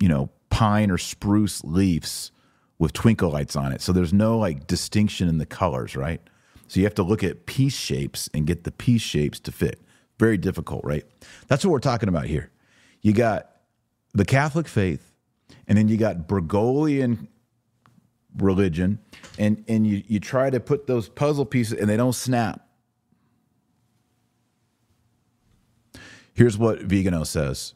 you 0.01 0.09
know, 0.09 0.31
pine 0.51 0.91
or 0.91 0.99
spruce 0.99 1.63
leaves 1.63 2.33
with 2.81 2.93
twinkle 2.93 3.31
lights 3.31 3.55
on 3.55 3.71
it. 3.71 3.81
So 3.81 3.93
there's 3.93 4.13
no 4.13 4.37
like 4.37 4.67
distinction 4.67 5.29
in 5.29 5.39
the 5.39 5.47
colors, 5.47 5.95
right? 5.95 6.21
So 6.67 6.81
you 6.81 6.87
have 6.87 6.95
to 6.97 7.05
look 7.05 7.23
at 7.23 7.47
piece 7.47 7.77
shapes 7.77 8.29
and 8.35 8.49
get 8.49 8.65
the 8.65 8.73
piece 8.73 9.01
shapes 9.01 9.39
to 9.39 9.53
fit. 9.53 9.81
Very 10.19 10.37
difficult, 10.39 10.85
right? 10.85 11.05
That's 11.47 11.65
what 11.65 11.71
we're 11.71 11.79
talking 11.79 12.09
about 12.09 12.25
here. 12.25 12.51
You 13.03 13.13
got 13.13 13.49
the 14.13 14.25
Catholic 14.25 14.67
faith, 14.67 15.13
and 15.69 15.79
then 15.79 15.87
you 15.87 15.97
got 15.97 16.27
Bergoglian 16.27 17.29
religion, 18.39 18.99
and 19.39 19.65
and 19.69 19.87
you 19.87 20.03
you 20.09 20.19
try 20.19 20.51
to 20.51 20.59
put 20.59 20.89
those 20.89 21.09
puzzle 21.09 21.47
pieces, 21.47 21.79
and 21.79 21.89
they 21.89 21.97
don't 21.97 22.13
snap. 22.13 22.66
Here's 26.37 26.59
what 26.59 26.83
Vigano 26.83 27.25
says 27.25 27.75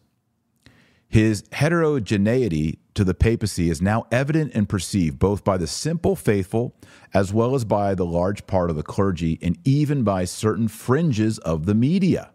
His 1.09 1.45
heterogeneity 1.51 2.79
to 2.93 3.05
the 3.05 3.15
papacy 3.15 3.71
is 3.71 3.81
now 3.81 4.07
evident 4.13 4.53
and 4.55 4.69
perceived 4.69 5.19
both 5.19 5.43
by 5.43 5.57
the 5.57 5.67
simple 5.67 6.15
faithful 6.15 6.77
as 7.15 7.33
well 7.33 7.55
as 7.55 7.65
by 7.65 7.95
the 7.95 8.05
large 8.05 8.47
part 8.47 8.69
of 8.69 8.77
the 8.77 8.83
clergy 8.83 9.39
and 9.41 9.59
even 9.65 10.05
by 10.05 10.27
certain 10.27 10.69
fringes 10.69 11.39
of 11.39 11.65
the 11.65 11.75
media. 11.75 12.33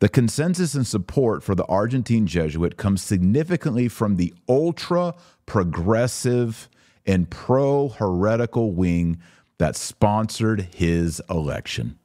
The 0.00 0.10
consensus 0.10 0.74
and 0.74 0.86
support 0.86 1.42
for 1.42 1.54
the 1.54 1.64
Argentine 1.64 2.26
Jesuit 2.26 2.76
comes 2.76 3.00
significantly 3.00 3.88
from 3.88 4.16
the 4.16 4.34
ultra 4.46 5.14
progressive 5.46 6.68
and 7.06 7.30
pro 7.30 7.88
heretical 7.88 8.72
wing 8.72 9.18
that 9.56 9.76
sponsored 9.76 10.68
his 10.74 11.22
election 11.30 11.98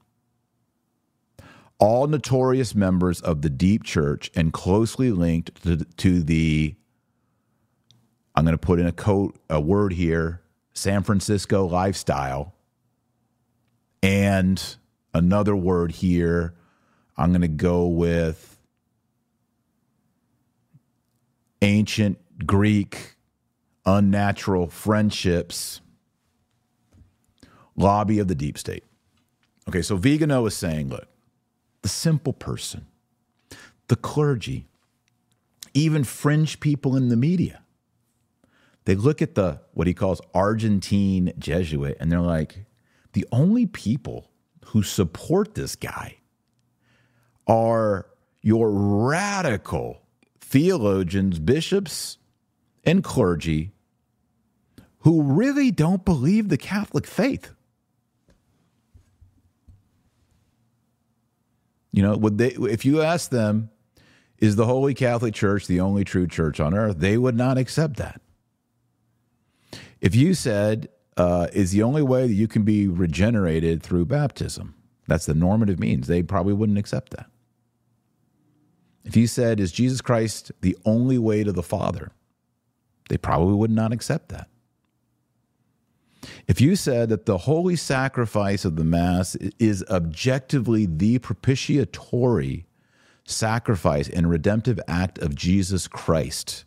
all 1.81 2.05
notorious 2.05 2.75
members 2.75 3.19
of 3.21 3.41
the 3.41 3.49
deep 3.49 3.83
church 3.83 4.31
and 4.35 4.53
closely 4.53 5.11
linked 5.11 5.63
to, 5.63 5.77
to 5.97 6.21
the 6.21 6.75
i'm 8.35 8.45
going 8.45 8.53
to 8.53 8.57
put 8.57 8.79
in 8.79 8.85
a 8.85 8.91
quote 8.91 9.35
a 9.49 9.59
word 9.59 9.91
here 9.91 10.41
san 10.73 11.03
francisco 11.03 11.65
lifestyle. 11.65 12.53
And 14.03 14.77
another 15.13 15.55
word 15.55 15.91
here 15.91 16.53
i'm 17.17 17.31
going 17.31 17.41
to 17.41 17.47
go 17.47 17.87
with 17.87 18.59
ancient 21.63 22.19
greek 22.45 23.15
unnatural 23.85 24.67
friendships 24.67 25.81
lobby 27.75 28.19
of 28.19 28.27
the 28.27 28.35
deep 28.35 28.57
state. 28.59 28.83
Okay 29.67 29.81
so 29.81 29.95
vigano 29.95 30.45
is 30.45 30.55
saying 30.55 30.89
look 30.89 31.10
the 31.81 31.89
simple 31.89 32.33
person, 32.33 32.85
the 33.87 33.95
clergy, 33.95 34.67
even 35.73 36.03
fringe 36.03 36.59
people 36.59 36.95
in 36.95 37.09
the 37.09 37.15
media. 37.15 37.63
They 38.85 38.95
look 38.95 39.21
at 39.21 39.35
the 39.35 39.61
what 39.73 39.87
he 39.87 39.93
calls 39.93 40.21
Argentine 40.33 41.33
Jesuit 41.37 41.97
and 41.99 42.11
they're 42.11 42.19
like, 42.19 42.65
the 43.13 43.25
only 43.31 43.65
people 43.65 44.29
who 44.67 44.83
support 44.83 45.55
this 45.55 45.75
guy 45.75 46.17
are 47.47 48.07
your 48.41 48.71
radical 48.71 50.01
theologians, 50.39 51.39
bishops, 51.39 52.17
and 52.83 53.03
clergy 53.03 53.71
who 54.99 55.21
really 55.21 55.71
don't 55.71 56.05
believe 56.05 56.49
the 56.49 56.57
Catholic 56.57 57.05
faith. 57.05 57.53
You 61.91 62.03
know, 62.03 62.15
would 62.15 62.37
they 62.37 62.49
if 62.49 62.85
you 62.85 63.01
ask 63.01 63.29
them, 63.29 63.69
is 64.37 64.55
the 64.55 64.65
Holy 64.65 64.93
Catholic 64.93 65.33
Church 65.33 65.67
the 65.67 65.79
only 65.79 66.03
true 66.03 66.27
church 66.27 66.59
on 66.59 66.73
earth? 66.73 66.99
They 66.99 67.17
would 67.17 67.35
not 67.35 67.57
accept 67.57 67.97
that. 67.97 68.21
If 69.99 70.15
you 70.15 70.33
said, 70.33 70.89
uh, 71.17 71.47
is 71.53 71.71
the 71.71 71.83
only 71.83 72.01
way 72.01 72.25
that 72.27 72.33
you 72.33 72.47
can 72.47 72.63
be 72.63 72.87
regenerated 72.87 73.83
through 73.83 74.05
baptism, 74.05 74.73
that's 75.07 75.25
the 75.25 75.35
normative 75.35 75.79
means, 75.79 76.07
they 76.07 76.23
probably 76.23 76.53
wouldn't 76.53 76.79
accept 76.79 77.11
that. 77.11 77.27
If 79.03 79.15
you 79.15 79.27
said, 79.27 79.59
is 79.59 79.71
Jesus 79.71 80.01
Christ 80.01 80.51
the 80.61 80.77
only 80.85 81.17
way 81.17 81.43
to 81.43 81.51
the 81.51 81.63
Father, 81.63 82.11
they 83.09 83.17
probably 83.17 83.55
would 83.55 83.71
not 83.71 83.91
accept 83.91 84.29
that. 84.29 84.47
If 86.47 86.61
you 86.61 86.75
said 86.75 87.09
that 87.09 87.25
the 87.25 87.39
holy 87.39 87.75
sacrifice 87.75 88.65
of 88.65 88.75
the 88.75 88.83
Mass 88.83 89.35
is 89.59 89.83
objectively 89.89 90.85
the 90.85 91.19
propitiatory 91.19 92.65
sacrifice 93.25 94.09
and 94.09 94.29
redemptive 94.29 94.79
act 94.87 95.17
of 95.19 95.35
Jesus 95.35 95.87
Christ, 95.87 96.65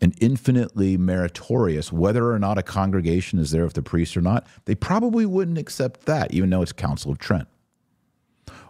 and 0.00 0.14
infinitely 0.20 0.96
meritorious, 0.96 1.92
whether 1.92 2.30
or 2.30 2.38
not 2.38 2.58
a 2.58 2.62
congregation 2.62 3.38
is 3.38 3.50
there 3.50 3.64
with 3.64 3.74
the 3.74 3.82
priest 3.82 4.16
or 4.16 4.20
not, 4.20 4.46
they 4.66 4.74
probably 4.74 5.24
wouldn't 5.26 5.58
accept 5.58 6.04
that, 6.06 6.32
even 6.34 6.50
though 6.50 6.62
it's 6.62 6.72
Council 6.72 7.10
of 7.10 7.18
Trent. 7.18 7.48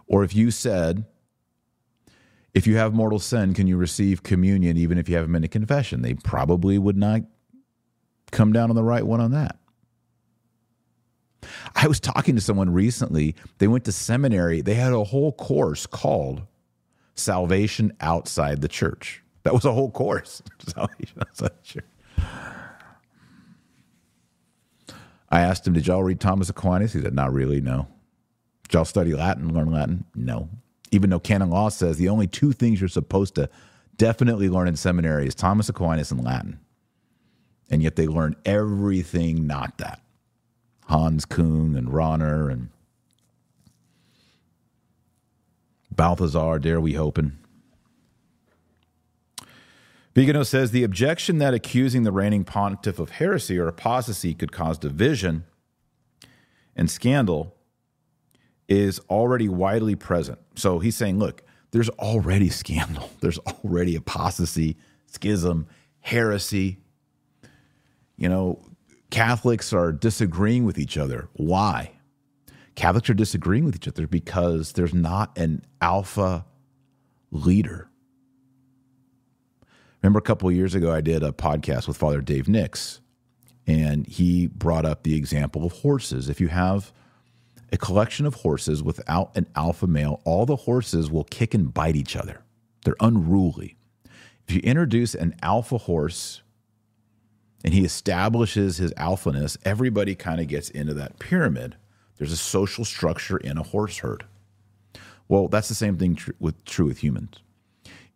Or 0.07 0.23
if 0.23 0.33
you 0.35 0.51
said, 0.51 1.05
if 2.53 2.65
you 2.65 2.77
have 2.77 2.93
mortal 2.93 3.19
sin, 3.19 3.53
can 3.53 3.67
you 3.67 3.77
receive 3.77 4.23
communion 4.23 4.77
even 4.77 4.97
if 4.97 5.09
you 5.09 5.15
haven't 5.15 5.33
been 5.33 5.41
to 5.41 5.47
confession? 5.47 6.01
They 6.01 6.13
probably 6.13 6.77
would 6.77 6.97
not 6.97 7.21
come 8.31 8.53
down 8.53 8.69
on 8.69 8.75
the 8.75 8.83
right 8.83 9.05
one 9.05 9.19
on 9.19 9.31
that. 9.31 9.57
I 11.75 11.87
was 11.87 11.99
talking 11.99 12.35
to 12.35 12.41
someone 12.41 12.71
recently. 12.71 13.35
They 13.57 13.67
went 13.67 13.85
to 13.85 13.91
seminary. 13.91 14.61
They 14.61 14.75
had 14.75 14.93
a 14.93 15.03
whole 15.03 15.31
course 15.31 15.85
called 15.85 16.43
Salvation 17.15 17.93
Outside 17.99 18.61
the 18.61 18.67
Church. 18.67 19.23
That 19.43 19.53
was 19.53 19.65
a 19.65 19.71
whole 19.71 19.91
course. 19.91 20.41
Salvation 20.67 21.21
Outside 21.21 21.51
the 21.61 21.63
Church. 21.63 21.85
I 25.29 25.41
asked 25.41 25.67
him, 25.67 25.73
Did 25.73 25.87
y'all 25.87 26.03
read 26.03 26.19
Thomas 26.19 26.49
Aquinas? 26.49 26.93
He 26.93 27.01
said, 27.01 27.13
Not 27.13 27.33
really, 27.33 27.61
no. 27.61 27.87
Did 28.63 28.73
y'all 28.73 28.85
study 28.85 29.13
Latin, 29.13 29.53
learn 29.53 29.71
Latin? 29.71 30.05
No. 30.15 30.49
Even 30.91 31.09
though 31.09 31.19
canon 31.19 31.49
law 31.49 31.69
says 31.69 31.97
the 31.97 32.09
only 32.09 32.27
two 32.27 32.53
things 32.53 32.79
you're 32.79 32.87
supposed 32.87 33.35
to 33.35 33.49
definitely 33.97 34.49
learn 34.49 34.67
in 34.67 34.75
seminary 34.75 35.27
is 35.27 35.35
Thomas 35.35 35.69
Aquinas 35.69 36.11
and 36.11 36.23
Latin. 36.23 36.59
And 37.69 37.83
yet 37.83 37.95
they 37.97 38.07
learn 38.07 38.35
everything 38.45 39.47
not 39.47 39.77
that. 39.79 40.01
Hans 40.87 41.25
Küng 41.25 41.77
and 41.77 41.89
Rahner 41.89 42.51
and 42.51 42.69
Balthasar, 45.91 46.59
dare 46.59 46.79
we 46.79 46.93
hoping. 46.93 47.37
Vigano 50.15 50.43
says 50.43 50.71
the 50.71 50.83
objection 50.83 51.37
that 51.37 51.53
accusing 51.53 52.03
the 52.03 52.11
reigning 52.11 52.43
pontiff 52.43 52.97
of 52.99 53.11
heresy 53.11 53.59
or 53.59 53.67
apostasy 53.67 54.33
could 54.33 54.51
cause 54.51 54.79
division 54.79 55.45
and 56.75 56.89
scandal 56.89 57.55
is 58.67 58.99
already 59.09 59.49
widely 59.49 59.95
present. 59.95 60.39
So 60.55 60.79
he's 60.79 60.95
saying, 60.95 61.19
look, 61.19 61.43
there's 61.71 61.89
already 61.89 62.49
scandal, 62.49 63.09
there's 63.21 63.39
already 63.39 63.95
apostasy, 63.95 64.77
schism, 65.07 65.67
heresy. 65.99 66.79
you 68.15 68.29
know, 68.29 68.59
Catholics 69.09 69.73
are 69.73 69.91
disagreeing 69.91 70.65
with 70.65 70.77
each 70.77 70.97
other. 70.97 71.29
Why? 71.33 71.93
Catholics 72.75 73.09
are 73.09 73.15
disagreeing 73.15 73.65
with 73.65 73.75
each 73.75 73.87
other 73.87 74.05
because 74.05 74.73
there's 74.73 74.93
not 74.93 75.37
an 75.37 75.63
alpha 75.81 76.45
leader. 77.31 77.89
Remember 80.01 80.19
a 80.19 80.23
couple 80.23 80.51
years 80.51 80.75
ago, 80.75 80.91
I 80.91 81.01
did 81.01 81.23
a 81.23 81.31
podcast 81.31 81.87
with 81.87 81.97
Father 81.97 82.21
Dave 82.21 82.47
Nix, 82.47 83.01
and 83.65 84.05
he 84.05 84.47
brought 84.47 84.85
up 84.85 85.03
the 85.03 85.15
example 85.15 85.65
of 85.65 85.71
horses. 85.71 86.29
If 86.29 86.39
you 86.39 86.49
have 86.49 86.93
a 87.71 87.77
collection 87.77 88.25
of 88.25 88.35
horses 88.35 88.83
without 88.83 89.35
an 89.35 89.47
alpha 89.55 89.87
male, 89.87 90.21
all 90.23 90.45
the 90.45 90.55
horses 90.55 91.09
will 91.09 91.23
kick 91.25 91.53
and 91.53 91.73
bite 91.73 91.95
each 91.95 92.15
other. 92.15 92.43
They're 92.85 92.95
unruly. 92.99 93.75
If 94.47 94.55
you 94.55 94.61
introduce 94.61 95.15
an 95.15 95.35
alpha 95.41 95.77
horse 95.77 96.41
and 97.63 97.73
he 97.73 97.83
establishes 97.83 98.77
his 98.77 98.93
alphaness, 98.93 99.57
everybody 99.65 100.15
kind 100.15 100.39
of 100.39 100.47
gets 100.47 100.69
into 100.69 100.93
that 100.95 101.19
pyramid. 101.19 101.75
There's 102.17 102.31
a 102.31 102.37
social 102.37 102.85
structure 102.85 103.37
in 103.37 103.57
a 103.57 103.63
horse 103.63 103.99
herd. 103.99 104.25
Well, 105.27 105.47
that's 105.47 105.67
the 105.67 105.75
same 105.75 105.97
thing 105.97 106.15
tr- 106.15 106.31
with 106.39 106.63
true 106.65 106.85
with 106.85 107.03
humans. 107.03 107.41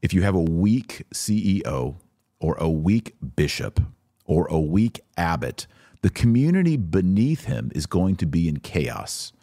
If 0.01 0.13
you 0.13 0.21
have 0.23 0.35
a 0.35 0.41
weak 0.41 1.03
CEO 1.13 1.95
or 2.39 2.55
a 2.55 2.69
weak 2.69 3.15
bishop 3.35 3.79
or 4.25 4.47
a 4.47 4.59
weak 4.59 5.01
abbot, 5.17 5.67
the 6.01 6.09
community 6.09 6.77
beneath 6.77 7.45
him 7.45 7.71
is 7.75 7.85
going 7.85 8.15
to 8.17 8.25
be 8.25 8.47
in 8.47 8.59
chaos. 8.59 9.33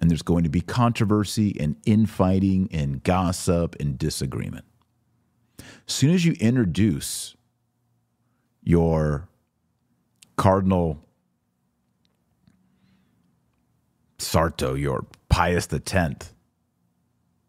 And 0.00 0.10
there's 0.10 0.22
going 0.22 0.42
to 0.42 0.50
be 0.50 0.60
controversy 0.60 1.56
and 1.60 1.76
infighting 1.86 2.68
and 2.72 3.04
gossip 3.04 3.76
and 3.78 3.96
disagreement. 3.96 4.64
As 5.60 5.94
soon 5.94 6.10
as 6.10 6.24
you 6.24 6.32
introduce 6.40 7.36
your 8.64 9.28
Cardinal 10.36 10.98
Sarto, 14.18 14.74
your 14.74 15.06
Pius 15.28 15.68
X, 15.72 16.32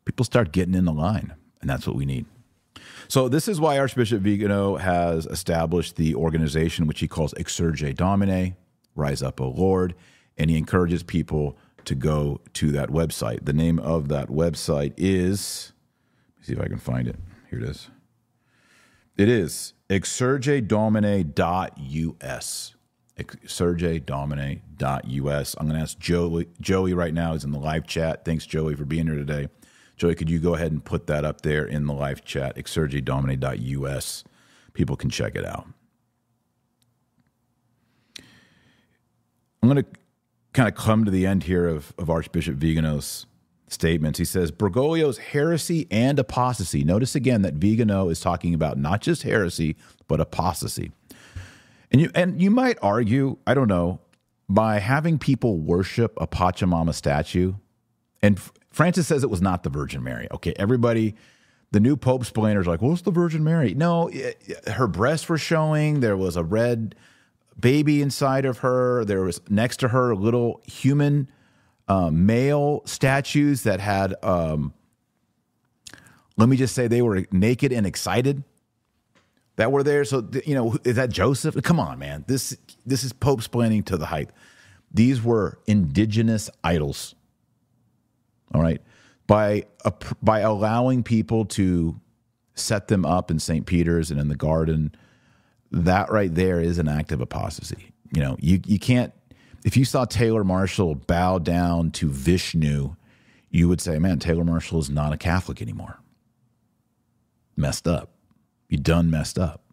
people 0.06 0.24
start 0.24 0.52
getting 0.52 0.74
in 0.74 0.86
the 0.86 0.94
line, 0.94 1.34
and 1.62 1.70
that's 1.70 1.86
what 1.88 1.96
we 1.96 2.06
need. 2.06 2.26
So 3.08 3.30
this 3.30 3.48
is 3.48 3.60
why 3.60 3.78
Archbishop 3.78 4.22
Vigano 4.22 4.78
has 4.78 5.26
established 5.26 5.98
the 5.98 6.16
organization 6.16 6.88
which 6.88 7.00
he 7.00 7.08
calls 7.08 7.34
Exsurge 7.36 7.96
Domine, 7.96 8.56
Rise 8.96 9.22
Up, 9.22 9.40
O 9.40 9.50
Lord, 9.50 9.94
and 10.38 10.50
he 10.50 10.58
encourages 10.58 11.04
people 11.04 11.58
to 11.86 11.96
go 11.96 12.42
to 12.54 12.72
that 12.72 12.90
website. 12.90 13.46
The 13.46 13.54
name 13.54 13.78
of 13.80 14.08
that 14.08 14.30
website 14.30 14.94
is, 14.98 15.74
let 16.30 16.40
me 16.40 16.46
see 16.46 16.54
if 16.54 16.60
I 16.60 16.68
can 16.68 16.80
find 16.80 17.08
it. 17.08 17.18
Here 17.50 17.60
it 17.60 17.70
is. 17.70 17.90
It 19.18 19.30
is 19.30 19.74
exsurgedomine.us 19.94 22.76
sergedomine.us. 23.20 25.56
I'm 25.60 25.68
going 25.68 25.78
to 25.78 25.84
ask 25.84 26.00
Joey, 26.00 26.48
Joey 26.60 26.96
right 26.96 27.14
now 27.14 27.34
is 27.34 27.44
in 27.44 27.52
the 27.52 27.60
live 27.60 27.86
chat. 27.86 28.26
Thanks, 28.26 28.48
Joey, 28.48 28.76
for 28.76 28.86
being 28.86 29.06
here 29.06 29.16
today. 29.16 29.50
Joey, 29.98 30.16
could 30.16 30.32
you 30.32 30.40
go 30.40 30.56
ahead 30.56 30.72
and 30.72 30.84
put 30.84 31.06
that 31.08 31.24
up 31.24 31.42
there 31.42 31.64
in 31.64 31.86
the 31.86 31.94
live 31.94 32.26
chat, 32.26 32.56
exsurgedomine.us? 32.56 34.24
People 34.74 34.96
can 34.96 35.12
check 35.12 35.36
it 35.36 35.46
out. 35.46 35.68
I'm 39.62 39.70
going 39.70 39.84
to 39.84 39.90
kind 40.54 40.68
of 40.68 40.74
come 40.76 41.06
to 41.06 41.12
the 41.12 41.28
end 41.28 41.44
here 41.44 41.68
of, 41.68 41.94
of 42.00 42.10
Archbishop 42.10 42.56
Vigano's 42.56 43.28
statements. 43.74 44.20
He 44.20 44.26
says 44.26 44.52
Bergoglio's 44.52 45.18
heresy 45.18 45.88
and 45.92 46.20
apostasy. 46.20 46.84
Notice 46.84 47.16
again 47.16 47.42
that 47.42 47.56
Vigano 47.56 48.10
is 48.10 48.20
talking 48.20 48.54
about 48.54 48.78
not 48.78 49.02
just 49.02 49.24
heresy, 49.24 49.76
but 50.08 50.20
apostasy. 50.20 50.92
And 51.92 52.02
you 52.02 52.12
and 52.16 52.42
you 52.42 52.50
might 52.50 52.78
argue, 52.82 53.38
I 53.46 53.54
don't 53.54 53.68
know, 53.68 54.00
by 54.50 54.80
having 54.80 55.20
people 55.20 55.58
worship 55.58 56.14
a 56.20 56.28
Pachamama 56.28 56.94
statue, 56.94 57.54
and 58.22 58.40
Francis 58.72 59.08
says 59.08 59.24
it 59.24 59.30
was 59.30 59.42
not 59.42 59.64
the 59.64 59.70
Virgin 59.70 60.04
Mary. 60.04 60.28
Okay, 60.32 60.54
everybody, 60.58 61.16
the 61.72 61.80
new 61.80 61.96
pope's 61.96 62.30
Pope 62.30 62.38
splainers 62.38 62.68
like, 62.68 62.82
what's 62.82 63.02
the 63.02 63.12
Virgin 63.12 63.44
Mary? 63.44 63.74
No, 63.74 64.08
it, 64.08 64.68
her 64.68 64.88
breasts 64.88 65.30
were 65.30 65.38
showing. 65.38 66.00
There 66.00 66.18
was 66.18 66.36
a 66.36 66.44
red 66.44 66.96
baby 67.60 68.02
inside 68.02 68.46
of 68.46 68.60
her. 68.60 69.06
There 69.06 69.22
was 69.22 69.42
next 69.50 69.78
to 69.82 69.90
her 69.90 70.12
a 70.12 70.16
little 70.16 70.62
human 70.66 71.30
um, 71.88 72.26
male 72.26 72.82
statues 72.86 73.64
that 73.64 73.80
had, 73.80 74.16
um, 74.24 74.74
let 76.38 76.50
me 76.50 76.58
just 76.58 76.76
say, 76.76 76.88
they 76.88 77.02
were 77.02 77.26
naked 77.32 77.72
and 77.72 77.86
excited 77.86 78.44
that 79.56 79.72
were 79.72 79.84
there. 79.84 80.04
So 80.06 80.28
you 80.46 80.56
know, 80.56 80.78
is 80.84 80.96
that 80.96 81.10
Joseph? 81.10 81.62
Come 81.64 81.80
on, 81.80 82.00
man. 82.00 82.26
This 82.28 82.58
this 82.86 83.04
is 83.04 83.14
Pope's 83.14 83.48
splaining 83.48 83.86
to 83.86 83.98
the 83.98 84.08
height. 84.08 84.30
These 84.92 85.24
were 85.24 85.60
indigenous 85.68 86.50
idols. 86.64 87.16
All 88.54 88.62
right, 88.62 88.82
by 89.28 89.66
by 90.22 90.40
allowing 90.40 91.04
people 91.04 91.46
to 91.46 92.00
set 92.56 92.88
them 92.88 93.06
up 93.06 93.32
in 93.32 93.40
St. 93.40 93.66
Peter's 93.66 94.12
and 94.12 94.20
in 94.20 94.28
the 94.28 94.36
garden, 94.36 94.94
that 95.72 96.12
right 96.12 96.34
there 96.34 96.60
is 96.60 96.78
an 96.78 96.88
act 96.88 97.12
of 97.12 97.22
apostasy. 97.22 97.92
You 98.14 98.22
know, 98.22 98.38
you 98.40 98.60
you 98.66 98.80
can't. 98.80 99.14
If 99.64 99.78
you 99.78 99.86
saw 99.86 100.06
Taylor 100.06 100.44
Marshall 100.44 100.96
bow 100.96 101.40
down 101.40 101.92
to 101.92 102.10
Vishnu, 102.10 102.96
you 103.50 103.70
would 103.70 103.82
say, 103.82 103.98
"Man, 104.00 104.20
Taylor 104.20 104.44
Marshall 104.44 104.80
is 104.80 104.90
not 104.90 105.14
a 105.14 105.18
Catholic 105.18 105.62
anymore." 105.62 106.00
Messed 107.56 107.88
up. 107.88 108.10
You 108.68 108.78
done 108.78 109.10
messed 109.10 109.38
up. 109.38 109.64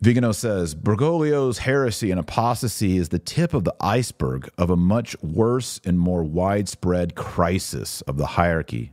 Vigano 0.00 0.32
says 0.32 0.74
Bergoglio's 0.74 1.58
heresy 1.58 2.10
and 2.10 2.20
apostasy 2.20 2.98
is 2.98 3.08
the 3.08 3.18
tip 3.18 3.54
of 3.54 3.64
the 3.64 3.74
iceberg 3.80 4.50
of 4.58 4.68
a 4.68 4.76
much 4.76 5.16
worse 5.22 5.80
and 5.82 5.98
more 5.98 6.22
widespread 6.22 7.14
crisis 7.14 8.02
of 8.02 8.18
the 8.18 8.26
hierarchy 8.26 8.92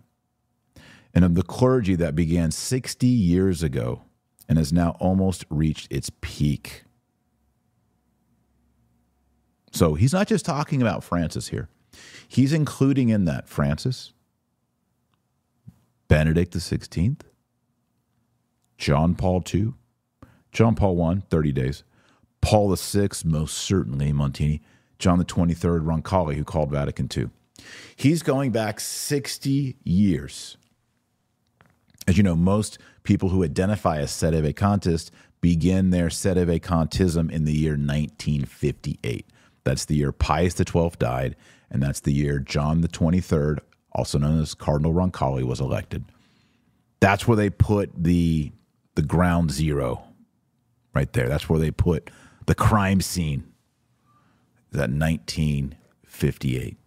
and 1.13 1.25
of 1.25 1.35
the 1.35 1.43
clergy 1.43 1.95
that 1.95 2.15
began 2.15 2.49
60 2.49 3.07
years 3.07 3.61
ago 3.61 4.03
and 4.47 4.57
has 4.57 4.71
now 4.71 4.91
almost 5.01 5.45
reached 5.49 5.91
its 5.91 6.09
peak. 6.21 6.85
So 9.71 9.93
he's 9.95 10.13
not 10.13 10.27
just 10.27 10.45
talking 10.45 10.81
about 10.81 11.03
Francis 11.03 11.47
here, 11.47 11.69
he's 12.27 12.53
including 12.53 13.09
in 13.09 13.25
that 13.25 13.47
Francis, 13.47 14.13
Benedict 16.07 16.53
XVI, 16.53 17.17
John 18.77 19.15
Paul 19.15 19.43
II, 19.53 19.73
John 20.51 20.75
Paul 20.75 21.01
I, 21.03 21.15
30 21.29 21.51
days, 21.53 21.83
Paul 22.41 22.75
VI, 22.75 23.09
most 23.23 23.57
certainly 23.57 24.11
Montini, 24.11 24.59
John 24.99 25.19
the 25.19 25.25
23rd, 25.25 25.83
Roncalli, 25.85 26.35
who 26.35 26.43
called 26.43 26.71
Vatican 26.71 27.07
II. 27.15 27.29
He's 27.95 28.23
going 28.23 28.51
back 28.51 28.79
60 28.79 29.77
years. 29.83 30.57
As 32.07 32.17
you 32.17 32.23
know, 32.23 32.35
most 32.35 32.77
people 33.03 33.29
who 33.29 33.43
identify 33.43 33.99
as 33.99 34.11
sedevacantist 34.11 35.11
begin 35.39 35.91
their 35.91 36.07
sedevacantism 36.07 37.31
in 37.31 37.45
the 37.45 37.53
year 37.53 37.71
1958. 37.71 39.25
That's 39.63 39.85
the 39.85 39.95
year 39.95 40.11
Pius 40.11 40.55
XII 40.55 40.91
died, 40.97 41.35
and 41.69 41.81
that's 41.81 41.99
the 41.99 42.13
year 42.13 42.39
John 42.39 42.81
the 42.81 42.87
23rd 42.87 43.59
also 43.93 44.17
known 44.17 44.41
as 44.41 44.53
Cardinal 44.53 44.93
Roncalli, 44.93 45.43
was 45.43 45.59
elected. 45.59 46.05
That's 46.99 47.27
where 47.27 47.37
they 47.37 47.49
put 47.49 47.91
the 47.95 48.51
the 48.95 49.01
ground 49.01 49.51
zero, 49.51 50.03
right 50.93 51.11
there. 51.13 51.29
That's 51.29 51.49
where 51.49 51.59
they 51.59 51.71
put 51.71 52.11
the 52.45 52.55
crime 52.55 53.01
scene. 53.01 53.47
That 54.71 54.89
1958, 54.89 56.77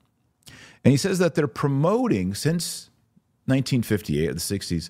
and 0.84 0.90
he 0.90 0.96
says 0.96 1.18
that 1.18 1.34
they're 1.34 1.46
promoting 1.46 2.32
since 2.32 2.88
1958 3.44 4.30
or 4.30 4.32
the 4.32 4.40
60s 4.40 4.88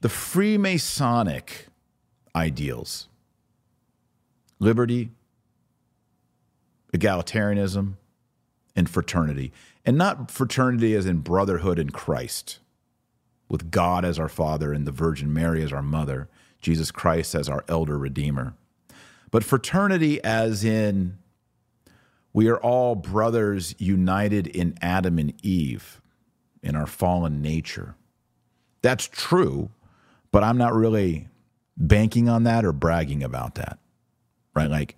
the 0.00 0.06
Freemasonic 0.08 1.66
ideals: 2.36 3.08
liberty, 4.60 5.10
egalitarianism, 6.92 7.94
and 8.76 8.88
fraternity 8.88 9.52
and 9.84 9.96
not 9.96 10.30
fraternity 10.30 10.94
as 10.94 11.06
in 11.06 11.18
brotherhood 11.18 11.78
in 11.78 11.90
Christ, 11.90 12.60
with 13.48 13.70
God 13.70 14.04
as 14.04 14.18
our 14.18 14.28
Father 14.28 14.72
and 14.72 14.86
the 14.86 14.92
Virgin 14.92 15.32
Mary 15.32 15.62
as 15.62 15.72
our 15.72 15.82
mother, 15.82 16.28
Jesus 16.60 16.90
Christ 16.90 17.34
as 17.34 17.48
our 17.48 17.64
elder 17.68 17.98
Redeemer, 17.98 18.54
but 19.30 19.44
fraternity 19.44 20.22
as 20.22 20.64
in 20.64 21.18
we 22.32 22.48
are 22.48 22.58
all 22.58 22.94
brothers 22.94 23.74
united 23.78 24.46
in 24.46 24.78
Adam 24.80 25.18
and 25.18 25.34
Eve, 25.44 26.00
in 26.62 26.76
our 26.76 26.86
fallen 26.86 27.42
nature. 27.42 27.96
That's 28.82 29.08
true, 29.08 29.70
but 30.30 30.44
I'm 30.44 30.58
not 30.58 30.74
really 30.74 31.28
banking 31.76 32.28
on 32.28 32.44
that 32.44 32.64
or 32.64 32.72
bragging 32.72 33.22
about 33.22 33.56
that, 33.56 33.78
right? 34.54 34.70
Like, 34.70 34.96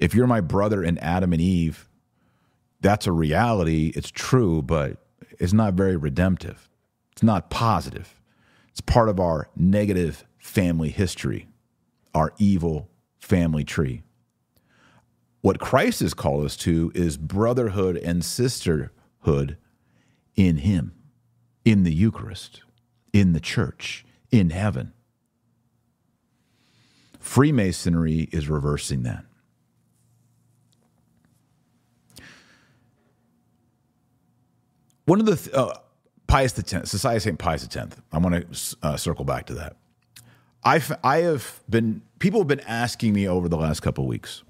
if 0.00 0.14
you're 0.14 0.26
my 0.26 0.40
brother 0.40 0.82
in 0.82 0.98
Adam 0.98 1.32
and 1.32 1.40
Eve, 1.40 1.88
that's 2.80 3.06
a 3.06 3.12
reality. 3.12 3.92
It's 3.94 4.10
true, 4.10 4.62
but 4.62 4.96
it's 5.38 5.52
not 5.52 5.74
very 5.74 5.96
redemptive. 5.96 6.68
It's 7.12 7.22
not 7.22 7.50
positive. 7.50 8.20
It's 8.70 8.80
part 8.80 9.08
of 9.08 9.20
our 9.20 9.48
negative 9.54 10.24
family 10.38 10.88
history 10.88 11.46
our 12.14 12.32
evil 12.38 12.88
family 13.18 13.64
tree. 13.64 14.02
What 15.42 15.60
Christ 15.60 16.00
has 16.00 16.14
called 16.14 16.44
us 16.44 16.56
to 16.58 16.92
is 16.94 17.16
brotherhood 17.16 17.96
and 17.96 18.24
sisterhood 18.24 19.56
in 20.34 20.58
Him, 20.58 20.92
in 21.64 21.84
the 21.84 21.94
Eucharist, 21.94 22.62
in 23.12 23.32
the 23.32 23.40
church, 23.40 24.04
in 24.30 24.50
heaven. 24.50 24.92
Freemasonry 27.18 28.28
is 28.32 28.48
reversing 28.48 29.02
that. 29.04 29.24
One 35.10 35.18
of 35.18 35.26
the 35.26 35.34
th- 35.34 35.52
uh, 35.56 35.74
Pius 36.28 36.56
X, 36.56 36.88
Society 36.88 37.16
of 37.16 37.22
St. 37.24 37.36
Pius 37.36 37.64
X. 37.64 37.96
I 38.12 38.18
want 38.18 38.54
to 38.54 38.76
uh, 38.80 38.96
circle 38.96 39.24
back 39.24 39.46
to 39.46 39.54
that. 39.54 39.74
I've, 40.62 40.96
I 41.02 41.22
have 41.22 41.58
been, 41.68 42.02
people 42.20 42.38
have 42.38 42.46
been 42.46 42.60
asking 42.60 43.12
me 43.12 43.26
over 43.26 43.48
the 43.48 43.56
last 43.56 43.80
couple 43.80 44.04
of 44.04 44.08
weeks, 44.08 44.44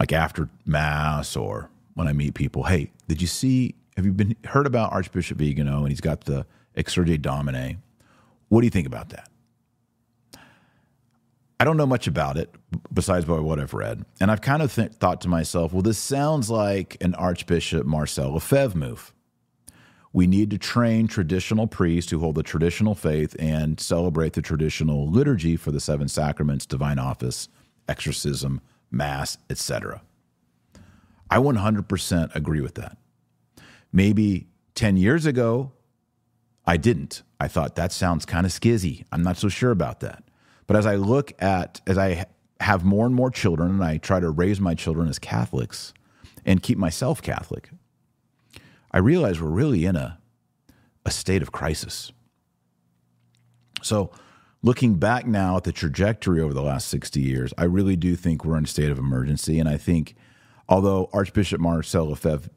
like 0.00 0.12
after 0.12 0.48
Mass 0.66 1.36
or 1.36 1.70
when 1.94 2.08
I 2.08 2.12
meet 2.12 2.34
people, 2.34 2.64
hey, 2.64 2.90
did 3.06 3.22
you 3.22 3.28
see, 3.28 3.76
have 3.94 4.04
you 4.04 4.10
been 4.10 4.34
heard 4.46 4.66
about 4.66 4.92
Archbishop 4.92 5.38
Vigano 5.38 5.82
and 5.82 5.90
he's 5.90 6.00
got 6.00 6.22
the 6.22 6.46
Exsurge 6.76 7.22
Domine? 7.22 7.80
What 8.48 8.62
do 8.62 8.66
you 8.66 8.72
think 8.72 8.88
about 8.88 9.10
that? 9.10 9.29
I 11.60 11.64
don't 11.64 11.76
know 11.76 11.86
much 11.86 12.06
about 12.06 12.38
it 12.38 12.54
besides 12.90 13.26
by 13.26 13.38
what 13.38 13.60
I've 13.60 13.74
read. 13.74 14.06
And 14.18 14.30
I've 14.30 14.40
kind 14.40 14.62
of 14.62 14.74
th- 14.74 14.92
thought 14.92 15.20
to 15.20 15.28
myself, 15.28 15.74
well, 15.74 15.82
this 15.82 15.98
sounds 15.98 16.48
like 16.48 16.96
an 17.02 17.14
Archbishop 17.16 17.84
Marcel 17.84 18.32
Lefebvre 18.32 18.78
move. 18.78 19.12
We 20.14 20.26
need 20.26 20.50
to 20.52 20.58
train 20.58 21.06
traditional 21.06 21.66
priests 21.66 22.10
who 22.10 22.18
hold 22.18 22.36
the 22.36 22.42
traditional 22.42 22.94
faith 22.94 23.36
and 23.38 23.78
celebrate 23.78 24.32
the 24.32 24.40
traditional 24.40 25.10
liturgy 25.10 25.54
for 25.56 25.70
the 25.70 25.80
seven 25.80 26.08
sacraments, 26.08 26.64
divine 26.64 26.98
office, 26.98 27.50
exorcism, 27.86 28.62
mass, 28.90 29.36
etc. 29.50 30.00
I 31.30 31.36
100% 31.36 32.34
agree 32.34 32.62
with 32.62 32.76
that. 32.76 32.96
Maybe 33.92 34.48
10 34.76 34.96
years 34.96 35.26
ago, 35.26 35.72
I 36.66 36.78
didn't. 36.78 37.22
I 37.38 37.48
thought 37.48 37.76
that 37.76 37.92
sounds 37.92 38.24
kind 38.24 38.46
of 38.46 38.52
skizzy. 38.52 39.04
I'm 39.12 39.22
not 39.22 39.36
so 39.36 39.50
sure 39.50 39.72
about 39.72 40.00
that. 40.00 40.24
But 40.70 40.76
as 40.76 40.86
I 40.86 40.94
look 40.94 41.32
at, 41.42 41.80
as 41.84 41.98
I 41.98 42.26
have 42.60 42.84
more 42.84 43.04
and 43.04 43.12
more 43.12 43.28
children, 43.28 43.72
and 43.72 43.82
I 43.82 43.98
try 43.98 44.20
to 44.20 44.30
raise 44.30 44.60
my 44.60 44.76
children 44.76 45.08
as 45.08 45.18
Catholics 45.18 45.92
and 46.46 46.62
keep 46.62 46.78
myself 46.78 47.20
Catholic, 47.20 47.70
I 48.92 48.98
realize 48.98 49.40
we're 49.40 49.48
really 49.48 49.84
in 49.84 49.96
a, 49.96 50.20
a 51.04 51.10
state 51.10 51.42
of 51.42 51.50
crisis. 51.50 52.12
So, 53.82 54.12
looking 54.62 54.94
back 54.94 55.26
now 55.26 55.56
at 55.56 55.64
the 55.64 55.72
trajectory 55.72 56.40
over 56.40 56.54
the 56.54 56.62
last 56.62 56.86
60 56.86 57.20
years, 57.20 57.52
I 57.58 57.64
really 57.64 57.96
do 57.96 58.14
think 58.14 58.44
we're 58.44 58.56
in 58.56 58.62
a 58.62 58.68
state 58.68 58.92
of 58.92 58.98
emergency. 59.00 59.58
And 59.58 59.68
I 59.68 59.76
think, 59.76 60.14
although 60.68 61.10
Archbishop 61.12 61.60
Marcel 61.60 62.10
Lefebvre 62.10 62.48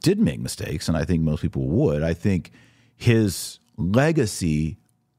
did 0.00 0.18
make 0.18 0.40
mistakes, 0.40 0.88
and 0.88 0.96
I 0.96 1.04
think 1.04 1.20
most 1.20 1.42
people 1.42 1.68
would, 1.68 2.02
I 2.02 2.14
think 2.14 2.50
his 2.96 3.58
legacy 3.76 4.78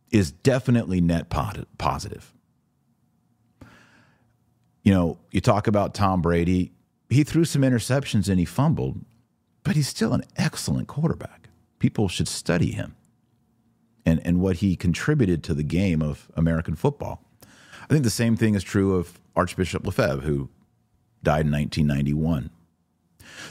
is 0.10 0.32
definitely 0.32 1.00
net 1.00 1.30
positive 1.30 2.34
you 4.90 4.96
know, 4.96 5.20
you 5.30 5.40
talk 5.40 5.68
about 5.68 5.94
Tom 5.94 6.20
Brady, 6.20 6.72
he 7.12 7.24
threw 7.24 7.46
some 7.46 7.62
interceptions 7.62 8.28
and 8.28 8.40
he 8.40 8.46
fumbled, 8.46 9.06
but 9.62 9.76
he's 9.76 9.88
still 9.88 10.14
an 10.14 10.24
excellent 10.36 10.88
quarterback. 10.88 11.50
People 11.78 12.08
should 12.08 12.28
study 12.28 12.72
him 12.72 12.96
and, 14.04 14.20
and 14.26 14.42
what 14.42 14.56
he 14.56 14.76
contributed 14.76 15.44
to 15.44 15.54
the 15.54 15.62
game 15.62 16.02
of 16.02 16.28
American 16.36 16.74
football. 16.74 17.24
I 17.84 17.94
think 17.94 18.04
the 18.04 18.10
same 18.10 18.36
thing 18.36 18.56
is 18.56 18.64
true 18.64 18.96
of 18.96 19.20
Archbishop 19.36 19.86
Lefebvre, 19.86 20.26
who 20.26 20.50
died 21.22 21.46
in 21.46 21.52
1991. 21.52 22.50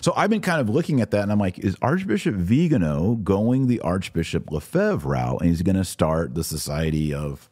So 0.00 0.12
I've 0.16 0.30
been 0.30 0.40
kind 0.40 0.60
of 0.60 0.68
looking 0.68 1.00
at 1.00 1.12
that 1.12 1.22
and 1.22 1.30
I'm 1.30 1.38
like, 1.38 1.60
is 1.60 1.76
Archbishop 1.80 2.34
Vigano 2.34 3.14
going 3.14 3.68
the 3.68 3.78
Archbishop 3.82 4.50
Lefebvre 4.50 5.08
route 5.08 5.40
and 5.40 5.50
he's 5.50 5.62
going 5.62 5.76
to 5.76 5.84
start 5.84 6.34
the 6.34 6.42
Society 6.42 7.14
of 7.14 7.48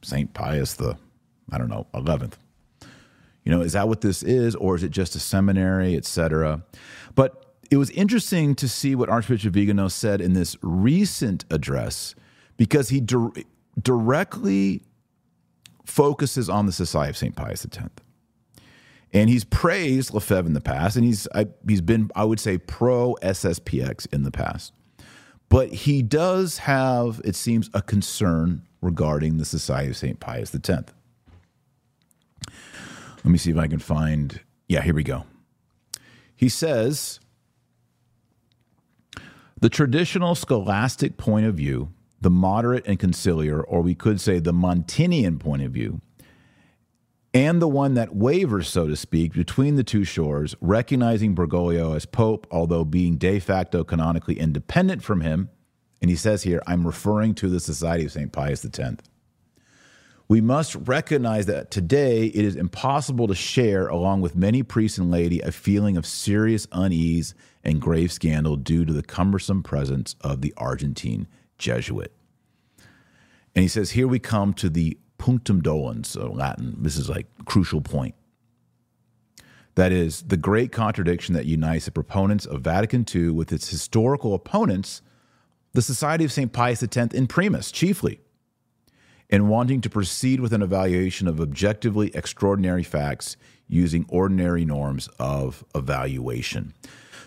St. 0.00 0.32
Pius 0.32 0.74
the 0.74 0.96
I 1.50 1.58
don't 1.58 1.68
know, 1.68 1.86
11th. 1.94 2.34
You 3.44 3.52
know, 3.52 3.62
is 3.62 3.72
that 3.72 3.88
what 3.88 4.02
this 4.02 4.22
is, 4.22 4.54
or 4.56 4.76
is 4.76 4.82
it 4.82 4.90
just 4.90 5.14
a 5.14 5.20
seminary, 5.20 5.96
et 5.96 6.04
cetera? 6.04 6.62
But 7.14 7.56
it 7.70 7.76
was 7.76 7.90
interesting 7.90 8.54
to 8.56 8.68
see 8.68 8.94
what 8.94 9.08
Archbishop 9.08 9.54
Vigano 9.54 9.88
said 9.88 10.20
in 10.20 10.34
this 10.34 10.56
recent 10.62 11.44
address 11.50 12.14
because 12.56 12.90
he 12.90 13.00
di- 13.00 13.44
directly 13.80 14.82
focuses 15.84 16.48
on 16.48 16.66
the 16.66 16.72
Society 16.72 17.10
of 17.10 17.16
St. 17.16 17.34
Pius 17.34 17.64
X. 17.64 17.78
And 19.12 19.30
he's 19.30 19.44
praised 19.44 20.12
Lefebvre 20.12 20.46
in 20.46 20.52
the 20.52 20.60
past, 20.60 20.96
and 20.96 21.04
he's 21.04 21.26
I, 21.34 21.46
he's 21.66 21.80
been, 21.80 22.10
I 22.14 22.24
would 22.24 22.40
say, 22.40 22.58
pro 22.58 23.16
SSPX 23.22 24.06
in 24.12 24.22
the 24.22 24.30
past. 24.30 24.74
But 25.48 25.72
he 25.72 26.02
does 26.02 26.58
have, 26.58 27.22
it 27.24 27.34
seems, 27.34 27.70
a 27.72 27.80
concern 27.80 28.66
regarding 28.82 29.38
the 29.38 29.46
Society 29.46 29.88
of 29.88 29.96
St. 29.96 30.20
Pius 30.20 30.54
X. 30.54 30.92
Let 33.24 33.30
me 33.30 33.38
see 33.38 33.50
if 33.50 33.58
I 33.58 33.66
can 33.66 33.78
find. 33.78 34.40
Yeah, 34.68 34.82
here 34.82 34.94
we 34.94 35.02
go. 35.02 35.24
He 36.36 36.48
says 36.48 37.20
the 39.60 39.68
traditional 39.68 40.34
scholastic 40.34 41.16
point 41.16 41.46
of 41.46 41.54
view, 41.54 41.90
the 42.20 42.30
moderate 42.30 42.86
and 42.86 42.98
conciliar, 42.98 43.64
or 43.66 43.82
we 43.82 43.94
could 43.94 44.20
say 44.20 44.38
the 44.38 44.52
Montinian 44.52 45.38
point 45.40 45.62
of 45.62 45.72
view, 45.72 46.00
and 47.34 47.60
the 47.60 47.68
one 47.68 47.94
that 47.94 48.14
wavers, 48.14 48.68
so 48.68 48.86
to 48.86 48.96
speak, 48.96 49.34
between 49.34 49.76
the 49.76 49.84
two 49.84 50.04
shores, 50.04 50.54
recognizing 50.60 51.34
Bergoglio 51.34 51.94
as 51.94 52.06
Pope, 52.06 52.46
although 52.50 52.84
being 52.84 53.16
de 53.16 53.38
facto 53.38 53.84
canonically 53.84 54.38
independent 54.38 55.02
from 55.02 55.20
him. 55.20 55.50
And 56.00 56.10
he 56.10 56.16
says 56.16 56.44
here, 56.44 56.62
I'm 56.66 56.86
referring 56.86 57.34
to 57.36 57.48
the 57.48 57.60
Society 57.60 58.04
of 58.04 58.12
St. 58.12 58.32
Pius 58.32 58.64
X. 58.64 58.78
We 60.28 60.42
must 60.42 60.74
recognize 60.74 61.46
that 61.46 61.70
today 61.70 62.26
it 62.26 62.44
is 62.44 62.54
impossible 62.54 63.28
to 63.28 63.34
share, 63.34 63.88
along 63.88 64.20
with 64.20 64.36
many 64.36 64.62
priests 64.62 64.98
and 64.98 65.10
laity, 65.10 65.40
a 65.40 65.50
feeling 65.50 65.96
of 65.96 66.04
serious 66.04 66.66
unease 66.70 67.34
and 67.64 67.80
grave 67.80 68.12
scandal 68.12 68.56
due 68.56 68.84
to 68.84 68.92
the 68.92 69.02
cumbersome 69.02 69.62
presence 69.62 70.16
of 70.20 70.42
the 70.42 70.52
Argentine 70.58 71.28
Jesuit. 71.56 72.12
And 73.54 73.62
he 73.62 73.68
says, 73.68 73.92
here 73.92 74.06
we 74.06 74.18
come 74.18 74.52
to 74.54 74.68
the 74.68 74.98
punctum 75.16 75.62
dolens, 75.62 76.06
so 76.06 76.30
Latin. 76.30 76.76
This 76.78 76.98
is 76.98 77.08
like 77.08 77.26
crucial 77.46 77.80
point. 77.80 78.14
That 79.76 79.92
is 79.92 80.22
the 80.24 80.36
great 80.36 80.72
contradiction 80.72 81.34
that 81.36 81.46
unites 81.46 81.86
the 81.86 81.90
proponents 81.90 82.44
of 82.44 82.60
Vatican 82.60 83.06
II 83.12 83.30
with 83.30 83.50
its 83.50 83.70
historical 83.70 84.34
opponents, 84.34 85.00
the 85.72 85.80
Society 85.80 86.24
of 86.24 86.32
St. 86.32 86.52
Pius 86.52 86.82
X 86.82 86.96
in 86.96 87.26
primis, 87.26 87.72
chiefly 87.72 88.20
in 89.30 89.48
wanting 89.48 89.80
to 89.82 89.90
proceed 89.90 90.40
with 90.40 90.52
an 90.52 90.62
evaluation 90.62 91.28
of 91.28 91.40
objectively 91.40 92.10
extraordinary 92.14 92.82
facts 92.82 93.36
using 93.68 94.06
ordinary 94.08 94.64
norms 94.64 95.08
of 95.18 95.64
evaluation. 95.74 96.72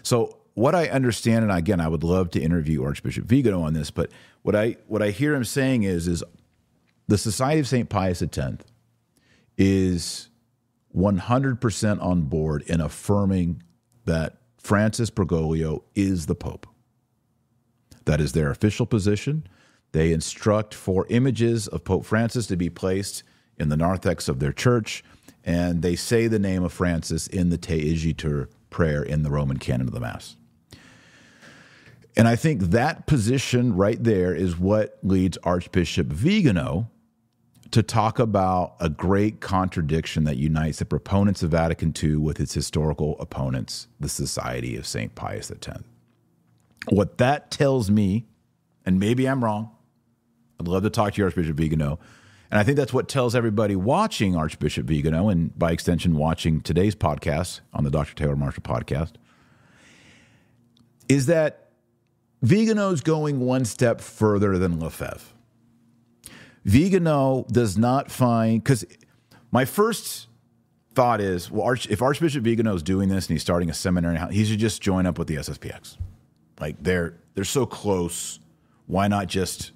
So, 0.04 0.38
what 0.54 0.76
I 0.76 0.90
understand, 0.90 1.44
and 1.44 1.52
again, 1.52 1.80
I 1.80 1.88
would 1.88 2.04
love 2.04 2.30
to 2.32 2.42
interview 2.42 2.84
Archbishop 2.84 3.26
Vigano 3.26 3.62
on 3.62 3.74
this, 3.74 3.90
but 3.90 4.12
what 4.42 4.56
I 4.56 4.78
what 4.88 5.02
I 5.02 5.12
hear 5.12 5.34
him 5.34 5.46
saying 5.46 5.84
is 5.84 6.08
is 6.08 6.24
the 7.08 7.18
Society 7.18 7.60
of 7.60 7.68
St. 7.68 7.90
Pius 7.90 8.22
X 8.22 8.40
is 9.58 10.30
100% 10.96 12.02
on 12.02 12.24
board 12.24 12.64
in 12.64 12.82
affirming 12.82 13.64
that 14.06 14.38
Francis 14.58 15.10
Bergoglio 15.10 15.84
is 15.96 16.26
the 16.26 16.36
Pope. 16.36 16.68
That 18.06 18.20
is 18.20 18.34
their 18.34 18.50
official 18.52 18.86
position. 18.86 19.48
They 19.92 20.14
instruct 20.14 20.74
for 20.74 21.06
images 21.10 21.68
of 21.68 21.84
Pope 21.84 22.06
Francis 22.06 22.48
to 22.48 22.56
be 22.56 22.70
placed 22.70 23.24
in 23.58 23.70
the 23.70 23.78
narthex 23.78 24.28
of 24.28 24.40
their 24.40 24.54
church, 24.54 25.04
and 25.44 25.82
they 25.82 25.96
say 25.96 26.28
the 26.28 26.40
name 26.40 26.64
of 26.64 26.72
Francis 26.72 27.28
in 27.28 27.50
the 27.50 27.58
Te 27.58 27.94
Igitur 27.94 28.48
prayer 28.70 29.04
in 29.04 29.24
the 29.24 29.32
Roman 29.32 29.58
canon 29.58 29.88
of 29.88 29.94
the 29.94 30.00
Mass. 30.00 30.38
And 32.16 32.28
I 32.28 32.36
think 32.36 32.62
that 32.62 33.06
position 33.08 33.76
right 33.76 34.02
there 34.02 34.34
is 34.36 34.58
what 34.58 34.98
leads 35.04 35.38
Archbishop 35.44 36.08
Vigano 36.08 36.90
to 37.72 37.82
talk 37.82 38.20
about 38.20 38.76
a 38.82 38.90
great 38.90 39.40
contradiction 39.40 40.26
that 40.26 40.36
unites 40.36 40.80
the 40.80 40.86
proponents 40.86 41.42
of 41.42 41.52
Vatican 41.52 41.94
II 42.02 42.18
with 42.18 42.40
its 42.40 42.54
historical 42.54 43.16
opponents, 43.20 43.88
the 44.00 44.10
Society 44.10 44.76
of 44.76 44.86
St. 44.86 45.16
Pius 45.16 45.50
X. 45.50 45.68
What 46.90 47.18
that 47.20 47.50
tells 47.50 47.90
me, 47.90 48.26
and 48.86 49.00
maybe 49.00 49.28
I'm 49.28 49.44
wrong, 49.44 49.72
I'd 50.62 50.68
love 50.68 50.84
to 50.84 50.90
talk 50.92 51.14
to 51.14 51.18
you, 51.18 51.26
Archbishop 51.26 51.58
Vigano. 51.58 51.98
And 52.52 52.60
I 52.60 52.64
think 52.64 52.78
that's 52.78 52.94
what 52.94 53.08
tells 53.08 53.34
everybody 53.34 53.76
watching 53.76 54.36
Archbishop 54.36 54.86
Vigano, 54.86 55.30
and 55.30 55.58
by 55.58 55.72
extension, 55.72 56.16
watching 56.16 56.62
today's 56.62 56.96
podcast 56.96 57.62
on 57.74 57.84
the 57.84 57.90
Dr. 57.90 58.14
Taylor 58.14 58.36
Marshall 58.36 58.62
podcast, 58.62 59.14
is 61.10 61.26
that 61.26 61.70
Vigano's 62.44 63.02
going 63.02 63.40
one 63.40 63.66
step 63.66 64.02
further 64.02 64.58
than 64.60 64.80
Lefebvre. 64.80 65.34
Vigano 66.64 67.46
does 67.52 67.78
not 67.78 68.12
find 68.12 68.64
because 68.64 68.86
my 69.52 69.66
first 69.66 70.28
thought 70.94 71.22
is, 71.22 71.50
well, 71.50 71.66
Arch, 71.66 71.88
if 71.88 72.04
Archbishop 72.04 72.44
Vigano 72.44 72.76
is 72.76 72.84
doing 72.84 73.10
this 73.10 73.28
and 73.28 73.34
he's 73.34 73.42
starting 73.42 73.70
a 73.70 73.74
seminary, 73.74 74.20
he 74.32 74.46
should 74.46 74.60
just 74.60 74.82
join 74.82 75.08
up 75.08 75.18
with 75.18 75.28
the 75.28 75.38
SSPX. 75.38 75.98
Like 76.60 76.76
they're 76.84 77.16
they're 77.34 77.44
so 77.46 77.66
close. 77.66 78.40
Why 78.86 79.08
not 79.08 79.28
just 79.28 79.72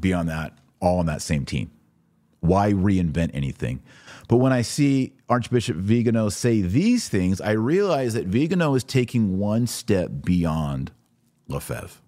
be 0.00 0.12
on 0.12 0.26
that 0.26 0.58
all 0.80 0.98
on 0.98 1.06
that 1.06 1.22
same 1.22 1.44
team? 1.44 1.70
Why 2.40 2.72
reinvent 2.72 3.30
anything? 3.34 3.82
But 4.28 4.38
when 4.38 4.52
I 4.52 4.62
see 4.62 5.12
Archbishop 5.28 5.76
Vigano 5.76 6.28
say 6.28 6.62
these 6.62 7.08
things, 7.08 7.40
I 7.40 7.52
realize 7.52 8.14
that 8.14 8.26
Vigano 8.26 8.74
is 8.74 8.84
taking 8.84 9.38
one 9.38 9.66
step 9.66 10.10
beyond 10.24 10.92
Lefebvre. 11.48 12.00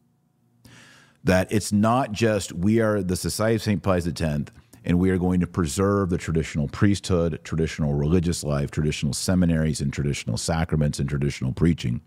That 1.24 1.52
it's 1.52 1.72
not 1.72 2.12
just 2.12 2.52
we 2.52 2.80
are 2.80 3.02
the 3.02 3.16
Society 3.16 3.56
of 3.56 3.62
St. 3.62 3.82
Pius 3.82 4.06
X 4.06 4.52
and 4.84 4.98
we 4.98 5.10
are 5.10 5.18
going 5.18 5.40
to 5.40 5.46
preserve 5.46 6.10
the 6.10 6.18
traditional 6.18 6.68
priesthood, 6.68 7.40
traditional 7.44 7.94
religious 7.94 8.42
life, 8.42 8.70
traditional 8.70 9.12
seminaries, 9.12 9.80
and 9.80 9.92
traditional 9.92 10.36
sacraments 10.36 10.98
and 10.98 11.08
traditional 11.08 11.52
preaching. 11.52 12.00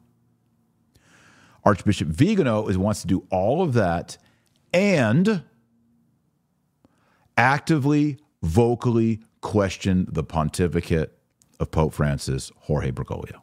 Archbishop 1.64 2.08
Vigano 2.08 2.68
is, 2.68 2.78
wants 2.78 3.02
to 3.02 3.08
do 3.08 3.26
all 3.32 3.62
of 3.62 3.74
that 3.74 4.18
and 4.74 5.44
actively, 7.38 8.18
vocally 8.42 9.22
question 9.42 10.08
the 10.10 10.24
pontificate 10.24 11.18
of 11.60 11.72
Pope 11.72 11.94
Francis, 11.94 12.52
Jorge 12.62 12.92
Bergoglio. 12.92 13.42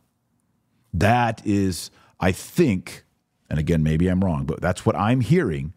That 0.93 1.41
is, 1.45 1.91
I 2.21 2.33
think, 2.33 3.05
and 3.49 3.59
again, 3.59 3.83
maybe 3.83 4.09
I'm 4.09 4.23
wrong, 4.23 4.45
but 4.45 4.61
that's 4.61 4.85
what 4.85 4.97
I'm 4.97 5.21
hearing 5.21 5.73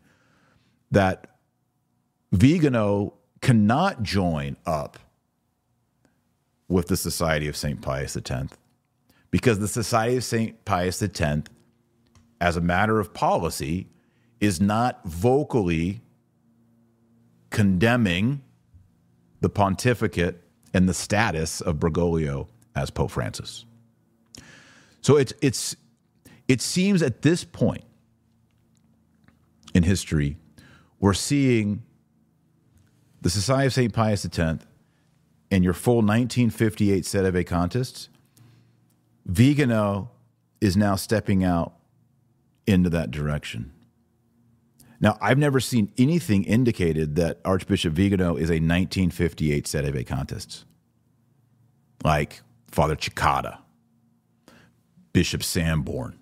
that 0.92 1.38
Vigano 2.32 3.14
cannot 3.42 4.04
join 4.04 4.58
up 4.66 5.00
with 6.68 6.88
the 6.88 6.98
Society 6.98 7.48
of 7.48 7.56
St. 7.56 7.82
Pius 7.82 8.18
X 8.18 8.58
because 9.32 9.60
the 9.60 9.68
Society 9.68 10.18
of 10.18 10.24
St. 10.24 10.66
Pius 10.66 11.02
X, 11.02 11.22
as 12.42 12.58
a 12.58 12.62
matter 12.62 13.00
of 13.00 13.14
policy, 13.14 13.88
is 14.40 14.60
not 14.60 15.06
vocally 15.06 16.02
condemning 17.50 18.42
the 19.42 19.50
pontificate 19.50 20.42
and 20.74 20.90
the 20.90 20.94
status 20.94 21.62
of 21.62 21.78
Bergoglio 21.78 22.48
as 22.76 22.90
Pope 22.90 23.12
Francis. 23.12 23.66
So 25.02 25.18
it's 25.18 25.34
it's 25.42 25.76
it 26.48 26.62
seems 26.62 27.02
at 27.02 27.22
this 27.22 27.44
point 27.44 27.84
in 29.74 29.84
history 29.84 30.38
we're 31.00 31.14
seeing 31.14 31.84
the 33.22 33.30
Society 33.30 33.68
of 33.68 33.74
St. 33.74 33.94
Pius 33.94 34.26
X 34.26 34.66
and 35.52 35.64
your 35.64 35.74
full 35.74 35.98
1958 35.98 37.04
Sedevacantists, 37.04 38.10
Vigano 39.26 40.12
is 40.62 40.76
now 40.76 40.96
stepping 40.96 41.44
out 41.44 41.74
into 42.68 42.90
that 42.90 43.12
direction. 43.12 43.72
Now, 45.00 45.18
I've 45.22 45.38
never 45.38 45.60
seen 45.60 45.92
anything 45.98 46.44
indicated 46.44 47.16
that 47.16 47.40
Archbishop 47.44 47.94
Vigano 47.94 48.36
is 48.36 48.50
a 48.50 48.60
1958 48.60 49.66
Sedevacantists, 49.66 50.64
like 52.04 52.42
Father 52.72 52.96
Cekada, 52.96 53.60
Bishop 55.14 55.44
Sanborn. 55.44 56.18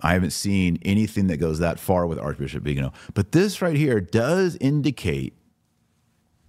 I 0.00 0.12
haven't 0.12 0.32
seen 0.32 0.78
anything 0.82 1.28
that 1.28 1.38
goes 1.38 1.60
that 1.60 1.78
far 1.78 2.06
with 2.06 2.18
Archbishop 2.18 2.62
Vigano. 2.62 2.92
But 3.14 3.32
this 3.32 3.62
right 3.62 3.76
here 3.76 4.00
does 4.00 4.56
indicate 4.60 5.34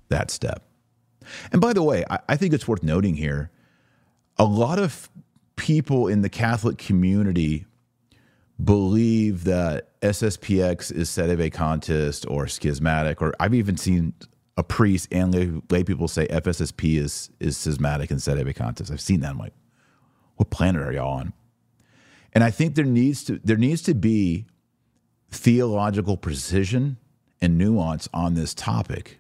that 0.10 0.30
step. 0.30 0.64
And 1.52 1.62
by 1.62 1.74
the 1.74 1.84
way, 1.84 2.04
I, 2.10 2.20
I 2.30 2.36
think 2.36 2.54
it's 2.54 2.68
worth 2.68 2.84
noting 2.84 3.16
here 3.16 3.52
a 4.38 4.46
lot 4.46 4.80
of 4.80 5.10
people 5.56 6.08
in 6.08 6.22
the 6.22 6.30
Catholic 6.30 6.78
community 6.78 7.66
believe 8.62 9.46
that 9.46 9.90
SSPX 10.06 10.92
is 10.92 11.10
sedevacantist 11.10 12.30
or 12.30 12.48
schismatic, 12.48 13.22
or 13.22 13.34
I've 13.40 13.56
even 13.56 13.76
seen 13.76 14.14
a 14.56 14.64
priest 14.64 15.08
and 15.12 15.34
lay, 15.34 15.52
lay 15.70 15.84
people 15.84 16.08
say 16.08 16.28
FSSP 16.28 16.98
is 16.98 17.30
is 17.40 17.58
schismatic 17.58 18.12
and 18.12 18.56
contest. 18.56 18.92
I've 18.92 19.02
seen 19.02 19.22
that. 19.22 19.32
I'm 19.32 19.40
like, 19.40 19.54
what 20.36 20.50
planet 20.52 20.82
are 20.82 20.94
y'all 20.94 21.20
on? 21.20 21.34
And 22.34 22.44
I 22.44 22.52
think 22.52 22.76
there 22.76 22.86
needs 22.86 23.24
to 23.26 23.40
there 23.44 23.58
needs 23.58 23.82
to 23.84 23.96
be 23.96 24.46
theological 25.30 26.18
precision 26.18 26.98
and 27.42 27.58
nuance 27.58 28.08
on 28.14 28.36
this 28.36 28.54
topic 28.54 29.20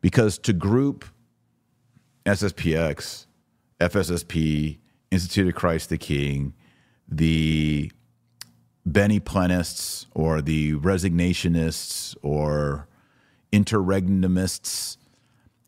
because 0.00 0.38
to 0.38 0.52
group 0.52 1.04
SSPX, 2.24 3.26
FSSP, 3.80 4.78
Institute 5.10 5.48
of 5.48 5.54
Christ 5.54 5.90
the 5.90 5.98
King, 5.98 6.54
the 7.06 7.92
Beni 8.86 9.18
Plenists 9.18 10.06
or 10.14 10.40
the 10.40 10.74
Resignationists 10.74 12.16
or 12.22 12.86
Interregnumists 13.52 14.96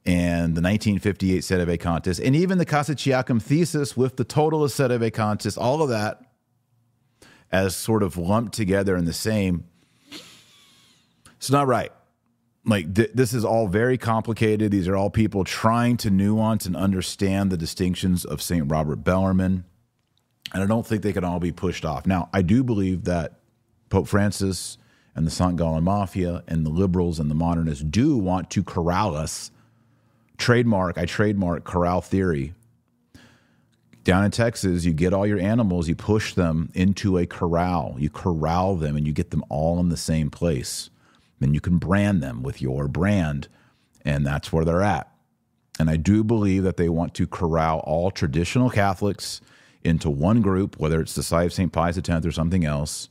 and 0.07 0.57
the 0.57 0.63
1958 0.63 1.43
Sedevacantists, 1.43 2.25
and 2.25 2.35
even 2.35 2.57
the 2.57 2.65
Cassiciacum 2.65 3.43
thesis 3.43 3.97
with 3.97 4.17
the 4.17 4.25
totalist 4.25 4.79
Sedevacantists, 4.79 5.59
all 5.59 5.83
of 5.83 5.91
that 5.91 6.23
as 7.51 7.77
sort 7.77 8.03
of 8.03 8.17
lumped 8.17 8.55
together 8.55 8.97
in 8.97 9.05
the 9.05 9.13
same. 9.13 9.65
It's 11.37 11.51
not 11.51 11.67
right. 11.67 11.93
Like 12.65 12.95
th- 12.95 13.11
this 13.15 13.33
is 13.33 13.45
all 13.45 13.69
very 13.69 13.99
complicated. 13.99 14.71
These 14.71 14.89
are 14.89 14.97
all 14.97 15.11
people 15.11 15.45
trying 15.45 15.97
to 15.99 16.11
nuance 16.11 16.67
and 16.67 16.77
understand 16.77 17.51
the 17.51 17.57
distinctions 17.57 18.25
of 18.25 18.43
St. 18.43 18.71
Robert 18.71 19.05
Bellarmine. 19.05 19.65
And 20.53 20.63
I 20.63 20.67
don't 20.67 20.87
think 20.87 21.03
they 21.03 21.13
can 21.13 21.25
all 21.25 21.41
be 21.41 21.53
pushed 21.53 21.85
off. 21.85 22.07
Now, 22.07 22.29
I 22.33 22.43
do 22.43 22.65
believe 22.65 23.05
that 23.05 23.41
Pope 23.91 24.09
Francis 24.09 24.79
and 25.15 25.27
the 25.27 25.31
St. 25.31 25.57
Gallen 25.57 25.85
Mafia 25.85 26.43
and 26.47 26.65
the 26.65 26.71
liberals 26.71 27.19
and 27.19 27.31
the 27.31 27.35
modernists 27.35 27.85
do 27.85 28.17
want 28.17 28.51
to 28.51 28.63
corral 28.63 29.15
us. 29.15 29.51
Trademark, 30.37 30.97
I 30.97 31.05
trademark 31.05 31.65
corral 31.65 32.01
theory 32.01 32.55
down 34.09 34.25
in 34.25 34.31
Texas, 34.31 34.87
you 34.87 34.95
get 34.95 35.13
all 35.13 35.27
your 35.27 35.39
animals, 35.39 35.87
you 35.87 35.95
push 35.95 36.33
them 36.33 36.71
into 36.73 37.19
a 37.19 37.27
corral, 37.27 37.95
you 37.99 38.09
corral 38.09 38.75
them, 38.75 38.97
and 38.97 39.07
you 39.07 39.13
get 39.13 39.31
them 39.31 39.45
all 39.51 39.79
in 39.81 39.91
the 39.91 39.99
same 39.99 40.31
place. 40.31 40.89
Then 41.41 41.53
you 41.53 41.61
can 41.61 41.77
brand 41.77 42.23
them 42.23 42.43
with 42.43 42.63
your 42.63 42.89
brand, 42.89 43.49
and 44.07 44.27
that's 44.27 44.51
where 44.51 44.65
they're 44.65 44.83
at. 44.83 45.13
And 45.79 45.91
I 45.91 45.97
do 45.97 46.25
believe 46.25 46.63
that 46.63 46.79
they 46.79 46.89
want 46.89 47.13
to 47.17 47.27
corral 47.27 47.81
all 47.81 48.11
traditional 48.11 48.71
Catholics 48.71 49.43
into 49.85 50.11
one 50.11 50.43
group, 50.43 50.79
whether 50.79 51.01
it's 51.01 51.15
the 51.15 51.23
Society 51.23 51.47
of 51.47 51.53
St. 51.53 51.73
Pius 51.73 51.99
X 51.99 52.27
or 52.27 52.33
something 52.33 52.65
else, 52.65 53.09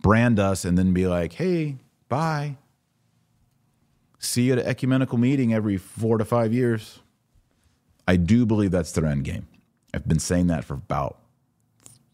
brand 0.00 0.38
us, 0.38 0.64
and 0.64 0.76
then 0.76 0.92
be 0.92 1.06
like, 1.06 1.34
hey, 1.34 1.76
bye. 2.08 2.56
See 4.18 4.44
you 4.44 4.52
at 4.54 4.58
an 4.60 4.66
ecumenical 4.66 5.18
meeting 5.18 5.52
every 5.52 5.76
four 5.76 6.18
to 6.18 6.24
five 6.24 6.52
years. 6.52 7.00
I 8.06 8.16
do 8.16 8.46
believe 8.46 8.70
that's 8.70 8.92
their 8.92 9.06
end 9.06 9.24
game. 9.24 9.46
I've 9.92 10.06
been 10.06 10.18
saying 10.18 10.48
that 10.48 10.64
for 10.64 10.74
about 10.74 11.18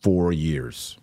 four 0.02 0.32
years. 0.32 0.96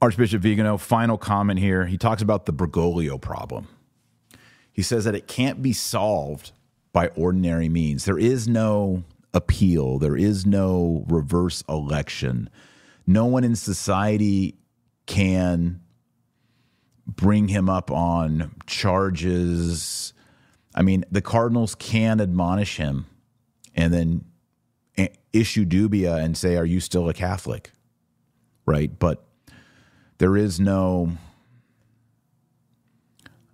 Archbishop 0.00 0.42
Vigano, 0.42 0.76
final 0.76 1.16
comment 1.16 1.58
here. 1.58 1.86
He 1.86 1.96
talks 1.96 2.20
about 2.20 2.46
the 2.46 2.52
Bergoglio 2.52 3.20
problem. 3.20 3.68
He 4.72 4.82
says 4.82 5.04
that 5.04 5.14
it 5.14 5.26
can't 5.26 5.62
be 5.62 5.72
solved 5.72 6.52
by 6.96 7.08
ordinary 7.08 7.68
means. 7.68 8.06
There 8.06 8.18
is 8.18 8.48
no 8.48 9.04
appeal, 9.34 9.98
there 9.98 10.16
is 10.16 10.46
no 10.46 11.04
reverse 11.08 11.62
election. 11.68 12.48
No 13.06 13.26
one 13.26 13.44
in 13.44 13.54
society 13.54 14.56
can 15.04 15.82
bring 17.06 17.48
him 17.48 17.68
up 17.68 17.90
on 17.90 18.50
charges 18.66 20.14
I 20.74 20.80
mean, 20.82 21.04
the 21.10 21.22
Cardinals 21.22 21.74
can 21.74 22.18
admonish 22.18 22.78
him 22.78 23.06
and 23.74 23.92
then 23.92 24.24
issue 25.32 25.66
dubia 25.66 26.22
and 26.22 26.36
say, 26.36 26.56
Are 26.56 26.64
you 26.64 26.80
still 26.80 27.08
a 27.10 27.14
Catholic? 27.14 27.72
Right. 28.64 28.98
But 28.98 29.22
there 30.16 30.34
is 30.36 30.58
no, 30.58 31.12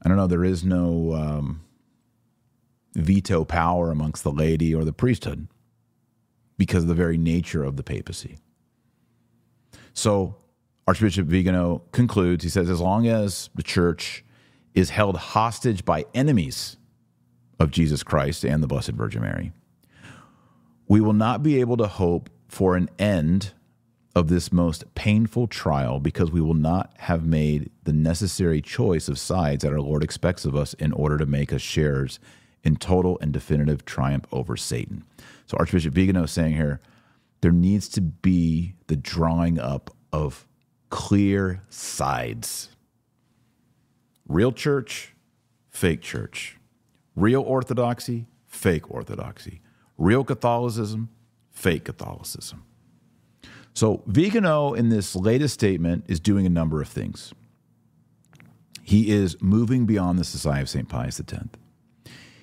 I 0.01 0.09
don't 0.09 0.16
know, 0.16 0.28
there 0.28 0.45
is 0.45 0.64
no 0.64 1.14
um, 1.14 1.62
veto 2.95 3.45
power 3.45 3.90
amongst 3.90 4.24
the 4.24 4.32
laity 4.32 4.74
or 4.74 4.84
the 4.84 4.93
priesthood 4.93 5.49
because 6.59 6.84
of 6.84 6.88
the 6.88 6.95
very 6.95 7.16
nature 7.16 7.64
of 7.64 7.76
the 7.76 7.82
papacy. 7.82 8.38
So 9.95 10.36
Archbishop 10.86 11.26
Vigano 11.26 11.82
concludes, 11.93 12.45
he 12.45 12.51
says, 12.51 12.68
as 12.68 12.80
long 12.80 13.07
as 13.07 13.51
the 13.55 13.62
church 13.62 14.24
is 14.74 14.90
held 14.90 15.16
hostage 15.16 15.84
by 15.84 16.07
enemies 16.14 16.76
of 17.59 17.70
Jesus 17.70 18.03
Christ 18.03 18.45
and 18.45 18.62
the 18.62 18.66
Blessed 18.66 18.93
Virgin 18.93 19.22
Mary. 19.22 19.53
We 20.88 21.01
will 21.01 21.12
not 21.12 21.43
be 21.43 21.61
able 21.61 21.76
to 21.76 21.86
hope 21.86 22.30
for 22.49 22.76
an 22.76 22.90
end 22.99 23.53
of 24.14 24.28
this 24.28 24.53
most 24.53 24.95
painful 24.95 25.47
trial 25.47 26.01
because 26.01 26.30
we 26.30 26.40
will 26.40 26.55
not 26.55 26.93
have 26.99 27.24
made 27.24 27.70
the 27.84 27.93
necessary 27.93 28.61
choice 28.61 29.09
of 29.09 29.18
sides 29.18 29.62
that 29.62 29.72
our 29.72 29.80
Lord 29.80 30.03
expects 30.03 30.45
of 30.45 30.55
us 30.55 30.74
in 30.74 30.93
order 30.93 31.16
to 31.16 31.26
make 31.26 31.53
us 31.53 31.62
sharers 31.62 32.18
in 32.65 32.77
total 32.77 33.19
and 33.21 33.33
definitive 33.33 33.85
triumph 33.85 34.27
over 34.33 34.57
Satan. 34.57 35.05
So, 35.47 35.57
Archbishop 35.59 35.95
Vigano 35.95 36.25
is 36.25 36.31
saying 36.31 36.55
here 36.55 36.81
there 37.41 37.53
needs 37.53 37.89
to 37.91 38.01
be 38.01 38.75
the 38.87 38.97
drawing 38.97 39.59
up 39.59 39.95
of 40.13 40.47
clear 40.91 41.63
sides 41.69 42.69
real 44.29 44.53
church, 44.53 45.15
fake 45.69 46.01
church, 46.01 46.57
real 47.17 47.43
orthodoxy, 47.43 48.27
fake 48.47 48.91
orthodoxy, 48.91 49.61
real 49.99 50.25
Catholicism, 50.25 51.11
fake 51.51 51.85
Catholicism. 51.85 52.65
So, 53.75 54.03
Vigano 54.07 54.75
in 54.75 54.91
this 54.91 55.17
latest 55.17 55.55
statement 55.55 56.05
is 56.09 56.21
doing 56.21 56.47
a 56.47 56.51
number 56.51 56.81
of 56.81 56.89
things. 56.89 57.33
He 58.83 59.11
is 59.11 59.41
moving 59.41 59.87
beyond 59.87 60.19
the 60.19 60.25
Society 60.25 60.63
of 60.63 60.69
St. 60.69 60.89
Pius 60.89 61.21
X. 61.21 61.33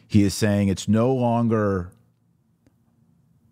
He 0.10 0.24
is 0.24 0.34
saying 0.34 0.70
it's 0.70 0.88
no 0.88 1.14
longer 1.14 1.92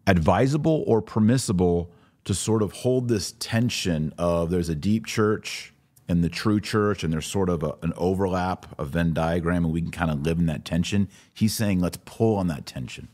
advisable 0.07 0.83
or 0.87 1.03
permissible 1.03 1.91
to 2.25 2.33
sort 2.33 2.63
of 2.63 2.71
hold 2.71 3.09
this 3.09 3.35
tension 3.37 4.11
of 4.17 4.49
there's 4.49 4.67
a 4.67 4.73
deep 4.73 5.05
church 5.05 5.71
and 6.07 6.23
the 6.23 6.29
true 6.29 6.59
church, 6.59 7.03
and 7.03 7.13
there's 7.13 7.27
sort 7.27 7.49
of 7.49 7.61
a, 7.61 7.75
an 7.83 7.93
overlap, 7.95 8.65
a 8.79 8.85
Venn 8.85 9.13
diagram, 9.13 9.65
and 9.65 9.73
we 9.73 9.81
can 9.81 9.91
kind 9.91 10.09
of 10.09 10.23
live 10.23 10.39
in 10.39 10.47
that 10.47 10.65
tension. 10.65 11.09
He's 11.31 11.53
saying 11.53 11.79
let's 11.79 11.99
pull 12.05 12.37
on 12.37 12.47
that 12.47 12.65
tension. 12.65 13.09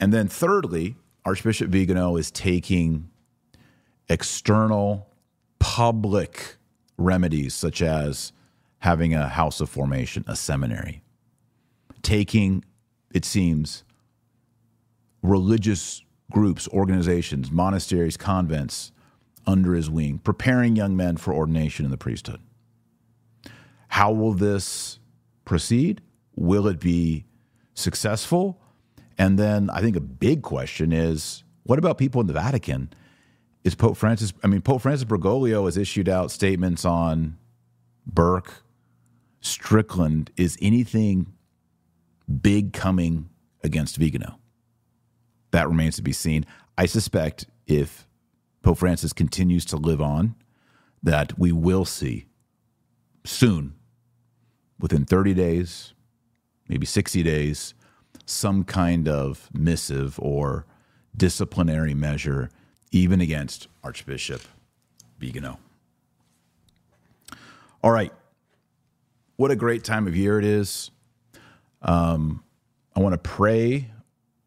And 0.00 0.12
then, 0.12 0.26
thirdly, 0.26 0.96
Archbishop 1.24 1.68
Vigano 1.70 2.16
is 2.16 2.32
taking 2.32 3.10
external 4.08 5.06
public 5.60 6.56
remedies, 6.98 7.54
such 7.54 7.80
as 7.80 8.32
having 8.78 9.14
a 9.14 9.28
house 9.28 9.60
of 9.60 9.70
formation, 9.70 10.24
a 10.26 10.34
seminary, 10.34 11.03
taking, 12.04 12.64
it 13.12 13.24
seems, 13.24 13.82
religious 15.22 16.02
groups, 16.30 16.68
organizations, 16.68 17.50
monasteries, 17.50 18.16
convents 18.16 18.92
under 19.46 19.74
his 19.74 19.90
wing, 19.90 20.18
preparing 20.18 20.76
young 20.76 20.96
men 20.96 21.16
for 21.16 21.34
ordination 21.34 21.84
in 21.84 21.90
the 21.90 21.98
priesthood. 21.98 22.40
How 23.88 24.12
will 24.12 24.32
this 24.32 24.98
proceed? 25.44 26.00
Will 26.36 26.66
it 26.66 26.80
be 26.80 27.24
successful? 27.74 28.60
And 29.18 29.38
then 29.38 29.70
I 29.70 29.80
think 29.80 29.96
a 29.96 30.00
big 30.00 30.42
question 30.42 30.92
is 30.92 31.44
what 31.64 31.78
about 31.78 31.98
people 31.98 32.20
in 32.20 32.26
the 32.26 32.32
Vatican? 32.32 32.92
Is 33.62 33.74
Pope 33.74 33.96
Francis, 33.96 34.32
I 34.42 34.46
mean, 34.46 34.60
Pope 34.60 34.82
Francis 34.82 35.04
Bergoglio 35.04 35.64
has 35.64 35.78
issued 35.78 36.08
out 36.08 36.30
statements 36.30 36.84
on 36.84 37.38
Burke, 38.06 38.62
Strickland. 39.40 40.30
Is 40.36 40.58
anything 40.60 41.33
big 42.40 42.72
coming 42.72 43.28
against 43.62 43.96
Vigano? 43.96 44.38
That 45.50 45.68
remains 45.68 45.96
to 45.96 46.02
be 46.02 46.12
seen. 46.12 46.44
I 46.76 46.86
suspect 46.86 47.46
if 47.66 48.06
Pope 48.62 48.78
Francis 48.78 49.12
continues 49.12 49.64
to 49.66 49.76
live 49.76 50.00
on, 50.00 50.34
that 51.02 51.38
we 51.38 51.52
will 51.52 51.84
see 51.84 52.26
soon, 53.24 53.74
within 54.78 55.04
30 55.04 55.34
days, 55.34 55.92
maybe 56.68 56.86
60 56.86 57.22
days, 57.22 57.74
some 58.26 58.64
kind 58.64 59.06
of 59.06 59.48
missive 59.52 60.18
or 60.18 60.66
disciplinary 61.16 61.94
measure, 61.94 62.50
even 62.90 63.20
against 63.20 63.68
Archbishop 63.82 64.42
Vigano. 65.18 65.58
All 67.82 67.90
right. 67.90 68.12
What 69.36 69.50
a 69.50 69.56
great 69.56 69.84
time 69.84 70.06
of 70.06 70.16
year 70.16 70.38
it 70.38 70.44
is. 70.44 70.90
Um, 71.84 72.42
I 72.96 73.00
want 73.00 73.12
to 73.12 73.18
pray 73.18 73.90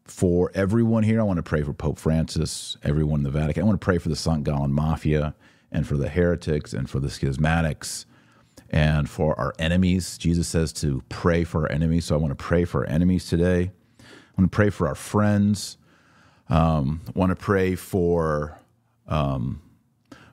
for 0.04 0.50
everyone 0.54 1.04
here. 1.04 1.20
I 1.20 1.24
want 1.24 1.36
to 1.38 1.42
pray 1.42 1.62
for 1.62 1.72
Pope 1.72 1.98
Francis, 1.98 2.76
everyone 2.82 3.20
in 3.20 3.24
the 3.24 3.30
Vatican. 3.30 3.62
I 3.62 3.66
want 3.66 3.80
to 3.80 3.84
pray 3.84 3.98
for 3.98 4.08
the 4.08 4.16
St. 4.16 4.42
Gallen 4.42 4.72
Mafia 4.72 5.34
and 5.70 5.86
for 5.86 5.96
the 5.96 6.08
heretics 6.08 6.72
and 6.72 6.90
for 6.90 6.98
the 6.98 7.08
schismatics 7.08 8.06
and 8.70 9.08
for 9.08 9.38
our 9.38 9.54
enemies. 9.58 10.18
Jesus 10.18 10.48
says 10.48 10.72
to 10.74 11.02
pray 11.08 11.44
for 11.44 11.62
our 11.62 11.72
enemies. 11.72 12.06
So 12.06 12.16
I 12.16 12.18
want 12.18 12.32
to 12.32 12.42
pray 12.42 12.64
for 12.64 12.80
our 12.80 12.90
enemies 12.90 13.26
today. 13.28 13.70
I 14.00 14.40
want 14.40 14.50
to 14.50 14.56
pray 14.56 14.70
for 14.70 14.88
our 14.88 14.94
friends. 14.94 15.76
Um, 16.48 17.02
I 17.06 17.18
want 17.18 17.30
to 17.30 17.36
pray 17.36 17.74
for 17.76 18.58
um, 19.06 19.62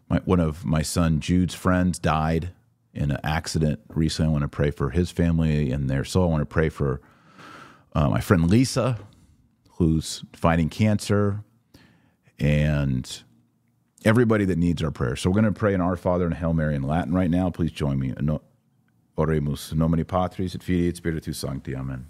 my, 0.10 0.22
one 0.26 0.40
of 0.40 0.66
my 0.66 0.82
son 0.82 1.20
Jude's 1.20 1.54
friends 1.54 2.00
died 2.00 2.52
in 2.96 3.12
an 3.12 3.20
accident 3.24 3.80
recently. 3.90 4.30
I 4.30 4.32
want 4.32 4.44
to 4.44 4.48
pray 4.48 4.72
for 4.72 4.90
his 4.90 5.12
family 5.12 5.72
and 5.72 5.90
their 5.90 6.04
soul. 6.04 6.24
I 6.24 6.32
want 6.32 6.42
to 6.42 6.46
pray 6.46 6.70
for 6.70 7.02
uh, 7.94 8.10
my 8.10 8.22
friend 8.22 8.50
Lisa, 8.50 8.98
who's 9.72 10.24
fighting 10.34 10.70
cancer, 10.70 11.44
and 12.40 13.24
everybody 14.04 14.46
that 14.46 14.58
needs 14.58 14.82
our 14.82 14.92
prayer. 14.92 15.16
So 15.16 15.30
we're 15.30 15.42
going 15.42 15.54
to 15.54 15.60
pray 15.60 15.74
in 15.74 15.82
Our 15.82 15.96
Father 15.96 16.26
and 16.26 16.34
Hail 16.34 16.54
Mary 16.54 16.76
in 16.76 16.84
Latin 16.84 17.14
right 17.14 17.30
now. 17.30 17.50
Please 17.50 17.72
join 17.72 18.00
me. 18.00 18.14
Oremus 19.18 19.74
nomine 19.74 20.06
Patris 20.06 20.56
et 20.56 20.64
Filii 20.64 20.90
et 20.90 20.98
Spiritus 20.98 21.38
Sancti. 21.38 21.76
Amen. 21.76 22.08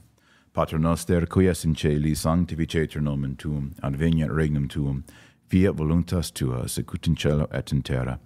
Pater 0.54 0.80
noster, 0.80 1.26
qui 1.26 1.48
es 1.48 1.64
in 1.66 1.76
celi, 1.76 2.14
sanctificetur 2.16 3.02
nomen 3.02 3.36
tuum, 3.38 3.76
adveniat 3.84 4.30
regnum 4.30 4.70
tuum, 4.70 5.04
fiat 5.50 5.76
voluntas 5.76 6.34
tua, 6.34 6.68
secut 6.68 7.06
in 7.08 7.16
cielo 7.16 7.48
et 7.52 7.72
in 7.72 7.82
terra. 7.82 8.20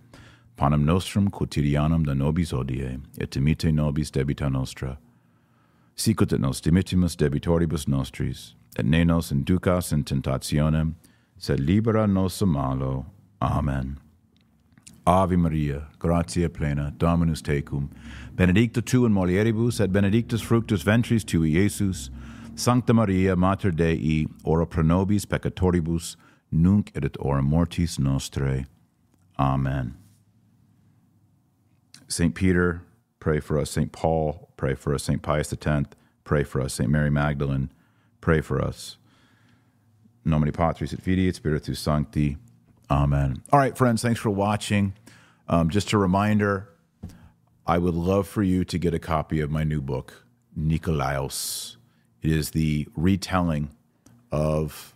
panem 0.60 0.84
nostrum 0.86 1.30
quotidianum 1.30 2.06
da 2.06 2.14
nobis 2.14 2.52
odie, 2.52 3.00
et 3.18 3.32
dimite 3.32 3.72
nobis 3.72 4.12
debita 4.12 4.50
nostra, 4.52 4.98
sicut 5.96 6.34
et 6.34 6.42
nos 6.42 6.60
dimittimus 6.60 7.16
debitoribus 7.16 7.88
nostris, 7.88 8.56
et 8.78 8.86
ne 8.86 9.06
nos 9.06 9.32
inducas 9.32 9.94
in 9.94 10.04
tentationem, 10.04 10.96
sed 11.38 11.62
libera 11.62 12.06
nos 12.08 12.42
a 12.42 12.46
malo. 12.46 13.06
Amen. 13.42 14.00
Ave 15.08 15.38
Maria, 15.38 15.88
gratia 15.98 16.50
plena, 16.50 16.92
Dominus 16.98 17.42
tecum, 17.42 17.90
benedicta 18.36 18.82
tu 18.82 19.06
in 19.06 19.14
mulieribus, 19.14 19.80
et 19.80 19.94
benedictus 19.94 20.42
fructus 20.42 20.84
ventris 20.84 21.24
tui, 21.24 21.54
Iesus. 21.54 22.10
Sancta 22.56 22.94
Maria, 22.94 23.38
Mater 23.38 23.72
Dei, 23.72 24.28
ora 24.44 24.66
pro 24.66 24.84
nobis 24.84 25.26
peccatoribus, 25.26 26.18
nunc 26.52 26.92
et 26.94 27.06
at 27.06 27.16
hora 27.22 27.42
mortis 27.42 27.98
nostrae. 27.98 28.66
Amen. 29.38 29.96
St. 32.10 32.36
Peter, 32.36 32.82
pray 33.20 33.40
for 33.40 33.58
us. 33.58 33.70
St. 33.70 33.92
Paul, 33.92 34.50
pray 34.58 34.76
for 34.76 34.94
us. 34.94 35.04
St. 35.04 35.22
Pius 35.22 35.54
X, 35.54 35.90
pray 36.24 36.44
for 36.44 36.60
us. 36.60 36.74
St. 36.74 36.90
Mary 36.90 37.10
Magdalene, 37.10 37.72
pray 38.20 38.42
for 38.42 38.62
us. 38.62 38.98
Nomine 40.26 40.52
Patris 40.52 40.94
et 40.94 41.02
Filii 41.02 41.30
et 41.30 41.36
Spiritus 41.36 41.80
Sancti. 41.80 42.38
Amen. 42.92 43.42
All 43.54 43.60
right, 43.60 43.78
friends, 43.78 44.02
thanks 44.02 44.20
for 44.20 44.30
watching. 44.30 44.94
Um, 45.48 45.70
just 45.70 45.94
a 45.94 45.98
reminder 45.98 46.70
I 47.66 47.78
would 47.78 47.94
love 47.94 48.28
for 48.28 48.42
you 48.42 48.66
to 48.66 48.78
get 48.80 48.94
a 48.94 49.00
copy 49.00 49.40
of 49.40 49.52
my 49.52 49.64
new 49.64 49.82
book, 49.82 50.26
Nikolaos. 50.58 51.78
It 52.22 52.32
is 52.32 52.52
the 52.52 52.88
retelling 52.96 53.70
of 54.32 54.96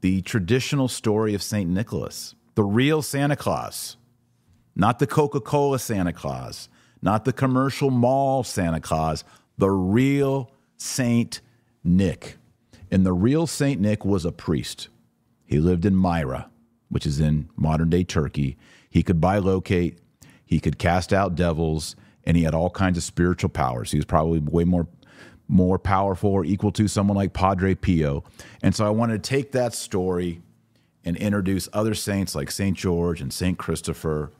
the 0.00 0.22
traditional 0.22 0.88
story 0.88 1.34
of 1.34 1.42
St. 1.42 1.68
Nicholas, 1.68 2.34
the 2.54 2.64
real 2.64 3.02
Santa 3.02 3.36
Claus, 3.36 3.96
not 4.74 4.98
the 4.98 5.06
Coca 5.06 5.40
Cola 5.40 5.78
Santa 5.78 6.12
Claus, 6.12 6.68
not 7.00 7.24
the 7.24 7.32
commercial 7.32 7.90
mall 7.90 8.44
Santa 8.44 8.80
Claus, 8.80 9.24
the 9.58 9.70
real 9.70 10.50
Saint 10.76 11.40
Nick. 11.84 12.36
And 12.90 13.06
the 13.06 13.12
real 13.12 13.46
Saint 13.46 13.80
Nick 13.80 14.04
was 14.04 14.24
a 14.24 14.32
priest. 14.32 14.88
He 15.44 15.58
lived 15.58 15.84
in 15.84 15.94
Myra, 15.94 16.48
which 16.88 17.06
is 17.06 17.20
in 17.20 17.48
modern 17.56 17.90
day 17.90 18.04
Turkey. 18.04 18.56
He 18.88 19.02
could 19.02 19.20
bilocate, 19.20 19.96
he 20.44 20.60
could 20.60 20.78
cast 20.78 21.12
out 21.12 21.34
devils, 21.34 21.96
and 22.24 22.36
he 22.36 22.44
had 22.44 22.54
all 22.54 22.70
kinds 22.70 22.98
of 22.98 23.04
spiritual 23.04 23.50
powers. 23.50 23.90
He 23.90 23.98
was 23.98 24.04
probably 24.04 24.38
way 24.38 24.64
more 24.64 24.86
more 25.48 25.78
powerful 25.78 26.30
or 26.30 26.44
equal 26.44 26.72
to 26.72 26.88
someone 26.88 27.16
like 27.16 27.34
Padre 27.34 27.74
Pio. 27.74 28.24
And 28.62 28.74
so 28.74 28.86
I 28.86 28.90
wanted 28.90 29.22
to 29.22 29.28
take 29.28 29.52
that 29.52 29.74
story 29.74 30.40
and 31.04 31.16
introduce 31.16 31.68
other 31.74 31.94
saints 31.94 32.34
like 32.34 32.50
St. 32.50 32.76
George 32.76 33.20
and 33.20 33.32
St. 33.32 33.58
Christopher 33.58 34.30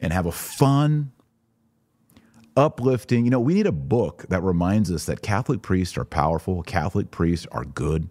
and 0.00 0.12
have 0.12 0.26
a 0.26 0.32
fun, 0.32 1.12
uplifting. 2.56 3.24
You 3.24 3.30
know, 3.30 3.40
we 3.40 3.54
need 3.54 3.66
a 3.66 3.72
book 3.72 4.26
that 4.28 4.42
reminds 4.42 4.90
us 4.90 5.06
that 5.06 5.22
Catholic 5.22 5.62
priests 5.62 5.96
are 5.98 6.04
powerful, 6.04 6.62
Catholic 6.62 7.10
priests 7.10 7.46
are 7.52 7.64
good, 7.64 8.08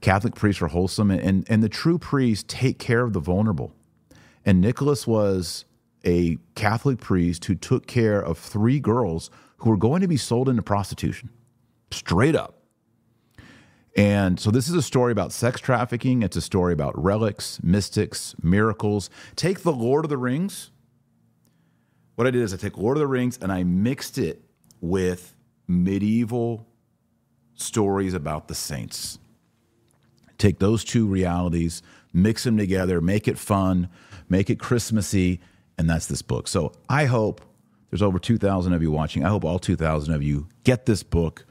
Catholic 0.00 0.34
priests 0.34 0.62
are 0.62 0.68
wholesome, 0.68 1.10
and, 1.10 1.46
and 1.48 1.62
the 1.62 1.68
true 1.68 1.98
priests 1.98 2.44
take 2.48 2.78
care 2.78 3.02
of 3.02 3.12
the 3.12 3.20
vulnerable. 3.20 3.72
And 4.44 4.60
Nicholas 4.60 5.06
was 5.06 5.64
a 6.04 6.38
Catholic 6.54 7.00
priest 7.00 7.46
who 7.46 7.54
took 7.54 7.86
care 7.86 8.20
of 8.20 8.38
three 8.38 8.78
girls 8.78 9.30
who 9.58 9.70
were 9.70 9.76
going 9.76 10.02
to 10.02 10.08
be 10.08 10.16
sold 10.16 10.48
into 10.48 10.62
prostitution, 10.62 11.30
straight 11.90 12.36
up. 12.36 12.58
And 13.96 14.40
so 14.40 14.50
this 14.50 14.68
is 14.68 14.74
a 14.74 14.82
story 14.82 15.12
about 15.12 15.32
sex 15.32 15.60
trafficking. 15.60 16.22
It's 16.22 16.36
a 16.36 16.40
story 16.40 16.72
about 16.72 17.00
relics, 17.00 17.62
mystics, 17.62 18.34
miracles. 18.42 19.08
Take 19.36 19.60
the 19.60 19.72
Lord 19.72 20.04
of 20.04 20.08
the 20.08 20.16
Rings. 20.16 20.70
What 22.14 22.26
I 22.26 22.30
did 22.30 22.42
is 22.42 22.54
I 22.54 22.56
take 22.56 22.78
Lord 22.78 22.96
of 22.96 23.00
the 23.00 23.06
Rings 23.06 23.38
and 23.40 23.50
I 23.50 23.64
mixed 23.64 24.18
it 24.18 24.42
with 24.80 25.34
medieval 25.66 26.66
stories 27.54 28.14
about 28.14 28.48
the 28.48 28.54
saints. 28.54 29.18
Take 30.38 30.58
those 30.58 30.84
two 30.84 31.06
realities, 31.06 31.82
mix 32.12 32.44
them 32.44 32.56
together, 32.56 33.00
make 33.00 33.26
it 33.26 33.38
fun, 33.38 33.88
make 34.28 34.50
it 34.50 34.58
Christmassy, 34.58 35.40
and 35.78 35.88
that's 35.88 36.06
this 36.06 36.22
book. 36.22 36.48
So 36.48 36.72
I 36.88 37.06
hope 37.06 37.40
there's 37.90 38.02
over 38.02 38.18
2,000 38.18 38.72
of 38.72 38.82
you 38.82 38.90
watching. 38.90 39.24
I 39.24 39.28
hope 39.28 39.44
all 39.44 39.58
2,000 39.58 40.14
of 40.14 40.22
you 40.22 40.48
get 40.64 40.86
this 40.86 41.02
book 41.02 41.46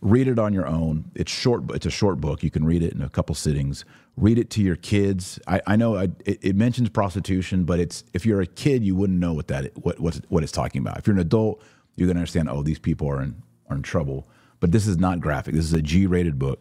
read 0.00 0.28
it 0.28 0.38
on 0.38 0.52
your 0.52 0.66
own. 0.66 1.10
It's 1.14 1.32
short. 1.32 1.64
It's 1.74 1.86
a 1.86 1.90
short 1.90 2.20
book. 2.20 2.42
You 2.42 2.50
can 2.50 2.64
read 2.64 2.82
it 2.82 2.92
in 2.92 3.02
a 3.02 3.08
couple 3.08 3.34
sittings. 3.34 3.84
Read 4.18 4.38
it 4.38 4.50
to 4.50 4.62
your 4.62 4.74
kids. 4.74 5.38
I, 5.46 5.60
I 5.66 5.76
know 5.76 5.96
I, 5.96 6.04
it, 6.24 6.38
it, 6.42 6.56
mentions 6.56 6.88
prostitution, 6.88 7.64
but 7.64 7.78
it's 7.78 8.02
if 8.12 8.26
you're 8.26 8.40
a 8.40 8.46
kid, 8.46 8.82
you 8.82 8.96
wouldn't 8.96 9.18
know 9.20 9.32
what 9.32 9.46
that 9.48 9.76
what 9.76 10.00
what 10.00 10.20
what 10.28 10.42
it's 10.42 10.50
talking 10.50 10.80
about. 10.80 10.98
If 10.98 11.06
you're 11.06 11.14
an 11.14 11.20
adult, 11.20 11.62
you're 11.94 12.08
gonna 12.08 12.18
understand. 12.20 12.48
Oh, 12.48 12.62
these 12.62 12.80
people 12.80 13.08
are 13.08 13.22
in 13.22 13.40
are 13.70 13.76
in 13.76 13.82
trouble. 13.82 14.28
But 14.60 14.72
this 14.72 14.88
is 14.88 14.98
not 14.98 15.20
graphic. 15.20 15.54
This 15.54 15.64
is 15.64 15.72
a 15.72 15.80
G-rated 15.80 16.36
book, 16.36 16.60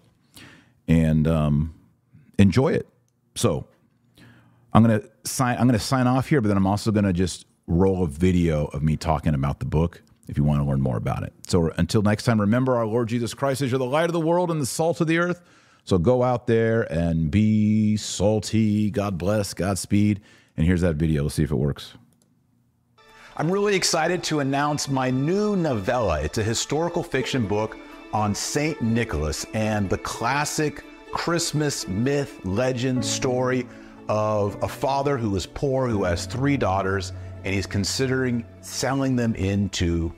and 0.88 1.28
um, 1.28 1.74
enjoy 2.38 2.74
it. 2.74 2.88
So 3.34 3.66
I'm 4.72 4.84
gonna 4.84 5.02
sign. 5.24 5.58
I'm 5.58 5.68
gonna 5.68 5.80
sign 5.80 6.06
off 6.06 6.30
here, 6.30 6.42
but 6.42 6.50
then 6.50 6.58
I'm 6.58 6.68
also 6.68 6.92
gonna 6.92 7.14
just 7.14 7.48
roll 7.66 8.04
a 8.04 8.08
video 8.08 8.66
of 8.66 8.84
me 8.84 8.98
talking 8.98 9.34
about 9.34 9.60
the 9.60 9.66
book 9.66 10.04
if 10.28 10.38
you 10.38 10.44
want 10.44 10.62
to 10.62 10.66
learn 10.66 10.82
more 10.82 10.98
about 10.98 11.24
it. 11.24 11.34
So 11.48 11.72
until 11.78 12.02
next 12.02 12.24
time, 12.24 12.40
remember 12.40 12.76
our 12.76 12.86
Lord 12.86 13.08
Jesus 13.08 13.34
Christ 13.34 13.62
is 13.62 13.72
you're 13.72 13.80
the 13.80 13.86
light 13.86 14.06
of 14.06 14.14
the 14.14 14.20
world 14.20 14.52
and 14.52 14.62
the 14.62 14.66
salt 14.66 15.02
of 15.02 15.08
the 15.08 15.18
earth. 15.18 15.42
So 15.88 15.98
go 15.98 16.22
out 16.22 16.48
there 16.48 16.82
and 16.92 17.32
be 17.32 17.96
salty. 17.96 18.92
God 18.92 19.18
bless, 19.18 19.54
Godspeed. 19.54 20.20
And 20.58 20.66
here's 20.66 20.82
that 20.82 20.98
video. 20.98 21.24
Let's 21.24 21.36
see 21.36 21.44
if 21.44 21.52
it 21.52 21.56
works. 21.56 21.94
I'm 23.38 23.50
really 23.50 23.74
excited 23.74 24.22
to 24.24 24.42
announce 24.42 24.90
my 24.90 25.10
new 25.10 25.56
novella. 25.56 26.20
It's 26.22 26.40
a 26.40 26.44
historical 26.44 27.04
fiction 27.04 27.48
book 27.48 27.78
on 28.12 28.36
St. 28.36 28.82
Nicholas 28.82 29.46
and 29.54 29.90
the 29.90 30.00
classic 30.00 30.84
Christmas 31.14 31.88
myth, 31.88 32.42
legend, 32.44 33.06
story 33.06 33.66
of 34.10 34.62
a 34.62 34.68
father 34.68 35.18
who 35.18 35.34
is 35.38 35.46
poor, 35.46 35.88
who 35.88 36.04
has 36.04 36.26
three 36.26 36.58
daughters 36.58 37.14
and 37.46 37.56
he's 37.56 37.66
considering 37.66 38.46
selling 38.60 39.16
them 39.16 39.36
into 39.36 40.12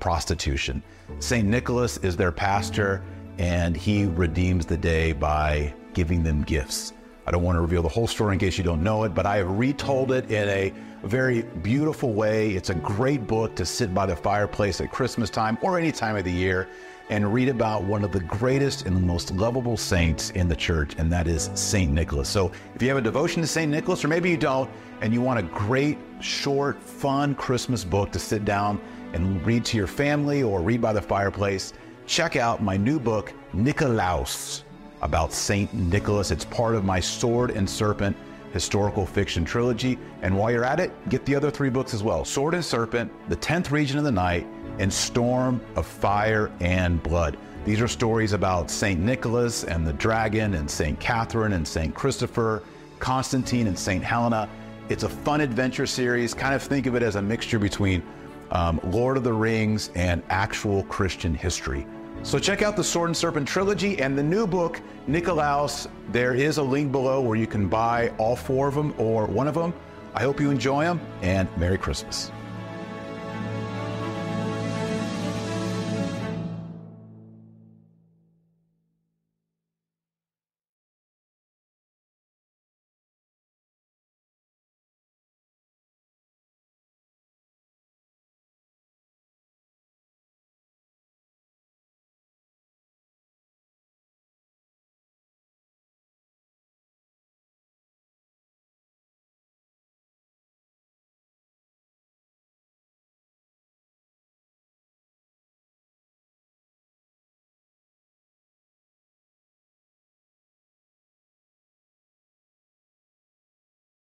prostitution. 0.00 0.82
St. 1.18 1.48
Nicholas 1.48 1.96
is 1.98 2.14
their 2.14 2.30
pastor, 2.30 3.02
and 3.38 3.76
he 3.76 4.06
redeems 4.06 4.66
the 4.66 4.76
day 4.76 5.12
by 5.12 5.74
giving 5.92 6.22
them 6.22 6.42
gifts. 6.42 6.92
I 7.26 7.30
don't 7.30 7.42
want 7.42 7.56
to 7.56 7.62
reveal 7.62 7.82
the 7.82 7.88
whole 7.88 8.06
story 8.06 8.34
in 8.34 8.38
case 8.38 8.58
you 8.58 8.64
don't 8.64 8.82
know 8.82 9.04
it, 9.04 9.14
but 9.14 9.24
I 9.24 9.38
have 9.38 9.50
retold 9.50 10.12
it 10.12 10.30
in 10.30 10.48
a 10.48 10.72
very 11.04 11.42
beautiful 11.42 12.12
way. 12.12 12.50
It's 12.50 12.70
a 12.70 12.74
great 12.74 13.26
book 13.26 13.54
to 13.56 13.64
sit 13.64 13.94
by 13.94 14.04
the 14.06 14.14
fireplace 14.14 14.80
at 14.80 14.90
Christmas 14.90 15.30
time 15.30 15.56
or 15.62 15.78
any 15.78 15.90
time 15.90 16.16
of 16.16 16.24
the 16.24 16.32
year 16.32 16.68
and 17.10 17.32
read 17.32 17.48
about 17.48 17.84
one 17.84 18.04
of 18.04 18.12
the 18.12 18.20
greatest 18.20 18.86
and 18.86 19.06
most 19.06 19.30
lovable 19.32 19.76
saints 19.76 20.30
in 20.30 20.48
the 20.48 20.56
church, 20.56 20.94
and 20.96 21.12
that 21.12 21.26
is 21.26 21.50
St. 21.54 21.92
Nicholas. 21.92 22.28
So 22.28 22.50
if 22.74 22.82
you 22.82 22.88
have 22.88 22.96
a 22.96 23.02
devotion 23.02 23.42
to 23.42 23.48
St. 23.48 23.70
Nicholas, 23.70 24.04
or 24.04 24.08
maybe 24.08 24.30
you 24.30 24.38
don't, 24.38 24.70
and 25.00 25.12
you 25.12 25.20
want 25.20 25.38
a 25.38 25.42
great, 25.42 25.98
short, 26.20 26.82
fun 26.82 27.34
Christmas 27.34 27.84
book 27.84 28.10
to 28.12 28.18
sit 28.18 28.44
down 28.44 28.80
and 29.12 29.44
read 29.46 29.64
to 29.66 29.76
your 29.76 29.86
family 29.86 30.42
or 30.42 30.62
read 30.62 30.80
by 30.80 30.92
the 30.92 31.02
fireplace, 31.02 31.74
check 32.06 32.36
out 32.36 32.62
my 32.62 32.76
new 32.76 32.98
book, 32.98 33.32
Nikolaos, 33.54 34.62
about 35.02 35.32
St. 35.32 35.72
Nicholas. 35.74 36.30
It's 36.30 36.44
part 36.44 36.74
of 36.74 36.84
my 36.84 37.00
Sword 37.00 37.50
and 37.50 37.68
Serpent 37.68 38.16
historical 38.54 39.04
fiction 39.04 39.44
trilogy. 39.44 39.98
And 40.22 40.38
while 40.38 40.50
you're 40.50 40.64
at 40.64 40.78
it, 40.78 40.92
get 41.10 41.26
the 41.26 41.34
other 41.34 41.50
three 41.50 41.70
books 41.70 41.92
as 41.92 42.02
well 42.02 42.24
Sword 42.24 42.54
and 42.54 42.64
Serpent, 42.64 43.12
The 43.28 43.36
Tenth 43.36 43.70
Region 43.70 43.98
of 43.98 44.04
the 44.04 44.12
Night, 44.12 44.46
and 44.78 44.90
Storm 44.90 45.60
of 45.76 45.86
Fire 45.86 46.50
and 46.60 47.02
Blood. 47.02 47.36
These 47.64 47.80
are 47.80 47.88
stories 47.88 48.32
about 48.32 48.70
St. 48.70 49.00
Nicholas 49.00 49.64
and 49.64 49.86
the 49.86 49.92
dragon, 49.94 50.54
and 50.54 50.70
St. 50.70 50.98
Catherine 51.00 51.54
and 51.54 51.66
St. 51.66 51.94
Christopher, 51.94 52.62
Constantine 53.00 53.66
and 53.66 53.78
St. 53.78 54.04
Helena. 54.04 54.48
It's 54.88 55.02
a 55.02 55.08
fun 55.08 55.40
adventure 55.40 55.86
series. 55.86 56.32
Kind 56.32 56.54
of 56.54 56.62
think 56.62 56.86
of 56.86 56.94
it 56.94 57.02
as 57.02 57.16
a 57.16 57.22
mixture 57.22 57.58
between 57.58 58.02
um, 58.50 58.80
Lord 58.84 59.16
of 59.16 59.24
the 59.24 59.32
Rings 59.32 59.90
and 59.94 60.22
actual 60.30 60.84
Christian 60.84 61.34
history. 61.34 61.86
So 62.22 62.38
check 62.38 62.62
out 62.62 62.76
the 62.76 62.84
Sword 62.84 63.10
and 63.10 63.16
Serpent 63.16 63.46
trilogy 63.46 64.00
and 64.00 64.16
the 64.16 64.22
new 64.22 64.46
book, 64.46 64.80
Nikolaos. 65.06 65.88
There 66.10 66.34
is 66.34 66.56
a 66.56 66.62
link 66.62 66.90
below 66.90 67.20
where 67.20 67.36
you 67.36 67.46
can 67.46 67.68
buy 67.68 68.12
all 68.16 68.34
four 68.34 68.68
of 68.68 68.74
them 68.74 68.94
or 68.96 69.26
one 69.26 69.46
of 69.46 69.54
them. 69.54 69.74
I 70.14 70.22
hope 70.22 70.40
you 70.40 70.50
enjoy 70.50 70.84
them 70.84 71.00
and 71.22 71.54
Merry 71.58 71.76
Christmas. 71.76 72.30